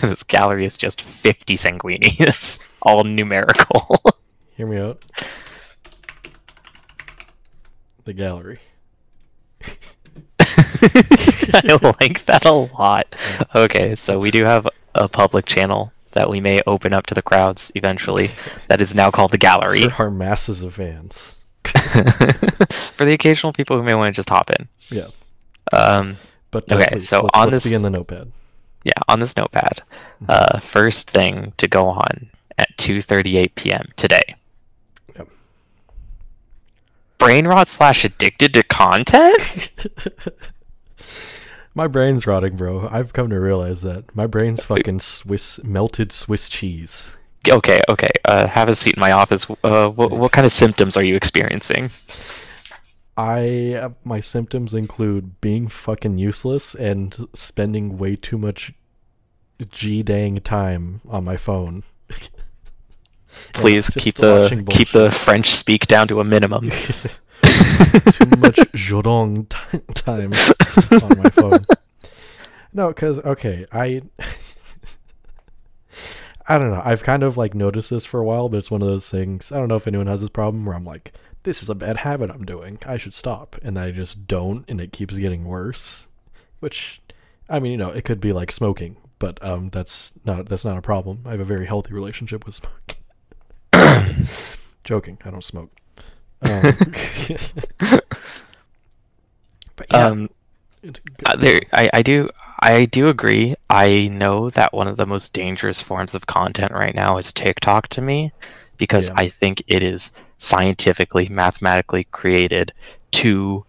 This 0.00 0.22
gallery 0.22 0.66
is 0.66 0.76
just 0.76 1.02
50 1.02 1.56
sanguini. 1.56 2.16
It's 2.20 2.58
all 2.82 3.04
numerical. 3.04 4.02
Hear 4.56 4.66
me 4.66 4.78
out. 4.78 5.02
The 8.04 8.12
gallery. 8.12 8.58
I 10.40 11.94
like 12.00 12.26
that 12.26 12.44
a 12.44 12.52
lot. 12.52 13.06
Okay, 13.54 13.94
so 13.94 14.18
we 14.18 14.30
do 14.30 14.44
have 14.44 14.66
a 14.94 15.08
public 15.08 15.46
channel 15.46 15.92
that 16.14 16.28
we 16.30 16.40
may 16.40 16.60
open 16.66 16.92
up 16.92 17.06
to 17.06 17.14
the 17.14 17.22
crowds 17.22 17.70
eventually 17.74 18.30
that 18.68 18.80
is 18.80 18.94
now 18.94 19.10
called 19.10 19.30
the 19.30 19.38
gallery 19.38 19.82
For 19.90 20.04
our 20.04 20.10
masses 20.10 20.62
of 20.62 20.74
fans. 20.74 21.44
for 21.64 23.04
the 23.04 23.12
occasional 23.12 23.52
people 23.52 23.76
who 23.76 23.82
may 23.82 23.94
want 23.94 24.06
to 24.14 24.16
just 24.16 24.28
hop 24.30 24.50
in. 24.58 24.68
Yeah. 24.90 25.08
Um, 25.72 26.16
But 26.50 26.70
uh, 26.70 26.76
Okay, 26.76 26.86
please, 26.92 27.08
so 27.08 27.22
let's, 27.22 27.38
on 27.38 27.44
let's 27.50 27.56
this- 27.56 27.64
begin 27.64 27.82
the 27.82 27.90
Notepad. 27.90 28.30
yeah, 28.84 28.92
on 29.08 29.20
this 29.20 29.36
notepad, 29.36 29.82
Mm-hmm. 30.22 30.26
uh, 30.28 30.60
first 30.60 31.10
thing 31.10 31.52
to 31.58 31.66
go 31.68 31.86
on 31.88 32.30
at 32.58 32.68
2:38 32.78 33.54
p.m. 33.56 33.88
today. 33.96 34.36
Yep. 35.16 35.28
Brain 37.18 37.46
rot 37.48 37.66
slash 37.68 38.04
addicted 38.04 38.54
to 38.54 38.62
content. 38.62 39.72
My 41.74 41.88
brain's 41.88 42.26
rotting, 42.26 42.56
bro. 42.56 42.88
I've 42.88 43.12
come 43.12 43.30
to 43.30 43.40
realize 43.40 43.82
that 43.82 44.14
my 44.14 44.28
brain's 44.28 44.62
fucking 44.62 45.00
Swiss 45.00 45.62
melted 45.64 46.12
Swiss 46.12 46.48
cheese. 46.48 47.16
Okay, 47.48 47.82
okay. 47.88 48.10
Uh, 48.24 48.46
have 48.46 48.68
a 48.68 48.76
seat 48.76 48.94
in 48.94 49.00
my 49.00 49.10
office. 49.10 49.46
Uh, 49.64 49.88
what, 49.88 50.12
what 50.12 50.30
kind 50.30 50.46
of 50.46 50.52
symptoms 50.52 50.96
are 50.96 51.02
you 51.02 51.16
experiencing? 51.16 51.90
I 53.16 53.90
my 54.04 54.20
symptoms 54.20 54.74
include 54.74 55.40
being 55.40 55.68
fucking 55.68 56.18
useless 56.18 56.74
and 56.74 57.28
spending 57.32 57.96
way 57.96 58.16
too 58.16 58.38
much 58.38 58.72
g 59.70 60.02
dang 60.02 60.40
time 60.40 61.00
on 61.08 61.24
my 61.24 61.36
phone. 61.36 61.84
Please 63.52 63.88
keep 63.90 64.14
the 64.16 64.64
keep 64.68 64.88
the 64.88 65.10
French 65.10 65.54
speak 65.54 65.86
down 65.86 66.08
to 66.08 66.20
a 66.20 66.24
minimum. 66.24 66.70
too 68.12 68.26
much 68.38 68.56
jodong 68.72 69.48
t- 69.48 69.80
time 69.94 70.32
on 71.02 71.22
my 71.22 71.30
phone. 71.30 71.60
No, 72.76 72.88
because 72.88 73.20
okay, 73.20 73.66
I 73.70 74.02
I 76.48 76.58
don't 76.58 76.72
know. 76.72 76.82
I've 76.84 77.04
kind 77.04 77.22
of 77.22 77.36
like 77.36 77.54
noticed 77.54 77.88
this 77.88 78.04
for 78.04 78.18
a 78.18 78.24
while, 78.24 78.48
but 78.48 78.58
it's 78.58 78.70
one 78.70 78.82
of 78.82 78.88
those 78.88 79.08
things. 79.08 79.52
I 79.52 79.58
don't 79.58 79.68
know 79.68 79.76
if 79.76 79.86
anyone 79.86 80.08
has 80.08 80.20
this 80.20 80.30
problem 80.30 80.66
where 80.66 80.74
I'm 80.74 80.84
like, 80.84 81.12
this 81.44 81.62
is 81.62 81.70
a 81.70 81.74
bad 81.74 81.98
habit 81.98 82.30
I'm 82.30 82.44
doing. 82.44 82.78
I 82.84 82.96
should 82.96 83.14
stop, 83.14 83.56
and 83.62 83.78
I 83.78 83.92
just 83.92 84.26
don't, 84.26 84.68
and 84.68 84.80
it 84.80 84.92
keeps 84.92 85.16
getting 85.18 85.44
worse. 85.44 86.08
Which, 86.58 87.00
I 87.48 87.60
mean, 87.60 87.70
you 87.72 87.78
know, 87.78 87.90
it 87.90 88.04
could 88.04 88.20
be 88.20 88.32
like 88.32 88.50
smoking, 88.50 88.96
but 89.20 89.42
um, 89.42 89.70
that's 89.70 90.12
not 90.24 90.46
that's 90.46 90.64
not 90.64 90.76
a 90.76 90.82
problem. 90.82 91.20
I 91.24 91.30
have 91.30 91.40
a 91.40 91.44
very 91.44 91.66
healthy 91.66 91.94
relationship 91.94 92.44
with 92.44 92.56
smoking. 92.56 94.26
Joking, 94.84 95.18
I 95.24 95.30
don't 95.30 95.44
smoke. 95.44 95.70
Um, 96.44 96.78
but 99.76 99.86
yeah, 99.90 100.10
Um, 100.10 100.28
uh, 101.24 101.36
there, 101.36 101.60
I, 101.72 101.90
I 101.94 102.02
do 102.02 102.28
I 102.60 102.84
do 102.86 103.08
agree. 103.08 103.56
I 103.68 104.08
know 104.08 104.50
that 104.50 104.72
one 104.72 104.88
of 104.88 104.96
the 104.96 105.06
most 105.06 105.32
dangerous 105.34 105.80
forms 105.82 106.14
of 106.14 106.26
content 106.26 106.72
right 106.72 106.94
now 106.94 107.18
is 107.18 107.32
TikTok 107.32 107.88
to 107.88 108.00
me 108.02 108.32
because 108.78 109.08
Yeah. 109.08 109.14
I 109.16 109.28
think 109.28 109.62
it 109.66 109.82
is 109.82 110.12
scientifically, 110.38 111.28
mathematically 111.28 112.04
created 112.04 112.72
to 113.12 113.64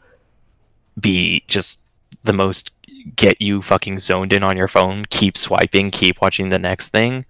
be 0.99 1.43
just 1.47 1.81
the 2.23 2.33
most 2.33 2.71
get 3.15 3.41
you 3.41 3.61
fucking 3.61 3.99
zoned 3.99 4.33
in 4.33 4.43
on 4.43 4.57
your 4.57 4.67
phone, 4.67 5.05
keep 5.09 5.37
swiping, 5.37 5.91
keep 5.91 6.21
watching 6.21 6.49
the 6.49 6.59
next 6.59 6.89
thing 6.89 7.25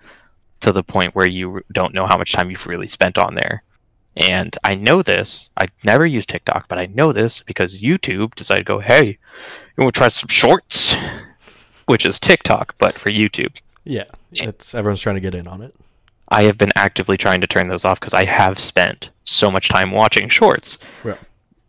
to 0.61 0.71
the 0.71 0.83
point 0.83 1.15
where 1.15 1.27
you 1.27 1.61
don't 1.73 1.93
know 1.93 2.07
how 2.07 2.17
much 2.17 2.33
time 2.33 2.49
you've 2.51 2.67
really 2.67 2.87
spent 2.87 3.17
on 3.17 3.35
there. 3.35 3.63
And 4.17 4.57
I 4.63 4.75
know 4.75 5.01
this. 5.01 5.49
I 5.57 5.67
never 5.83 6.05
use 6.05 6.25
TikTok, 6.25 6.67
but 6.69 6.77
I 6.77 6.85
know 6.87 7.11
this 7.11 7.41
because 7.41 7.81
YouTube 7.81 8.33
decided 8.35 8.61
to 8.61 8.73
go, 8.73 8.79
hey, 8.79 9.05
you 9.77 9.83
want 9.83 9.93
to 9.93 9.97
try 9.99 10.07
some 10.07 10.29
shorts? 10.29 10.95
Which 11.85 12.05
is 12.05 12.19
TikTok, 12.19 12.75
but 12.77 12.95
for 12.95 13.11
YouTube. 13.11 13.55
Yeah, 13.83 14.05
it's 14.31 14.73
everyone's 14.73 15.01
trying 15.01 15.15
to 15.15 15.21
get 15.21 15.35
in 15.35 15.47
on 15.47 15.61
it. 15.61 15.75
I 16.29 16.43
have 16.43 16.57
been 16.57 16.71
actively 16.75 17.17
trying 17.17 17.41
to 17.41 17.47
turn 17.47 17.67
those 17.67 17.85
off 17.85 17.99
because 17.99 18.15
I 18.15 18.25
have 18.25 18.57
spent 18.57 19.09
so 19.23 19.51
much 19.51 19.69
time 19.69 19.91
watching 19.91 20.27
shorts. 20.29 20.79
Right. 21.03 21.19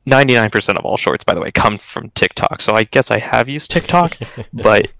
99% 0.06 0.76
of 0.78 0.84
all 0.84 0.96
shorts, 0.96 1.24
by 1.24 1.34
the 1.34 1.40
way, 1.40 1.50
come 1.50 1.76
from 1.76 2.10
TikTok. 2.10 2.62
So 2.62 2.72
I 2.74 2.84
guess 2.84 3.10
I 3.10 3.18
have 3.18 3.48
used 3.48 3.70
TikTok, 3.70 4.14
but 4.54 4.90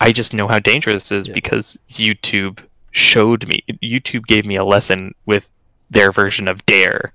I 0.00 0.12
just 0.12 0.34
know 0.34 0.46
how 0.46 0.58
dangerous 0.60 1.10
it 1.10 1.16
is 1.16 1.28
Yeah. 1.28 1.34
because 1.34 1.76
YouTube 1.90 2.60
showed 2.92 3.48
me, 3.48 3.64
YouTube 3.82 4.26
gave 4.26 4.44
me 4.44 4.56
a 4.56 4.64
lesson 4.64 5.14
with 5.26 5.48
their 5.94 6.12
version 6.12 6.46
of 6.48 6.64
Dare. 6.66 7.12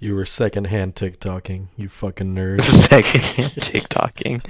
You 0.00 0.14
were 0.14 0.26
secondhand 0.26 0.94
TikToking, 0.94 1.68
you 1.76 1.88
fucking 1.88 2.34
nerd. 2.34 2.62
Second 2.88 3.22
TikToking. 3.22 4.44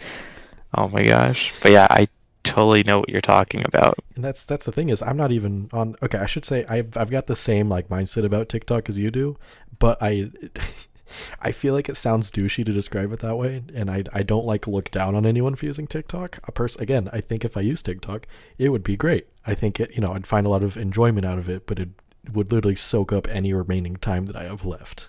Oh 0.77 0.89
my 0.89 1.05
gosh. 1.05 1.53
But 1.63 1.71
yeah, 1.71 1.87
I 1.89 2.09
totally 2.43 2.83
know 2.83 2.99
what 2.99 3.09
you're 3.09 3.21
talking 3.21 3.65
about. 3.65 3.99
And 4.17 4.25
that's 4.25 4.45
that's 4.45 4.67
the 4.67 4.73
thing 4.73 4.89
is 4.89 5.03
I'm 5.03 5.17
not 5.17 5.31
even 5.31 5.69
on 5.73 5.95
okay, 6.03 6.19
I 6.19 6.27
should 6.27 6.45
say 6.45 6.65
I've 6.69 6.97
I've 6.97 7.11
got 7.11 7.27
the 7.27 7.37
same 7.37 7.69
like 7.69 7.89
mindset 7.89 8.25
about 8.25 8.49
TikTok 8.49 8.89
as 8.89 8.99
you 8.99 9.11
do, 9.11 9.37
but 9.79 10.03
I 10.03 10.31
I 11.41 11.53
feel 11.53 11.75
like 11.75 11.89
it 11.89 11.97
sounds 11.97 12.31
douchey 12.31 12.65
to 12.65 12.73
describe 12.73 13.13
it 13.13 13.21
that 13.21 13.37
way, 13.37 13.63
and 13.75 13.91
I 13.91 14.05
I 14.13 14.23
don't 14.23 14.47
like 14.47 14.67
look 14.67 14.91
down 14.91 15.15
on 15.15 15.27
anyone 15.27 15.55
for 15.55 15.67
using 15.67 15.87
TikTok. 15.87 16.39
A 16.49 16.53
person 16.53 16.83
again, 16.83 17.11
I 17.13 17.21
think 17.21 17.45
if 17.45 17.57
I 17.57 17.61
use 17.61 17.83
TikTok, 17.83 18.27
it 18.59 18.71
would 18.71 18.83
be 18.83 18.97
great. 18.97 19.27
I 19.47 19.55
think 19.55 19.79
it 19.81 19.93
you 19.95 20.01
know 20.01 20.13
I'd 20.15 20.27
find 20.27 20.47
a 20.47 20.51
lot 20.51 20.63
of 20.63 20.77
enjoyment 20.77 21.27
out 21.27 21.39
of 21.39 21.49
it, 21.49 21.67
but 21.67 21.79
it 21.79 21.91
would 22.33 22.51
literally 22.53 22.75
soak 22.77 23.13
up 23.13 23.29
any 23.29 23.53
remaining 23.53 23.97
time 23.97 24.27
that 24.27 24.37
I 24.37 24.45
have 24.45 24.65
left. 24.65 25.09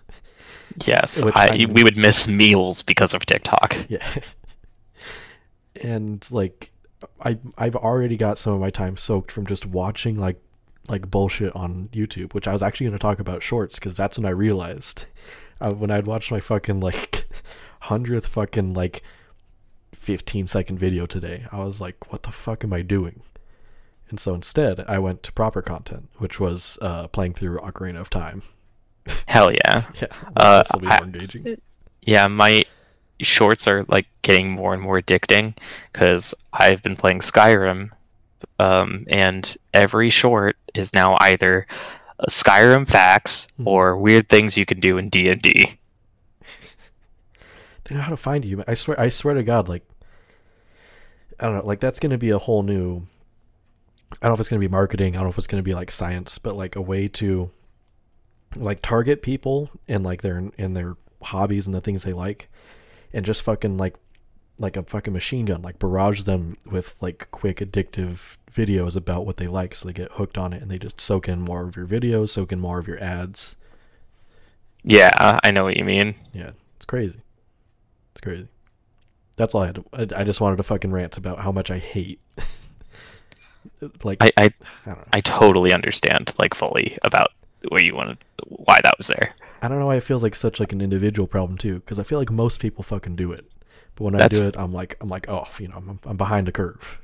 Yes, 0.85 1.23
Which 1.23 1.35
I, 1.35 1.47
I'm- 1.49 1.73
we 1.73 1.83
would 1.83 1.95
miss 1.97 2.27
meals 2.27 2.81
because 2.81 3.13
of 3.13 3.25
TikTok. 3.25 3.75
Yeah. 3.89 4.05
and 5.81 6.25
like 6.31 6.71
I 7.23 7.37
I've 7.57 7.75
already 7.75 8.17
got 8.17 8.37
some 8.37 8.53
of 8.53 8.59
my 8.59 8.69
time 8.69 8.97
soaked 8.97 9.31
from 9.31 9.45
just 9.45 9.65
watching 9.65 10.17
like 10.17 10.41
like 10.87 11.09
bullshit 11.09 11.55
on 11.55 11.89
YouTube, 11.91 12.33
which 12.33 12.47
I 12.47 12.53
was 12.53 12.61
actually 12.61 12.85
going 12.87 12.97
to 12.97 13.01
talk 13.01 13.19
about 13.19 13.41
shorts 13.41 13.75
because 13.79 13.95
that's 13.97 14.17
when 14.19 14.25
I 14.25 14.29
realized 14.29 15.05
uh, 15.61 15.71
when 15.73 15.91
I'd 15.91 16.07
watch 16.07 16.31
my 16.31 16.39
fucking 16.39 16.79
like 16.79 17.25
hundredth 17.81 18.27
fucking 18.27 18.73
like 18.73 19.01
15 19.93 20.47
second 20.47 20.77
video 20.77 21.05
today, 21.05 21.45
I 21.51 21.63
was 21.63 21.81
like, 21.81 22.11
what 22.11 22.23
the 22.23 22.31
fuck 22.31 22.63
am 22.63 22.73
I 22.73 22.81
doing? 22.81 23.21
And 24.09 24.19
so 24.19 24.35
instead, 24.35 24.81
I 24.87 24.99
went 24.99 25.23
to 25.23 25.31
proper 25.31 25.61
content, 25.61 26.09
which 26.17 26.39
was 26.39 26.77
uh, 26.81 27.07
playing 27.07 27.33
through 27.33 27.57
Ocarina 27.59 27.99
of 27.99 28.09
Time. 28.09 28.43
Hell 29.27 29.51
yeah. 29.51 29.83
Yeah, 29.99 30.07
Uh, 30.35 30.59
this 30.59 30.71
will 30.73 30.81
be 30.81 30.87
I- 30.87 30.97
more 30.97 31.05
engaging. 31.05 31.57
Yeah, 32.03 32.27
my 32.27 32.63
shorts 33.21 33.67
are 33.67 33.83
like 33.87 34.05
getting 34.21 34.51
more 34.51 34.73
and 34.73 34.81
more 34.81 35.01
addicting 35.01 35.57
because 35.91 36.35
I've 36.53 36.83
been 36.83 36.95
playing 36.95 37.21
Skyrim, 37.21 37.89
um, 38.59 39.05
and 39.09 39.57
every 39.73 40.11
short 40.11 40.55
is 40.75 40.93
now 40.93 41.17
either 41.19 41.65
Skyrim 42.29 42.87
facts 42.87 43.47
Mhm. 43.59 43.67
or 43.67 43.97
weird 43.97 44.29
things 44.29 44.57
you 44.57 44.65
can 44.65 44.79
do 44.79 44.97
in 44.97 45.09
D 45.09 45.29
and 45.29 45.41
D. 45.41 45.79
They 47.83 47.95
know 47.95 48.01
how 48.01 48.09
to 48.09 48.17
find 48.17 48.43
you. 48.43 48.63
I 48.67 48.73
swear, 48.73 48.99
I 48.99 49.09
swear 49.09 49.35
to 49.35 49.43
God, 49.43 49.69
like, 49.69 49.83
I 51.39 51.45
don't 51.45 51.57
know, 51.57 51.65
like 51.65 51.79
that's 51.79 51.99
gonna 51.99 52.17
be 52.17 52.29
a 52.31 52.39
whole 52.39 52.63
new. 52.63 53.05
I 54.21 54.27
don't 54.27 54.29
know 54.31 54.33
if 54.33 54.39
it's 54.39 54.49
gonna 54.49 54.59
be 54.59 54.67
marketing. 54.67 55.13
I 55.15 55.17
don't 55.17 55.25
know 55.25 55.29
if 55.29 55.37
it's 55.37 55.47
gonna 55.47 55.61
be 55.61 55.73
like 55.75 55.91
science, 55.91 56.37
but 56.39 56.55
like 56.55 56.75
a 56.75 56.81
way 56.81 57.07
to, 57.09 57.51
like, 58.55 58.81
target 58.81 59.21
people 59.21 59.69
and 59.87 60.03
like 60.03 60.21
their 60.21 60.49
and 60.57 60.75
their 60.75 60.95
hobbies 61.21 61.65
and 61.67 61.75
the 61.75 61.81
things 61.81 62.03
they 62.03 62.13
like, 62.13 62.49
and 63.13 63.25
just 63.25 63.41
fucking 63.43 63.77
like, 63.77 63.95
like 64.57 64.77
a 64.77 64.83
fucking 64.83 65.13
machine 65.13 65.45
gun, 65.45 65.61
like 65.61 65.79
barrage 65.79 66.23
them 66.23 66.57
with 66.65 66.95
like 67.01 67.29
quick 67.31 67.57
addictive 67.57 68.37
videos 68.51 68.95
about 68.95 69.25
what 69.25 69.37
they 69.37 69.47
like, 69.47 69.75
so 69.75 69.87
they 69.87 69.93
get 69.93 70.13
hooked 70.13 70.37
on 70.37 70.53
it 70.53 70.61
and 70.61 70.71
they 70.71 70.79
just 70.79 71.01
soak 71.01 71.27
in 71.27 71.41
more 71.41 71.67
of 71.67 71.75
your 71.75 71.87
videos, 71.87 72.29
soak 72.29 72.51
in 72.51 72.59
more 72.59 72.79
of 72.79 72.87
your 72.87 73.01
ads. 73.03 73.55
Yeah, 74.83 75.11
uh, 75.17 75.39
I 75.43 75.51
know 75.51 75.63
what 75.63 75.77
you 75.77 75.83
mean. 75.83 76.15
Yeah, 76.31 76.51
it's 76.77 76.85
crazy. 76.85 77.19
It's 78.13 78.21
crazy. 78.21 78.47
That's 79.35 79.53
all 79.53 79.63
I 79.63 79.65
had. 79.67 79.75
To, 79.75 79.85
I, 79.91 80.21
I 80.21 80.23
just 80.23 80.39
wanted 80.39 80.57
to 80.57 80.63
fucking 80.63 80.91
rant 80.91 81.17
about 81.17 81.39
how 81.39 81.51
much 81.51 81.69
I 81.69 81.79
hate. 81.79 82.21
like 84.03 84.19
I, 84.21 84.31
I, 84.37 84.43
I 84.45 84.51
don't 84.85 84.97
know. 84.97 85.07
I 85.11 85.21
totally 85.21 85.73
understand 85.73 86.33
like 86.39 86.53
fully 86.53 86.97
about 87.03 87.29
where 87.69 87.83
you 87.83 87.95
wanted 87.95 88.19
why 88.47 88.79
that 88.83 88.97
was 88.97 89.07
there. 89.07 89.33
I 89.61 89.67
don't 89.67 89.79
know 89.79 89.87
why 89.87 89.95
it 89.95 90.03
feels 90.03 90.23
like 90.23 90.35
such 90.35 90.59
like 90.59 90.71
an 90.71 90.81
individual 90.81 91.27
problem 91.27 91.57
too. 91.57 91.75
Because 91.75 91.99
I 91.99 92.03
feel 92.03 92.19
like 92.19 92.31
most 92.31 92.59
people 92.59 92.83
fucking 92.83 93.15
do 93.15 93.31
it, 93.31 93.49
but 93.95 94.03
when 94.03 94.13
That's- 94.13 94.37
I 94.37 94.41
do 94.41 94.47
it, 94.47 94.57
I'm 94.57 94.73
like 94.73 94.97
I'm 95.01 95.09
like 95.09 95.29
oh 95.29 95.47
you 95.59 95.67
know 95.67 95.77
I'm 95.77 95.99
I'm 96.05 96.17
behind 96.17 96.47
the 96.47 96.51
curve. 96.51 96.99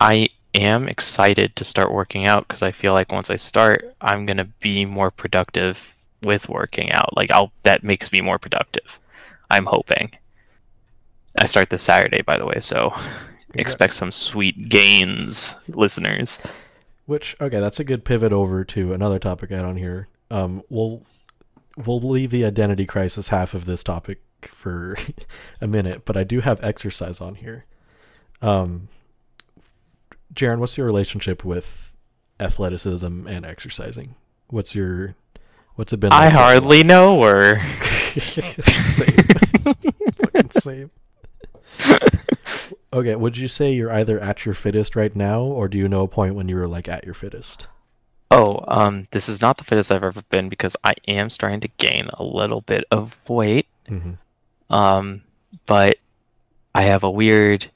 I 0.00 0.28
am 0.54 0.88
excited 0.88 1.56
to 1.56 1.64
start 1.64 1.92
working 1.92 2.26
out 2.26 2.46
because 2.46 2.62
I 2.62 2.72
feel 2.72 2.92
like 2.92 3.12
once 3.12 3.30
I 3.30 3.36
start, 3.36 3.94
I'm 4.00 4.26
gonna 4.26 4.48
be 4.60 4.84
more 4.84 5.10
productive 5.10 5.94
with 6.22 6.48
working 6.48 6.92
out. 6.92 7.16
Like 7.16 7.30
I'll 7.30 7.52
that 7.62 7.84
makes 7.84 8.12
me 8.12 8.20
more 8.20 8.38
productive. 8.38 8.98
I'm 9.50 9.66
hoping. 9.66 10.10
I 11.38 11.46
start 11.46 11.70
this 11.70 11.82
Saturday, 11.82 12.22
by 12.22 12.38
the 12.38 12.46
way, 12.46 12.60
so 12.60 12.94
expect 13.54 13.92
some 13.92 14.10
sweet 14.10 14.68
gains, 14.68 15.54
listeners. 15.68 16.38
Which 17.04 17.36
okay, 17.40 17.60
that's 17.60 17.78
a 17.78 17.84
good 17.84 18.04
pivot 18.04 18.32
over 18.32 18.64
to 18.64 18.92
another 18.92 19.18
topic 19.18 19.52
I 19.52 19.56
had 19.56 19.64
on 19.64 19.76
here. 19.76 20.08
Um, 20.30 20.62
we'll 20.68 21.02
we'll 21.76 22.00
leave 22.00 22.30
the 22.30 22.44
identity 22.44 22.86
crisis 22.86 23.28
half 23.28 23.54
of 23.54 23.66
this 23.66 23.84
topic 23.84 24.20
for 24.48 24.96
a 25.60 25.66
minute, 25.66 26.04
but 26.04 26.16
I 26.16 26.24
do 26.24 26.40
have 26.40 26.62
exercise 26.62 27.20
on 27.20 27.36
here. 27.36 27.64
Um, 28.42 28.88
Jaren, 30.34 30.58
what's 30.58 30.76
your 30.76 30.86
relationship 30.86 31.44
with 31.44 31.92
athleticism 32.38 33.26
and 33.26 33.46
exercising? 33.46 34.14
What's 34.48 34.74
your 34.74 35.14
what's 35.76 35.92
it 35.92 36.00
been? 36.00 36.12
I 36.12 36.26
like 36.26 36.32
your 36.32 36.42
hardly 36.42 36.82
know 36.82 37.22
or 37.22 37.60
same, 38.20 38.52
fucking 40.16 40.50
same. 40.50 40.90
Okay, 42.92 43.14
would 43.14 43.36
you 43.36 43.48
say 43.48 43.72
you're 43.72 43.92
either 43.92 44.18
at 44.20 44.44
your 44.44 44.54
fittest 44.54 44.96
right 44.96 45.14
now, 45.14 45.42
or 45.42 45.68
do 45.68 45.76
you 45.76 45.88
know 45.88 46.02
a 46.02 46.08
point 46.08 46.34
when 46.34 46.48
you 46.48 46.56
were 46.56 46.68
like 46.68 46.88
at 46.88 47.04
your 47.04 47.14
fittest? 47.14 47.66
Oh, 48.30 48.64
um, 48.66 49.06
this 49.10 49.28
is 49.28 49.40
not 49.40 49.58
the 49.58 49.64
fittest 49.64 49.92
I've 49.92 50.02
ever 50.02 50.22
been 50.30 50.48
because 50.48 50.76
I 50.82 50.94
am 51.06 51.30
starting 51.30 51.60
to 51.60 51.68
gain 51.78 52.08
a 52.14 52.24
little 52.24 52.60
bit 52.62 52.84
of 52.90 53.16
weight. 53.28 53.66
Mm-hmm. 53.88 54.12
Um, 54.70 55.22
but 55.66 55.98
I 56.74 56.82
have 56.82 57.04
a 57.04 57.10
weird 57.10 57.70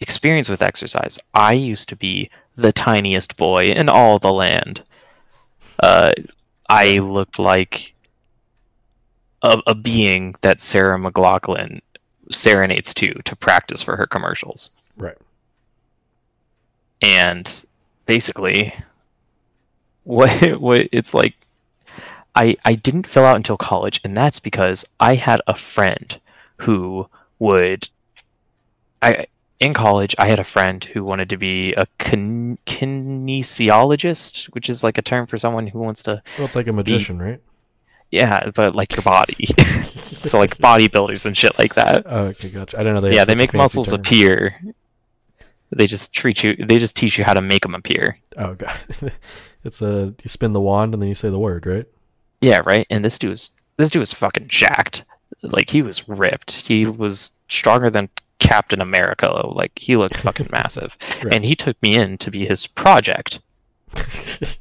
experience 0.00 0.48
with 0.48 0.62
exercise. 0.62 1.18
I 1.34 1.52
used 1.54 1.88
to 1.90 1.96
be 1.96 2.30
the 2.56 2.72
tiniest 2.72 3.36
boy 3.36 3.64
in 3.64 3.88
all 3.88 4.18
the 4.18 4.32
land. 4.32 4.82
Uh, 5.80 6.12
I 6.68 6.98
looked 6.98 7.38
like 7.38 7.92
a, 9.42 9.58
a 9.66 9.74
being 9.74 10.34
that 10.42 10.60
Sarah 10.60 10.98
McLachlan 10.98 11.80
serenades 12.32 12.92
to 12.94 13.12
to 13.24 13.36
practice 13.36 13.82
for 13.82 13.96
her 13.96 14.06
commercials. 14.06 14.70
Right. 14.96 15.16
and 17.02 17.64
basically 18.06 18.74
what 20.04 20.30
what 20.60 20.88
it's 20.92 21.14
like 21.14 21.34
I 22.34 22.56
I 22.64 22.74
didn't 22.74 23.06
fill 23.06 23.24
out 23.24 23.36
until 23.36 23.56
college 23.56 24.00
and 24.04 24.16
that's 24.16 24.40
because 24.40 24.84
I 25.00 25.14
had 25.14 25.40
a 25.46 25.54
friend 25.56 26.18
who 26.58 27.08
would 27.38 27.88
I 29.02 29.26
in 29.60 29.74
college 29.74 30.14
I 30.18 30.26
had 30.28 30.38
a 30.40 30.44
friend 30.44 30.82
who 30.84 31.04
wanted 31.04 31.30
to 31.30 31.36
be 31.36 31.72
a 31.74 31.86
kin- 31.98 32.58
kinesiologist 32.66 34.46
which 34.54 34.68
is 34.68 34.82
like 34.84 34.98
a 34.98 35.02
term 35.02 35.26
for 35.26 35.38
someone 35.38 35.66
who 35.66 35.78
wants 35.78 36.02
to 36.04 36.22
Well, 36.38 36.46
it's 36.46 36.56
like 36.56 36.66
a 36.68 36.72
magician, 36.72 37.20
right? 37.20 37.40
yeah 38.10 38.50
but 38.54 38.76
like 38.76 38.94
your 38.94 39.02
body 39.02 39.46
so 39.84 40.38
like 40.38 40.56
bodybuilders 40.58 41.26
and 41.26 41.36
shit 41.36 41.58
like 41.58 41.74
that 41.74 42.04
Oh, 42.06 42.26
okay, 42.26 42.50
gotcha. 42.50 42.78
I 42.78 42.82
don't 42.84 42.94
know 42.94 43.00
they. 43.00 43.14
yeah 43.14 43.24
they 43.24 43.34
make 43.34 43.52
muscles 43.54 43.90
term. 43.90 44.00
appear 44.00 44.60
they 45.72 45.86
just 45.86 46.14
treat 46.14 46.44
you 46.44 46.54
they 46.56 46.78
just 46.78 46.96
teach 46.96 47.18
you 47.18 47.24
how 47.24 47.34
to 47.34 47.42
make 47.42 47.62
them 47.62 47.74
appear 47.74 48.18
Oh 48.38 48.54
god, 48.54 48.78
it's 49.64 49.82
a 49.82 50.14
you 50.22 50.28
spin 50.28 50.52
the 50.52 50.60
wand 50.60 50.94
and 50.94 51.02
then 51.02 51.08
you 51.08 51.14
say 51.14 51.30
the 51.30 51.38
word, 51.38 51.64
right? 51.66 51.86
Yeah, 52.42 52.60
right. 52.66 52.86
And 52.90 53.02
this 53.02 53.18
dude 53.18 53.30
was 53.30 53.50
this 53.78 53.90
dude 53.90 54.00
was 54.00 54.12
fucking 54.12 54.46
jacked. 54.48 55.04
Like 55.42 55.70
he 55.70 55.82
was 55.82 56.08
ripped. 56.08 56.52
He 56.52 56.86
was 56.86 57.32
stronger 57.48 57.90
than 57.90 58.08
Captain 58.38 58.80
America. 58.80 59.30
Like 59.46 59.72
he 59.76 59.96
looked 59.96 60.16
fucking 60.18 60.48
massive, 60.52 60.96
Right. 61.22 61.34
and 61.34 61.44
he 61.44 61.54
took 61.56 61.80
me 61.82 61.96
in 61.96 62.18
to 62.18 62.30
be 62.30 62.46
his 62.46 62.66
project. 62.66 63.40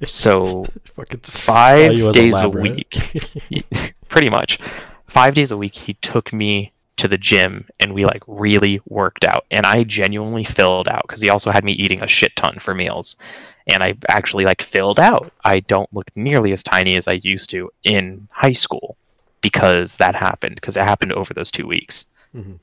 So 0.03 0.63
five 1.23 2.13
days 2.13 2.39
a 2.39 2.49
rat. 2.49 2.55
week, 2.69 3.93
pretty 4.09 4.29
much 4.29 4.59
five 5.07 5.33
days 5.33 5.51
a 5.51 5.57
week, 5.57 5.75
he 5.75 5.93
took 5.95 6.31
me 6.33 6.71
to 6.97 7.07
the 7.09 7.17
gym, 7.17 7.67
and 7.79 7.93
we 7.93 8.05
like 8.05 8.23
really 8.27 8.79
worked 8.87 9.25
out. 9.25 9.45
And 9.51 9.65
I 9.65 9.83
genuinely 9.83 10.43
filled 10.45 10.87
out 10.87 11.03
because 11.07 11.21
he 11.21 11.29
also 11.29 11.51
had 11.51 11.63
me 11.65 11.73
eating 11.73 12.01
a 12.01 12.07
shit 12.07 12.35
ton 12.35 12.57
for 12.59 12.73
meals, 12.73 13.15
and 13.67 13.83
I 13.83 13.95
actually 14.07 14.45
like 14.45 14.61
filled 14.61 14.99
out. 14.99 15.31
I 15.43 15.59
don't 15.61 15.91
look 15.93 16.09
nearly 16.15 16.53
as 16.53 16.63
tiny 16.63 16.95
as 16.97 17.07
I 17.07 17.13
used 17.23 17.49
to 17.49 17.71
in 17.83 18.27
high 18.31 18.53
school 18.53 18.95
because 19.49 19.95
that 19.97 20.15
happened 20.15 20.55
because 20.55 20.75
it 20.77 20.83
happened 20.83 21.13
over 21.13 21.33
those 21.33 21.51
two 21.51 21.67
weeks. 21.67 22.05
Mhm. 22.35 22.57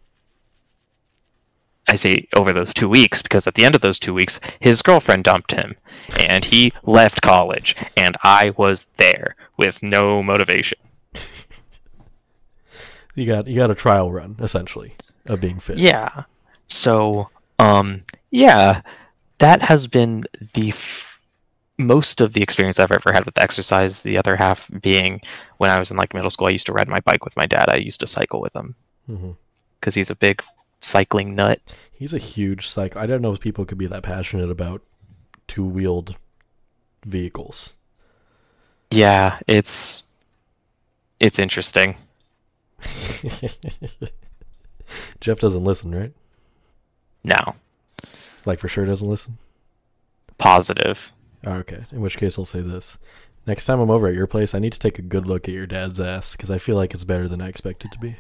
I 1.86 1.96
say 1.96 2.26
over 2.36 2.52
those 2.52 2.74
two 2.74 2.88
weeks 2.88 3.22
because 3.22 3.46
at 3.46 3.54
the 3.54 3.64
end 3.64 3.74
of 3.76 3.80
those 3.82 3.98
two 4.00 4.14
weeks, 4.14 4.40
his 4.60 4.82
girlfriend 4.82 5.22
dumped 5.24 5.52
him 5.52 5.76
and 6.18 6.44
he 6.44 6.72
left 6.82 7.22
college, 7.22 7.76
and 7.96 8.16
I 8.24 8.52
was 8.56 8.86
there 8.96 9.36
with 9.56 9.80
no 9.82 10.22
motivation. 10.22 10.78
You 13.14 13.26
got 13.26 13.46
you 13.46 13.56
got 13.56 13.70
a 13.70 13.74
trial 13.74 14.10
run 14.10 14.36
essentially 14.40 14.94
of 15.26 15.38
being 15.38 15.58
fit. 15.60 15.76
Yeah. 15.78 16.24
So, 16.66 17.28
um, 17.58 18.04
yeah, 18.30 18.80
that 19.36 19.60
has 19.60 19.86
been 19.86 20.24
the 20.54 20.70
f- 20.70 21.11
most 21.78 22.20
of 22.20 22.32
the 22.32 22.42
experience 22.42 22.78
I've 22.78 22.92
ever 22.92 23.12
had 23.12 23.24
with 23.24 23.40
exercise. 23.40 24.02
The 24.02 24.18
other 24.18 24.36
half 24.36 24.70
being 24.80 25.20
when 25.58 25.70
I 25.70 25.78
was 25.78 25.90
in 25.90 25.96
like 25.96 26.14
middle 26.14 26.30
school, 26.30 26.48
I 26.48 26.50
used 26.50 26.66
to 26.66 26.72
ride 26.72 26.88
my 26.88 27.00
bike 27.00 27.24
with 27.24 27.36
my 27.36 27.46
dad. 27.46 27.66
I 27.68 27.78
used 27.78 28.00
to 28.00 28.06
cycle 28.06 28.40
with 28.40 28.54
him 28.54 28.74
mm-hmm. 29.10 29.30
because 29.80 29.94
he's 29.94 30.10
a 30.10 30.16
big 30.16 30.42
cycling 30.80 31.34
nut. 31.34 31.60
He's 31.92 32.12
a 32.14 32.18
huge 32.18 32.68
cycle. 32.68 33.00
I 33.00 33.06
don't 33.06 33.22
know 33.22 33.32
if 33.32 33.40
people 33.40 33.64
could 33.64 33.78
be 33.78 33.86
that 33.86 34.02
passionate 34.02 34.50
about 34.50 34.82
two 35.46 35.64
wheeled 35.64 36.16
vehicles. 37.04 37.76
Yeah, 38.90 39.38
it's 39.46 40.02
it's 41.20 41.38
interesting. 41.38 41.96
Jeff 45.20 45.38
doesn't 45.38 45.64
listen, 45.64 45.94
right? 45.94 46.12
No, 47.24 47.54
Like 48.44 48.58
for 48.58 48.66
sure 48.68 48.84
doesn't 48.84 49.08
listen. 49.08 49.38
positive. 50.38 51.12
Okay. 51.46 51.84
In 51.90 52.00
which 52.00 52.18
case, 52.18 52.38
I'll 52.38 52.44
say 52.44 52.60
this: 52.60 52.98
next 53.46 53.66
time 53.66 53.80
I'm 53.80 53.90
over 53.90 54.08
at 54.08 54.14
your 54.14 54.26
place, 54.26 54.54
I 54.54 54.58
need 54.58 54.72
to 54.72 54.78
take 54.78 54.98
a 54.98 55.02
good 55.02 55.26
look 55.26 55.48
at 55.48 55.54
your 55.54 55.66
dad's 55.66 56.00
ass 56.00 56.36
because 56.36 56.50
I 56.50 56.58
feel 56.58 56.76
like 56.76 56.94
it's 56.94 57.04
better 57.04 57.28
than 57.28 57.42
I 57.42 57.48
expect 57.48 57.84
it 57.84 57.92
to 57.92 57.98
be. 57.98 58.16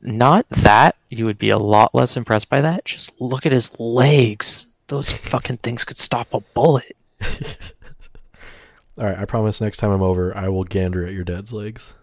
Not 0.00 0.46
that 0.50 0.96
you 1.10 1.24
would 1.24 1.38
be 1.38 1.50
a 1.50 1.58
lot 1.58 1.94
less 1.94 2.16
impressed 2.16 2.48
by 2.48 2.60
that. 2.60 2.84
Just 2.84 3.20
look 3.20 3.46
at 3.46 3.52
his 3.52 3.78
legs. 3.80 4.68
Those 4.86 5.10
fucking 5.30 5.58
things 5.58 5.84
could 5.84 5.98
stop 5.98 6.32
a 6.32 6.40
bullet. 6.40 6.96
All 8.98 9.04
right, 9.04 9.18
I 9.18 9.24
promise 9.26 9.60
next 9.60 9.78
time 9.78 9.90
I'm 9.90 10.02
over, 10.02 10.36
I 10.36 10.48
will 10.48 10.64
gander 10.64 11.06
at 11.06 11.12
your 11.12 11.24
dad's 11.24 11.52
legs. 11.52 11.94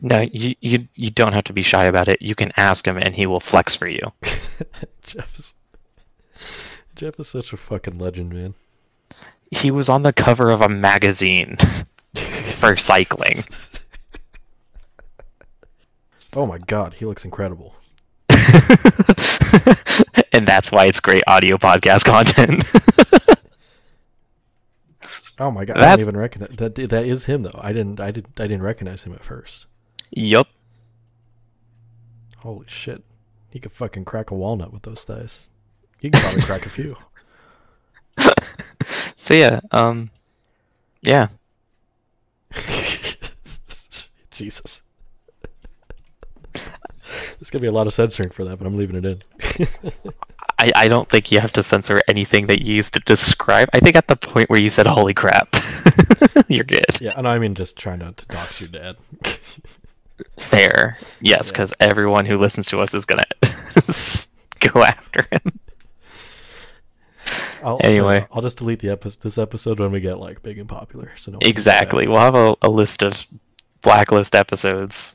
No, 0.00 0.20
you 0.20 0.54
you 0.60 0.88
you 0.94 1.10
don't 1.10 1.32
have 1.32 1.44
to 1.44 1.52
be 1.52 1.62
shy 1.62 1.84
about 1.84 2.08
it. 2.08 2.20
You 2.20 2.34
can 2.34 2.52
ask 2.56 2.86
him, 2.86 2.96
and 2.96 3.14
he 3.14 3.26
will 3.26 3.40
flex 3.40 3.76
for 3.76 3.88
you. 3.88 4.00
Jeff 5.02 5.36
is 5.36 5.54
Jeff 6.94 7.18
is 7.18 7.28
such 7.28 7.52
a 7.52 7.56
fucking 7.56 7.98
legend, 7.98 8.32
man. 8.32 8.54
He 9.50 9.70
was 9.70 9.88
on 9.88 10.02
the 10.02 10.12
cover 10.12 10.50
of 10.50 10.60
a 10.60 10.68
magazine 10.68 11.56
for 12.14 12.76
cycling. 12.76 13.36
Oh 16.34 16.46
my 16.46 16.58
god, 16.58 16.94
he 16.94 17.04
looks 17.04 17.24
incredible. 17.24 17.74
and 20.32 20.46
that's 20.46 20.70
why 20.70 20.84
it's 20.86 21.00
great 21.00 21.22
audio 21.26 21.56
podcast 21.58 22.04
content. 22.04 22.64
Oh 25.42 25.50
my 25.50 25.64
god, 25.64 25.78
I 25.78 25.80
That's- 25.80 25.96
didn't 25.96 26.08
even 26.10 26.20
recognize 26.20 26.50
that. 26.58 26.74
That 26.74 27.04
is 27.06 27.24
him 27.24 27.44
though. 27.44 27.58
I 27.58 27.72
didn't. 27.72 27.98
I 27.98 28.10
didn't. 28.10 28.38
I 28.38 28.42
didn't 28.42 28.62
recognize 28.62 29.04
him 29.04 29.14
at 29.14 29.24
first. 29.24 29.64
yup. 30.10 30.48
Holy 32.40 32.66
shit, 32.68 33.02
he 33.48 33.58
could 33.58 33.72
fucking 33.72 34.04
crack 34.04 34.30
a 34.30 34.34
walnut 34.34 34.70
with 34.70 34.82
those 34.82 35.02
thighs. 35.02 35.48
He 35.98 36.10
can 36.10 36.20
probably 36.20 36.42
crack 36.42 36.66
a 36.66 36.68
few. 36.68 36.94
So 39.16 39.34
yeah, 39.34 39.60
um, 39.70 40.10
yeah. 41.02 41.28
Jesus. 44.30 44.82
There's 46.52 47.50
gonna 47.50 47.62
be 47.62 47.68
a 47.68 47.72
lot 47.72 47.86
of 47.86 47.92
censoring 47.94 48.30
for 48.30 48.44
that, 48.44 48.56
but 48.58 48.66
I'm 48.66 48.76
leaving 48.76 48.96
it 48.96 49.04
in. 49.04 49.22
I, 50.58 50.72
I 50.74 50.88
don't 50.88 51.08
think 51.08 51.30
you 51.32 51.40
have 51.40 51.52
to 51.52 51.62
censor 51.62 52.00
anything 52.08 52.46
that 52.48 52.62
you 52.62 52.74
used 52.74 52.94
to 52.94 53.00
describe. 53.00 53.68
I 53.72 53.80
think 53.80 53.96
at 53.96 54.08
the 54.08 54.16
point 54.16 54.50
where 54.50 54.60
you 54.60 54.70
said 54.70 54.86
"holy 54.86 55.14
crap," 55.14 55.54
you're 56.48 56.64
good. 56.64 57.00
yeah, 57.00 57.12
and 57.16 57.26
I 57.28 57.38
mean 57.38 57.54
just 57.54 57.78
trying 57.78 57.98
not 58.00 58.16
to 58.18 58.26
dox 58.26 58.60
your 58.60 58.68
dad. 58.70 58.96
Fair, 60.38 60.96
yes, 61.20 61.48
Yeah. 61.48 61.52
because 61.52 61.72
everyone 61.80 62.24
who 62.26 62.38
listens 62.38 62.68
to 62.68 62.80
us 62.80 62.94
is 62.94 63.04
gonna 63.04 63.22
go 64.60 64.82
after 64.82 65.26
him. 65.30 65.60
I'll, 67.62 67.78
Anyway. 67.82 68.26
I'll 68.32 68.42
just 68.42 68.58
delete 68.58 68.80
the 68.80 68.90
epi- 68.90 69.10
this 69.22 69.38
episode 69.38 69.80
when 69.80 69.92
we 69.92 70.00
get 70.00 70.18
like 70.18 70.42
big 70.42 70.58
and 70.58 70.68
popular. 70.68 71.12
So 71.16 71.32
no 71.32 71.36
one 71.36 71.40
can 71.40 71.48
get 71.48 71.50
Exactly. 71.50 72.08
We'll 72.08 72.20
have 72.20 72.34
a, 72.34 72.56
a 72.62 72.68
list 72.68 73.02
of 73.02 73.26
blacklist 73.82 74.34
episodes 74.34 75.14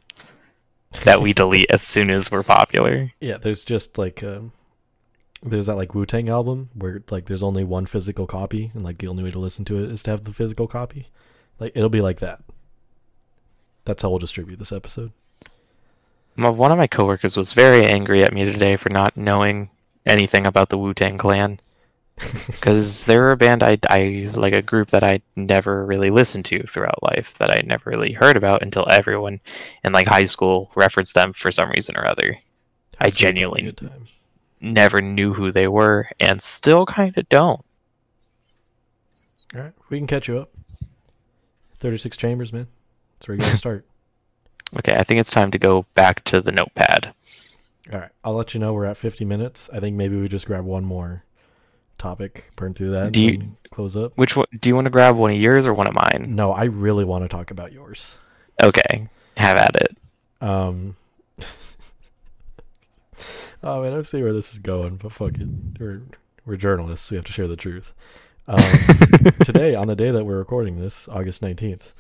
that 1.03 1.21
we 1.21 1.33
delete 1.33 1.67
as 1.69 1.81
soon 1.81 2.09
as 2.09 2.31
we're 2.31 2.43
popular. 2.43 3.11
Yeah, 3.19 3.37
there's 3.37 3.63
just 3.63 3.97
like 3.97 4.23
um, 4.23 4.51
there's 5.43 5.67
that 5.67 5.75
like 5.75 5.93
Wu 5.93 6.05
Tang 6.05 6.29
album 6.29 6.69
where 6.73 7.03
like 7.09 7.25
there's 7.25 7.43
only 7.43 7.63
one 7.63 7.85
physical 7.85 8.27
copy, 8.27 8.71
and 8.73 8.83
like 8.83 8.97
the 8.97 9.07
only 9.07 9.23
way 9.23 9.31
to 9.31 9.39
listen 9.39 9.65
to 9.65 9.83
it 9.83 9.91
is 9.91 10.03
to 10.03 10.11
have 10.11 10.23
the 10.23 10.33
physical 10.33 10.67
copy. 10.67 11.07
Like 11.59 11.71
it'll 11.75 11.89
be 11.89 12.01
like 12.01 12.19
that. 12.19 12.41
That's 13.85 14.01
how 14.01 14.09
we'll 14.09 14.19
distribute 14.19 14.57
this 14.57 14.71
episode. 14.71 15.11
My, 16.35 16.49
one 16.49 16.71
of 16.71 16.77
my 16.77 16.87
coworkers 16.87 17.37
was 17.37 17.53
very 17.53 17.85
angry 17.85 18.23
at 18.23 18.33
me 18.33 18.43
today 18.43 18.75
for 18.75 18.89
not 18.89 19.15
knowing 19.15 19.69
anything 20.05 20.45
about 20.45 20.69
the 20.69 20.77
Wu 20.77 20.93
Tang 20.93 21.17
Clan. 21.17 21.59
Because 22.47 23.03
they're 23.03 23.31
a 23.31 23.37
band 23.37 23.61
I, 23.61 23.77
I 23.89 24.29
like 24.33 24.53
a 24.53 24.61
group 24.61 24.89
that 24.91 25.03
I 25.03 25.21
never 25.35 25.85
really 25.85 26.09
listened 26.09 26.45
to 26.45 26.63
throughout 26.67 27.03
life 27.03 27.33
that 27.39 27.51
I 27.51 27.61
never 27.63 27.89
really 27.89 28.13
heard 28.13 28.37
about 28.37 28.61
until 28.63 28.87
everyone 28.89 29.41
in 29.83 29.91
like 29.93 30.07
high 30.07 30.25
school 30.25 30.71
referenced 30.75 31.13
them 31.13 31.33
for 31.33 31.51
some 31.51 31.69
reason 31.69 31.97
or 31.97 32.07
other. 32.07 32.37
I 32.99 33.05
High 33.05 33.09
genuinely- 33.09 33.75
Never 34.61 35.01
knew 35.01 35.33
who 35.33 35.51
they 35.51 35.67
were 35.67 36.07
and 36.19 36.41
still 36.41 36.85
kind 36.85 37.15
of 37.17 37.27
don't. 37.29 37.63
All 39.53 39.61
right, 39.61 39.73
we 39.89 39.97
can 39.97 40.07
catch 40.07 40.27
you 40.27 40.39
up. 40.39 40.51
Thirty-six 41.75 42.17
chambers, 42.17 42.51
man. 42.53 42.67
That's 43.13 43.27
where 43.27 43.35
you 43.35 43.41
gotta 43.41 43.57
start. 43.65 43.85
Okay, 44.77 44.95
I 44.95 45.03
think 45.03 45.19
it's 45.19 45.31
time 45.31 45.51
to 45.51 45.59
go 45.59 45.85
back 45.93 46.23
to 46.25 46.41
the 46.41 46.51
notepad. 46.51 47.13
All 47.93 47.99
right, 47.99 48.11
I'll 48.23 48.33
let 48.33 48.53
you 48.53 48.59
know 48.59 48.73
we're 48.73 48.85
at 48.85 48.97
50 48.97 49.23
minutes. 49.25 49.69
I 49.71 49.79
think 49.79 49.95
maybe 49.95 50.19
we 50.19 50.27
just 50.27 50.47
grab 50.47 50.65
one 50.65 50.83
more 50.83 51.23
topic, 51.97 52.45
burn 52.55 52.73
through 52.73 52.89
that, 52.91 53.11
Do 53.11 53.21
you- 53.21 53.57
close 53.71 53.95
up. 53.95 54.13
Which 54.15 54.35
one 54.35 54.47
do 54.59 54.69
you 54.69 54.75
want 54.75 54.85
to 54.85 54.91
grab? 54.91 55.15
One 55.15 55.31
of 55.31 55.37
yours 55.37 55.67
or 55.67 55.73
one 55.73 55.87
of 55.87 55.93
mine? 55.93 56.35
No, 56.35 56.51
I 56.51 56.65
really 56.65 57.03
want 57.05 57.23
to 57.23 57.27
talk 57.27 57.51
about 57.51 57.73
yours. 57.73 58.15
Okay, 58.63 59.07
have 59.37 59.57
at 59.57 59.75
it. 59.75 59.97
Um. 60.41 60.95
oh 63.63 63.81
man, 63.81 63.93
I'm 63.93 64.03
seeing 64.03 64.23
where 64.23 64.33
this 64.33 64.53
is 64.53 64.59
going, 64.59 64.97
but 64.97 65.11
fuck 65.11 65.33
it. 65.35 65.47
We're 65.79 66.03
we're 66.45 66.55
journalists. 66.57 67.09
We 67.11 67.15
have 67.17 67.25
to 67.25 67.33
share 67.33 67.47
the 67.47 67.55
truth. 67.55 67.91
Um, 68.47 68.59
today, 69.43 69.73
on 69.75 69.87
the 69.87 69.95
day 69.95 70.11
that 70.11 70.23
we're 70.25 70.37
recording 70.37 70.79
this, 70.79 71.07
August 71.09 71.41
19th, 71.41 71.93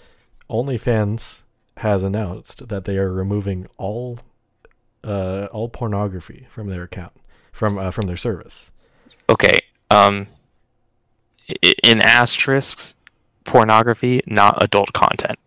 OnlyFans 0.49 1.41
has 1.77 2.03
announced 2.03 2.67
that 2.67 2.85
they 2.85 2.97
are 2.97 3.11
removing 3.11 3.67
all 3.77 4.19
uh 5.03 5.47
all 5.51 5.67
pornography 5.69 6.47
from 6.49 6.69
their 6.69 6.83
account 6.83 7.13
from 7.51 7.77
uh, 7.77 7.91
from 7.91 8.07
their 8.07 8.17
service. 8.17 8.71
Okay. 9.29 9.59
Um. 9.89 10.27
In 11.83 12.01
asterisks, 12.01 12.95
pornography, 13.43 14.21
not 14.25 14.63
adult 14.63 14.93
content. 14.93 15.37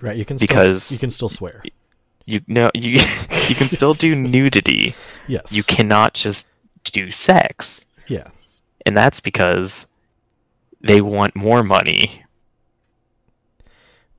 Right? 0.00 0.16
You 0.16 0.24
can 0.24 0.38
Because- 0.38 0.84
still, 0.84 0.94
you 0.96 0.98
can 1.00 1.10
still 1.10 1.28
swear. 1.28 1.62
You 2.24 2.40
know 2.46 2.70
you 2.74 2.92
you 3.48 3.54
can 3.54 3.68
still 3.68 3.92
do 3.94 4.14
nudity. 4.16 4.94
Yes. 5.26 5.52
You 5.52 5.62
cannot 5.64 6.14
just 6.14 6.46
do 6.84 7.10
sex, 7.10 7.84
Yeah. 8.08 8.28
and 8.86 8.96
that's 8.96 9.20
because 9.20 9.86
they 10.80 11.00
want 11.00 11.36
more 11.36 11.62
money. 11.62 12.24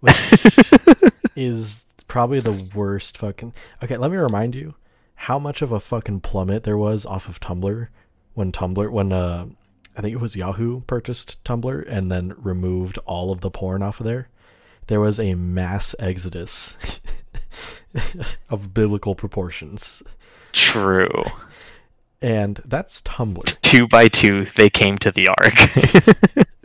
Which 0.01 0.15
is 1.35 1.85
probably 2.07 2.41
the 2.41 2.69
worst 2.75 3.17
fucking. 3.17 3.53
Okay, 3.83 3.97
let 3.97 4.11
me 4.11 4.17
remind 4.17 4.53
you 4.55 4.75
how 5.15 5.39
much 5.39 5.61
of 5.61 5.71
a 5.71 5.79
fucking 5.79 6.19
plummet 6.21 6.63
there 6.63 6.77
was 6.77 7.05
off 7.05 7.27
of 7.29 7.39
Tumblr 7.39 7.87
when 8.33 8.51
Tumblr 8.51 8.89
when 8.91 9.11
uh 9.11 9.47
I 9.95 10.01
think 10.01 10.13
it 10.13 10.19
was 10.21 10.35
Yahoo 10.35 10.81
purchased 10.81 11.43
Tumblr 11.43 11.85
and 11.87 12.11
then 12.11 12.33
removed 12.37 12.97
all 13.05 13.31
of 13.31 13.41
the 13.41 13.51
porn 13.51 13.83
off 13.83 13.99
of 13.99 14.05
there. 14.05 14.29
There 14.87 14.99
was 14.99 15.19
a 15.19 15.35
mass 15.35 15.95
exodus 15.99 16.77
of 18.49 18.73
biblical 18.73 19.15
proportions 19.15 20.01
True. 20.51 21.23
and 22.21 22.59
that's 22.65 23.01
Tumblr. 23.01 23.61
Two 23.61 23.87
by 23.87 24.07
two, 24.07 24.45
they 24.55 24.69
came 24.69 24.97
to 24.99 25.11
the 25.11 25.27
ark. 25.27 26.45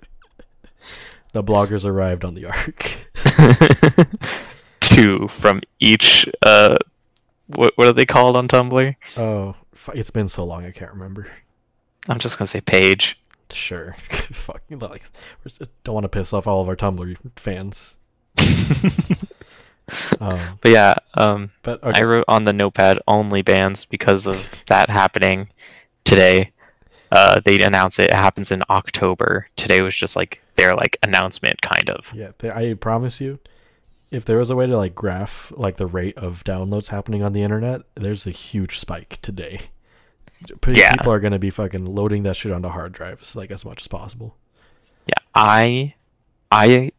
The 1.33 1.45
bloggers 1.45 1.85
arrived 1.85 2.25
on 2.25 2.35
the 2.35 2.47
ark. 2.47 3.07
two 4.81 5.29
from 5.29 5.61
each. 5.79 6.29
Uh, 6.43 6.77
what 7.47 7.75
what 7.77 7.87
are 7.87 7.93
they 7.93 8.07
called 8.07 8.37
on 8.37 8.49
Tumblr? 8.49 8.97
Oh, 9.17 9.55
it's 9.95 10.11
been 10.11 10.29
so 10.29 10.45
long 10.45 10.65
I 10.65 10.71
can't 10.71 10.93
remember. 10.93 11.29
I'm 12.09 12.19
just 12.19 12.39
gonna 12.39 12.47
say 12.47 12.61
page. 12.61 13.21
Sure, 13.51 13.97
fuck. 14.11 14.63
Like, 14.71 15.03
don't 15.85 15.95
want 15.95 16.05
to 16.05 16.09
piss 16.09 16.33
off 16.33 16.47
all 16.47 16.61
of 16.61 16.69
our 16.69 16.77
Tumblr 16.77 17.17
fans. 17.37 17.97
Um, 20.21 20.59
But 20.61 20.71
yeah, 20.73 20.95
um, 21.15 21.51
but 21.63 21.81
I 21.83 22.03
wrote 22.03 22.27
on 22.29 22.45
the 22.45 22.53
notepad 22.53 22.99
only 23.09 23.41
bands 23.41 23.87
because 23.87 24.27
of 24.27 24.47
that 24.67 24.91
happening 24.91 25.49
today. 26.05 26.53
Uh, 27.11 27.41
they 27.43 27.59
announced 27.61 27.99
it. 27.99 28.11
it 28.11 28.15
happens 28.15 28.51
in 28.53 28.63
October. 28.69 29.49
Today 29.57 29.81
was 29.81 29.97
just 29.97 30.15
like 30.15 30.43
their 30.57 30.75
like 30.75 30.99
announcement, 31.03 31.63
kind 31.63 31.89
of. 31.89 32.13
Yeah, 32.15 32.33
th- 32.39 32.53
I 32.53 32.75
promise 32.75 33.19
you, 33.23 33.39
if 34.11 34.27
there 34.27 34.37
was 34.37 34.51
a 34.51 34.57
way 34.57 34.67
to 34.67 34.77
like 34.77 34.95
graph 34.95 35.51
like 35.57 35.79
the 35.79 35.87
rate 35.87 36.19
of 36.19 36.45
downloads 36.45 36.89
happening 36.89 37.23
on 37.23 37.33
the 37.33 37.43
internet, 37.43 37.81
there's 37.95 38.27
a 38.27 38.31
huge 38.31 38.79
spike 38.79 39.19
today. 39.23 39.71
P- 40.61 40.73
Yeah. 40.73 40.93
People 40.93 41.13
are 41.13 41.21
gonna 41.21 41.39
be 41.39 41.51
fucking 41.51 41.85
loading 41.87 42.23
that 42.25 42.37
shit 42.37 42.53
onto 42.53 42.69
hard 42.69 42.93
drives 42.93 43.35
like 43.37 43.51
as 43.51 43.65
much 43.65 43.83
as 43.83 43.89
possible. 43.89 44.37
Yeah, 45.07 45.15
I, 45.35 45.95
I 46.53 46.93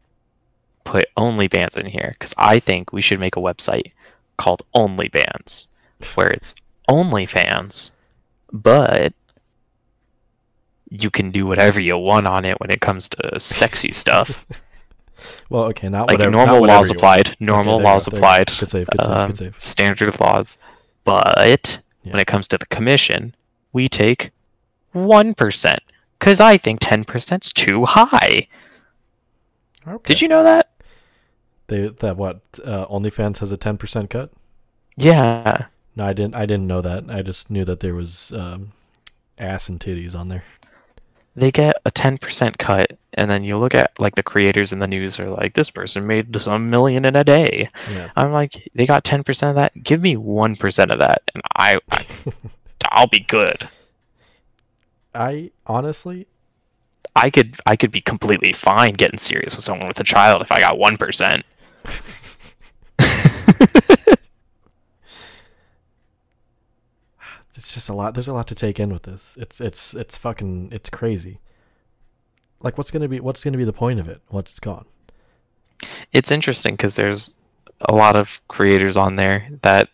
put 0.84 1.06
only 1.16 1.46
bands 1.48 1.76
in 1.76 1.86
here 1.86 2.16
because 2.18 2.34
I 2.36 2.58
think 2.60 2.92
we 2.92 3.00
should 3.02 3.20
make 3.20 3.36
a 3.36 3.40
website 3.40 3.92
called 4.36 4.62
Only 4.74 5.08
Bands, 5.08 5.68
where 6.14 6.30
it's 6.30 6.54
only 6.88 7.26
fans, 7.26 7.92
but 8.52 9.12
you 10.88 11.08
can 11.10 11.30
do 11.30 11.46
whatever 11.46 11.78
you 11.80 11.96
want 11.96 12.26
on 12.26 12.44
it 12.44 12.58
when 12.60 12.70
it 12.70 12.80
comes 12.80 13.08
to 13.10 13.38
sexy 13.40 13.92
stuff. 13.92 14.44
Well, 15.50 15.64
okay, 15.64 15.90
not 15.90 16.06
like 16.08 16.12
whatever. 16.14 16.30
normal 16.30 16.54
not 16.54 16.60
whatever 16.62 16.78
laws 16.78 16.88
want. 16.88 16.96
applied. 16.98 17.36
Normal 17.40 17.76
you 17.78 17.84
laws 17.84 18.06
go, 18.08 18.12
there 18.12 18.18
you 18.18 18.22
go. 18.22 18.26
applied. 18.26 18.46
Good 18.58 18.70
save, 18.70 18.86
good 18.86 19.02
save, 19.04 19.10
um, 19.12 19.26
good 19.28 19.36
save. 19.36 19.60
Standard 19.60 20.18
laws. 20.20 20.56
But 21.04 21.80
Yeah. 22.02 22.12
when 22.12 22.20
it 22.20 22.26
comes 22.26 22.48
to 22.48 22.58
the 22.58 22.66
commission, 22.66 23.34
we 23.72 23.88
take 23.88 24.30
one 24.92 25.34
percent 25.34 25.80
because 26.18 26.40
I 26.40 26.56
think 26.56 26.80
ten 26.80 27.04
percent's 27.04 27.52
too 27.52 27.84
high. 27.84 28.48
Okay. 29.86 30.14
Did 30.14 30.22
you 30.22 30.28
know 30.28 30.42
that? 30.42 30.70
They 31.68 31.88
that 31.88 32.16
what? 32.16 32.40
Uh, 32.64 32.86
OnlyFans 32.86 33.38
has 33.38 33.52
a 33.52 33.56
ten 33.56 33.76
percent 33.78 34.10
cut. 34.10 34.30
Yeah. 34.96 35.66
No, 35.96 36.06
I 36.06 36.12
didn't. 36.12 36.34
I 36.36 36.46
didn't 36.46 36.66
know 36.66 36.80
that. 36.80 37.04
I 37.08 37.22
just 37.22 37.50
knew 37.50 37.64
that 37.64 37.80
there 37.80 37.94
was 37.94 38.32
um, 38.32 38.72
ass 39.38 39.68
and 39.68 39.80
titties 39.80 40.14
on 40.18 40.28
there. 40.28 40.44
they 41.36 41.50
get 41.50 41.76
a 41.84 41.90
10% 41.90 42.58
cut 42.58 42.98
and 43.20 43.30
then 43.30 43.44
you 43.44 43.58
look 43.58 43.74
at 43.74 43.92
like 44.00 44.14
the 44.14 44.22
creators 44.22 44.72
in 44.72 44.78
the 44.78 44.86
news 44.86 45.20
are 45.20 45.28
like 45.28 45.52
this 45.54 45.70
person 45.70 46.06
made 46.06 46.34
some 46.40 46.70
million 46.70 47.04
in 47.04 47.14
a 47.16 47.22
day 47.22 47.68
Yeah. 47.92 48.10
i'm 48.16 48.32
like 48.32 48.68
they 48.74 48.86
got 48.86 49.04
10% 49.04 49.48
of 49.50 49.54
that 49.56 49.72
give 49.82 50.00
me 50.00 50.16
1% 50.16 50.90
of 50.92 50.98
that 50.98 51.22
and 51.34 51.42
i, 51.56 51.78
I 51.92 52.06
i'll 52.90 53.06
be 53.06 53.20
good 53.20 53.68
I 55.14 55.50
honestly, 55.66 56.26
i 57.14 57.30
could 57.30 57.56
i 57.66 57.76
could 57.76 57.90
be 57.92 58.00
completely 58.00 58.52
fine 58.52 58.94
getting 58.94 59.18
serious 59.18 59.54
with 59.54 59.64
someone 59.64 59.88
with 59.88 60.00
a 60.00 60.04
child 60.04 60.40
if 60.42 60.50
i 60.50 60.60
got 60.60 60.78
1% 60.78 61.42
it's 67.54 67.74
just 67.74 67.88
a 67.88 67.94
lot. 67.94 68.14
There's 68.14 68.28
a 68.28 68.32
lot 68.32 68.46
to 68.48 68.54
take 68.54 68.78
in 68.80 68.90
with 68.92 69.02
this. 69.02 69.36
It's 69.40 69.60
it's 69.60 69.94
it's 69.94 70.16
fucking 70.16 70.70
it's 70.72 70.90
crazy. 70.90 71.40
Like, 72.62 72.76
what's 72.78 72.90
gonna 72.90 73.08
be 73.08 73.20
what's 73.20 73.42
gonna 73.44 73.56
be 73.58 73.64
the 73.64 73.72
point 73.72 74.00
of 74.00 74.08
it? 74.08 74.20
Once 74.30 74.50
it's 74.50 74.60
gone? 74.60 74.84
it's 76.12 76.30
interesting 76.30 76.74
because 76.74 76.94
there's 76.94 77.32
a 77.88 77.94
lot 77.94 78.14
of 78.14 78.38
creators 78.48 78.98
on 78.98 79.16
there 79.16 79.48
that 79.62 79.88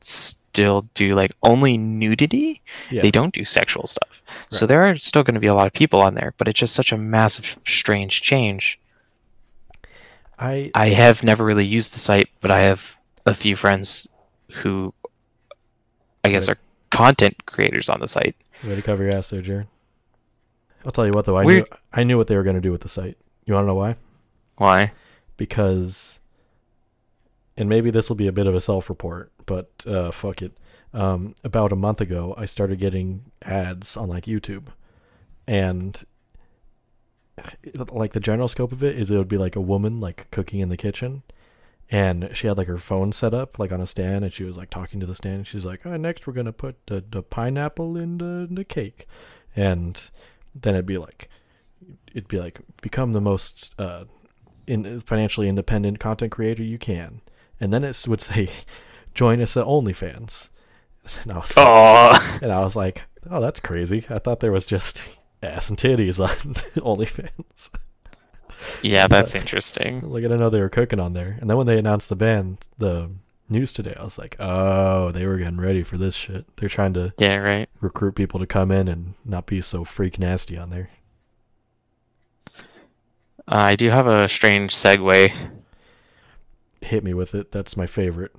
still 0.00 0.88
do 0.94 1.12
like 1.14 1.32
only 1.42 1.76
nudity 1.76 2.62
Yeah. 2.90 3.02
they 3.02 3.10
don't 3.10 3.34
do 3.34 3.44
sexual 3.44 3.86
stuff 3.86 4.22
right. 4.26 4.36
so 4.48 4.66
there 4.66 4.82
are 4.88 4.96
still 4.96 5.22
going 5.22 5.34
to 5.34 5.40
be 5.40 5.46
a 5.48 5.54
lot 5.54 5.66
of 5.66 5.74
people 5.74 6.00
on 6.00 6.14
there 6.14 6.32
but 6.38 6.48
it's 6.48 6.58
just 6.58 6.74
such 6.74 6.90
a 6.90 6.96
massive 6.96 7.58
strange 7.66 8.22
change 8.22 8.80
I 10.38 10.70
i 10.74 10.88
have 10.88 11.22
never 11.22 11.44
really 11.44 11.66
used 11.66 11.94
the 11.94 11.98
site 11.98 12.30
but 12.40 12.50
i 12.50 12.60
have 12.62 12.96
a 13.26 13.34
few 13.34 13.56
friends 13.56 14.08
who 14.62 14.94
i 16.24 16.30
guess 16.30 16.48
Right. 16.48 16.56
are 16.56 16.60
content 16.96 17.44
creators 17.44 17.90
on 17.90 18.00
the 18.00 18.08
site 18.08 18.36
way 18.64 18.74
to 18.74 18.80
cover 18.82 19.04
your 19.04 19.14
ass 19.14 19.28
there, 19.30 19.42
Jared. 19.42 19.66
I'll 20.84 20.92
tell 20.92 21.06
you 21.06 21.12
what 21.12 21.26
though. 21.26 21.36
I 21.36 21.44
Weird- 21.44 21.70
knew 21.70 21.76
I 21.92 22.04
knew 22.04 22.16
what 22.16 22.26
they 22.26 22.36
were 22.36 22.42
gonna 22.42 22.60
do 22.60 22.72
with 22.72 22.80
the 22.82 22.88
site. 22.88 23.16
You 23.44 23.54
wanna 23.54 23.66
know 23.66 23.74
why? 23.74 23.96
why 24.56 24.92
because 25.38 26.20
and 27.56 27.66
maybe 27.66 27.90
this 27.90 28.10
will 28.10 28.16
be 28.16 28.26
a 28.26 28.32
bit 28.32 28.46
of 28.46 28.54
a 28.54 28.60
self-report 28.60 29.32
but 29.46 29.70
uh, 29.86 30.10
fuck 30.10 30.42
it 30.42 30.52
um, 30.92 31.34
about 31.42 31.72
a 31.72 31.76
month 31.76 31.98
ago 32.02 32.34
i 32.36 32.44
started 32.44 32.78
getting 32.78 33.24
ads 33.40 33.96
on 33.96 34.06
like 34.06 34.24
youtube 34.26 34.66
and 35.46 36.04
like 37.90 38.12
the 38.12 38.20
general 38.20 38.48
scope 38.48 38.70
of 38.72 38.82
it 38.84 38.98
is 38.98 39.10
it 39.10 39.16
would 39.16 39.28
be 39.28 39.38
like 39.38 39.56
a 39.56 39.60
woman 39.62 39.98
like 39.98 40.30
cooking 40.30 40.60
in 40.60 40.68
the 40.68 40.76
kitchen 40.76 41.22
and 41.90 42.28
she 42.34 42.46
had 42.46 42.58
like 42.58 42.66
her 42.68 42.76
phone 42.78 43.10
set 43.10 43.32
up 43.32 43.58
like 43.58 43.72
on 43.72 43.80
a 43.80 43.86
stand 43.86 44.24
and 44.24 44.34
she 44.34 44.44
was 44.44 44.58
like 44.58 44.68
talking 44.68 45.00
to 45.00 45.06
the 45.06 45.14
stand 45.14 45.36
and 45.36 45.46
she's 45.46 45.64
like 45.64 45.86
oh, 45.86 45.96
next 45.96 46.26
we're 46.26 46.34
gonna 46.34 46.52
put 46.52 46.76
the, 46.86 47.02
the 47.10 47.22
pineapple 47.22 47.96
in 47.96 48.18
the, 48.18 48.46
the 48.50 48.64
cake 48.64 49.06
and 49.56 50.10
then 50.54 50.74
it'd 50.74 50.86
be 50.86 50.98
like 50.98 51.28
it'd 52.12 52.28
be 52.28 52.40
like 52.40 52.60
become 52.82 53.12
the 53.12 53.20
most 53.20 53.74
uh, 53.78 54.04
in 54.66 55.00
financially 55.00 55.48
independent 55.48 55.98
content 55.98 56.32
creator 56.32 56.62
you 56.62 56.78
can. 56.78 57.20
And 57.60 57.72
then 57.72 57.84
it 57.84 58.04
would 58.08 58.20
say, 58.20 58.48
join 59.14 59.40
us 59.40 59.56
at 59.56 59.66
OnlyFans. 59.66 60.50
And 61.24 61.32
I 61.32 61.38
was 61.38 61.56
like, 61.56 61.66
oh 61.66 62.38
and 62.42 62.52
I 62.52 62.60
was 62.60 62.76
like, 62.76 63.02
oh, 63.30 63.40
that's 63.40 63.58
crazy. 63.58 64.04
I 64.10 64.18
thought 64.18 64.40
there 64.40 64.52
was 64.52 64.66
just 64.66 65.18
ass 65.42 65.70
and 65.70 65.78
titties 65.78 66.20
on 66.22 66.54
OnlyFans. 66.84 67.70
yeah 68.82 69.08
that's 69.08 69.34
interesting 69.34 70.04
I 70.04 70.06
like, 70.06 70.20
I 70.20 70.24
didn't 70.24 70.40
know 70.40 70.50
they 70.50 70.60
were 70.60 70.68
cooking 70.68 71.00
on 71.00 71.14
there. 71.14 71.38
And 71.40 71.48
then 71.48 71.56
when 71.56 71.66
they 71.66 71.78
announced 71.78 72.10
the 72.10 72.16
band, 72.16 72.68
the 72.76 73.10
news 73.50 73.72
today, 73.72 73.94
I 73.98 74.04
was 74.04 74.18
like, 74.18 74.36
oh, 74.38 75.10
they 75.10 75.26
were 75.26 75.36
getting 75.38 75.60
ready 75.60 75.82
for 75.82 75.96
this 75.98 76.14
shit. 76.14 76.44
They're 76.56 76.68
trying 76.68 76.94
to 76.94 77.12
yeah 77.18 77.36
right 77.36 77.68
recruit 77.80 78.12
people 78.14 78.38
to 78.40 78.46
come 78.46 78.70
in 78.70 78.88
and 78.88 79.14
not 79.24 79.46
be 79.46 79.60
so 79.60 79.84
freak 79.84 80.18
nasty 80.18 80.56
on 80.56 80.70
there. 80.70 80.90
uh, 82.48 82.60
i 83.48 83.76
do 83.76 83.90
have 83.90 84.06
a 84.06 84.28
strange 84.28 84.74
segue 84.74 85.32
Hit 86.82 87.04
me 87.04 87.12
with 87.12 87.34
it. 87.34 87.52
That's 87.52 87.76
my 87.76 87.84
favorite. 87.86 88.32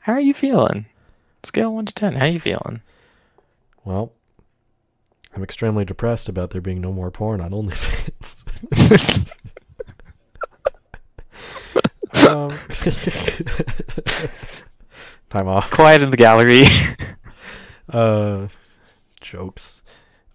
how 0.00 0.14
are 0.14 0.20
you 0.20 0.32
feeling 0.34 0.86
scale 1.42 1.74
1 1.74 1.86
to 1.86 1.94
10 1.94 2.14
how 2.14 2.24
are 2.24 2.28
you 2.28 2.40
feeling 2.40 2.80
Well, 3.84 4.12
I'm 5.34 5.42
extremely 5.42 5.84
depressed 5.84 6.28
about 6.28 6.50
there 6.50 6.60
being 6.60 6.80
no 6.80 6.92
more 6.92 7.10
porn 7.10 7.40
on 7.40 7.50
OnlyFans. 7.52 9.28
um, 12.26 12.50
time 15.30 15.48
off. 15.48 15.70
quiet 15.70 16.02
in 16.02 16.10
the 16.10 16.16
gallery 16.16 16.64
Uh, 17.88 18.48
jokes. 19.20 19.82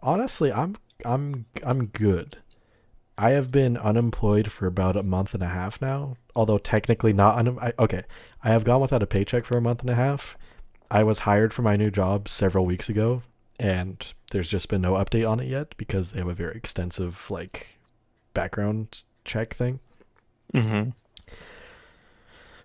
Honestly, 0.02 0.52
I'm 0.52 0.76
I'm 1.06 1.46
I'm 1.64 1.88
good. 1.88 2.38
I 3.18 3.32
have 3.32 3.52
been 3.52 3.78
unemployed 3.78 4.52
for 4.52 4.68
about 4.68 4.96
a 4.96 5.02
month 5.02 5.34
and 5.34 5.42
a 5.42 5.48
half 5.48 5.82
now. 5.82 6.18
Although 6.36 6.60
technically 6.60 7.14
not 7.14 7.38
un- 7.40 7.58
I, 7.60 7.74
okay. 7.80 8.04
I 8.44 8.50
have 8.50 8.64
gone 8.64 8.82
without 8.82 9.02
a 9.02 9.08
paycheck 9.08 9.44
for 9.46 9.58
a 9.58 9.62
month 9.62 9.82
and 9.82 9.90
a 9.90 9.96
half. 9.96 10.38
I 10.92 11.02
was 11.04 11.20
hired 11.20 11.52
for 11.54 11.64
my 11.64 11.76
new 11.78 11.90
job 11.90 12.30
several 12.30 12.66
weeks 12.66 12.90
ago, 12.90 13.22
and 13.60 14.14
there's 14.32 14.50
just 14.50 14.70
been 14.70 14.82
no 14.82 14.94
update 14.94 15.28
on 15.28 15.40
it 15.40 15.48
yet 15.48 15.74
because 15.78 16.12
they 16.12 16.20
have 16.20 16.28
a 16.28 16.34
very 16.36 16.56
extensive 16.56 17.32
like 17.32 17.80
background 18.36 19.04
check 19.26 19.54
thing. 19.56 19.80
hmm 20.54 20.90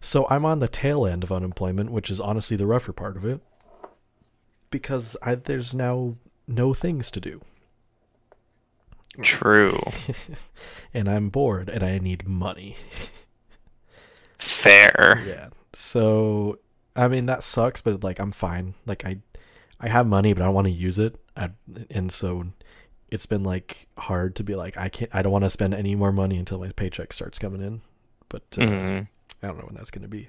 So 0.05 0.27
I'm 0.29 0.45
on 0.45 0.59
the 0.59 0.69
tail 0.69 1.07
end 1.07 1.23
of 1.23 1.31
unemployment, 1.33 1.91
which 1.93 2.11
is 2.11 2.21
honestly 2.21 2.57
the 2.57 2.67
rougher 2.67 2.93
part 2.93 3.17
of 3.17 3.25
it, 3.25 3.41
because 4.71 5.17
I, 5.23 5.37
there's 5.37 5.75
now 5.75 6.15
no 6.49 6.75
things 6.75 7.11
to 7.13 7.21
do, 7.21 7.41
True. 9.23 9.79
and 10.95 11.09
I'm 11.09 11.29
bored, 11.29 11.69
and 11.69 11.83
I 11.85 11.99
need 11.99 12.27
money. 12.27 12.77
Fair. 14.39 15.23
Yeah. 15.27 15.49
So, 15.73 16.59
I 16.97 17.09
mean 17.09 17.27
that 17.27 17.45
sucks, 17.45 17.81
but 17.81 18.03
like 18.03 18.19
I'm 18.19 18.33
fine. 18.33 18.75
Like 18.87 19.05
I, 19.07 19.19
I 19.81 19.89
have 19.89 20.07
money, 20.07 20.33
but 20.33 20.43
I 20.43 20.47
don't 20.47 20.55
want 20.55 20.67
to 20.67 20.73
use 20.73 20.99
it, 20.99 21.17
I, 21.37 21.51
and 21.91 22.11
so 22.11 22.47
it's 23.11 23.27
been 23.27 23.45
like 23.45 23.87
hard 23.99 24.35
to 24.37 24.43
be 24.45 24.55
like 24.55 24.77
I 24.77 24.89
can't. 24.89 25.15
I 25.15 25.23
don't 25.23 25.33
want 25.33 25.45
to 25.45 25.51
spend 25.51 25.75
any 25.75 25.95
more 25.95 26.11
money 26.13 26.39
until 26.39 26.59
my 26.59 26.71
paycheck 26.71 27.13
starts 27.13 27.39
coming 27.39 27.61
in, 27.63 27.83
but 28.29 28.43
uh, 28.59 28.63
Mhm. 28.63 29.09
I 29.43 29.49
don't 29.49 29.59
know 29.59 29.67
when 29.67 29.75
that's 29.75 29.91
gonna 29.91 30.09
be. 30.09 30.29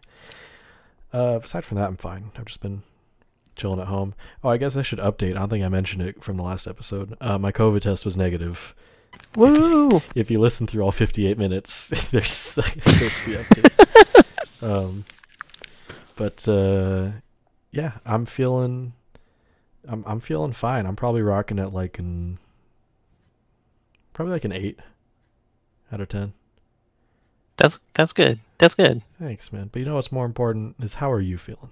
Uh, 1.14 1.40
aside 1.44 1.64
from 1.64 1.78
that, 1.78 1.88
I'm 1.88 1.98
fine. 1.98 2.32
I've 2.36 2.46
just 2.46 2.62
been 2.62 2.84
chilling 3.56 3.80
at 3.80 3.88
home. 3.88 4.16
Oh, 4.44 4.50
I 4.50 4.58
guess 4.58 4.76
I 4.76 4.82
should 4.82 5.00
update. 5.00 5.32
I 5.32 5.40
don't 5.40 5.50
think 5.50 5.64
I 5.64 5.70
mentioned 5.70 6.02
it 6.02 6.24
from 6.24 6.38
the 6.38 6.44
last 6.44 6.68
episode. 6.68 7.16
Uh, 7.22 7.38
my 7.38 7.52
COVID 7.52 7.82
test 7.82 8.06
was 8.06 8.18
negative. 8.18 8.74
Woo! 9.36 10.02
If 10.16 10.32
you 10.32 10.40
listen 10.40 10.68
through 10.68 10.84
all 10.84 10.92
58 10.92 11.38
minutes, 11.38 11.88
there's 12.12 12.52
the, 12.52 12.62
there's 12.62 13.26
the 13.26 14.26
update. 14.64 14.68
um, 14.68 15.06
but 16.16 16.48
uh, 16.48 17.20
yeah, 17.72 17.94
I'm 18.06 18.26
feeling, 18.26 18.94
I'm 19.88 20.04
I'm 20.08 20.20
feeling 20.20 20.54
fine. 20.54 20.86
I'm 20.86 20.96
probably 20.96 21.22
rocking 21.22 21.60
at 21.60 21.74
like 21.74 22.00
an, 22.00 22.38
probably 24.14 24.34
like 24.34 24.46
an 24.46 24.52
eight 24.52 24.80
out 25.92 26.02
of 26.02 26.10
ten. 26.10 26.34
That's 27.64 27.80
that's 27.94 28.12
good. 28.12 28.40
That's 28.58 28.76
good. 28.76 29.02
Thanks, 29.18 29.54
man. 29.54 29.70
But 29.72 29.80
you 29.80 29.86
know 29.86 29.96
what's 29.96 30.12
more 30.12 30.26
important 30.26 30.76
is 30.82 30.96
how 30.96 31.10
are 31.10 31.22
you 31.22 31.38
feeling? 31.38 31.70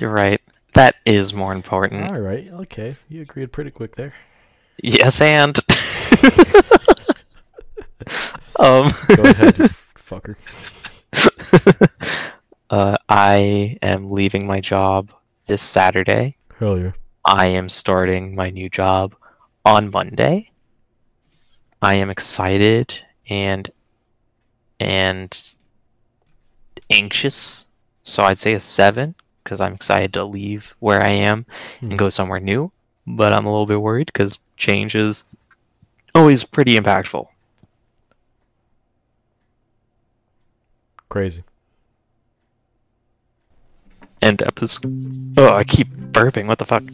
You're 0.00 0.10
right. 0.10 0.40
That 0.74 0.96
is 1.06 1.32
more 1.32 1.52
important. 1.52 2.10
All 2.10 2.18
right, 2.18 2.48
okay, 2.52 2.96
you 3.08 3.22
agreed 3.22 3.52
pretty 3.52 3.70
quick 3.70 3.94
there. 3.94 4.12
Yes, 4.82 5.20
and. 5.20 5.56
um. 8.58 8.90
Go 9.14 9.22
ahead, 9.22 9.54
fucker. 9.94 10.34
uh, 12.70 12.96
I 13.08 13.78
am 13.82 14.10
leaving 14.10 14.48
my 14.48 14.60
job 14.60 15.12
this 15.46 15.62
Saturday. 15.62 16.34
Hell 16.58 16.80
yeah. 16.80 16.92
I 17.24 17.46
am 17.46 17.68
starting 17.68 18.34
my 18.34 18.50
new 18.50 18.68
job 18.68 19.14
on 19.64 19.92
Monday. 19.92 20.50
I 21.80 21.94
am 21.94 22.10
excited 22.10 22.92
and 23.28 23.70
and 24.82 25.54
anxious. 26.90 27.66
So 28.02 28.22
I'd 28.22 28.38
say 28.38 28.52
a 28.54 28.60
seven 28.60 29.14
because 29.44 29.60
I'm 29.60 29.74
excited 29.74 30.12
to 30.14 30.24
leave 30.24 30.74
where 30.80 31.02
I 31.06 31.10
am 31.10 31.46
Hmm. 31.80 31.90
and 31.90 31.98
go 31.98 32.08
somewhere 32.08 32.40
new. 32.40 32.70
But 33.06 33.32
I'm 33.32 33.46
a 33.46 33.50
little 33.50 33.66
bit 33.66 33.80
worried 33.80 34.06
because 34.12 34.38
change 34.56 34.94
is 34.94 35.24
always 36.14 36.44
pretty 36.44 36.76
impactful. 36.78 37.26
Crazy. 41.08 41.42
End 44.20 44.40
episode. 44.42 45.34
Oh, 45.36 45.52
I 45.54 45.64
keep 45.64 45.88
burping. 45.88 46.46
What 46.46 46.58
the 46.58 46.64
fuck? 46.64 46.84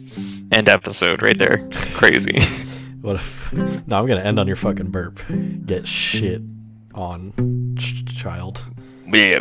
End 0.51 0.67
episode 0.67 1.21
right 1.21 1.37
there. 1.37 1.67
Crazy. 1.93 2.41
What 3.01 3.15
if? 3.15 3.53
No, 3.53 3.97
I'm 3.97 4.07
gonna 4.07 4.19
end 4.19 4.39
on 4.39 4.47
your 4.47 4.57
fucking 4.57 4.91
burp. 4.91 5.21
Get 5.65 5.87
shit 5.87 6.41
on, 6.99 7.75
ch- 7.77 8.05
child. 8.05 8.63
yeah. 9.07 9.39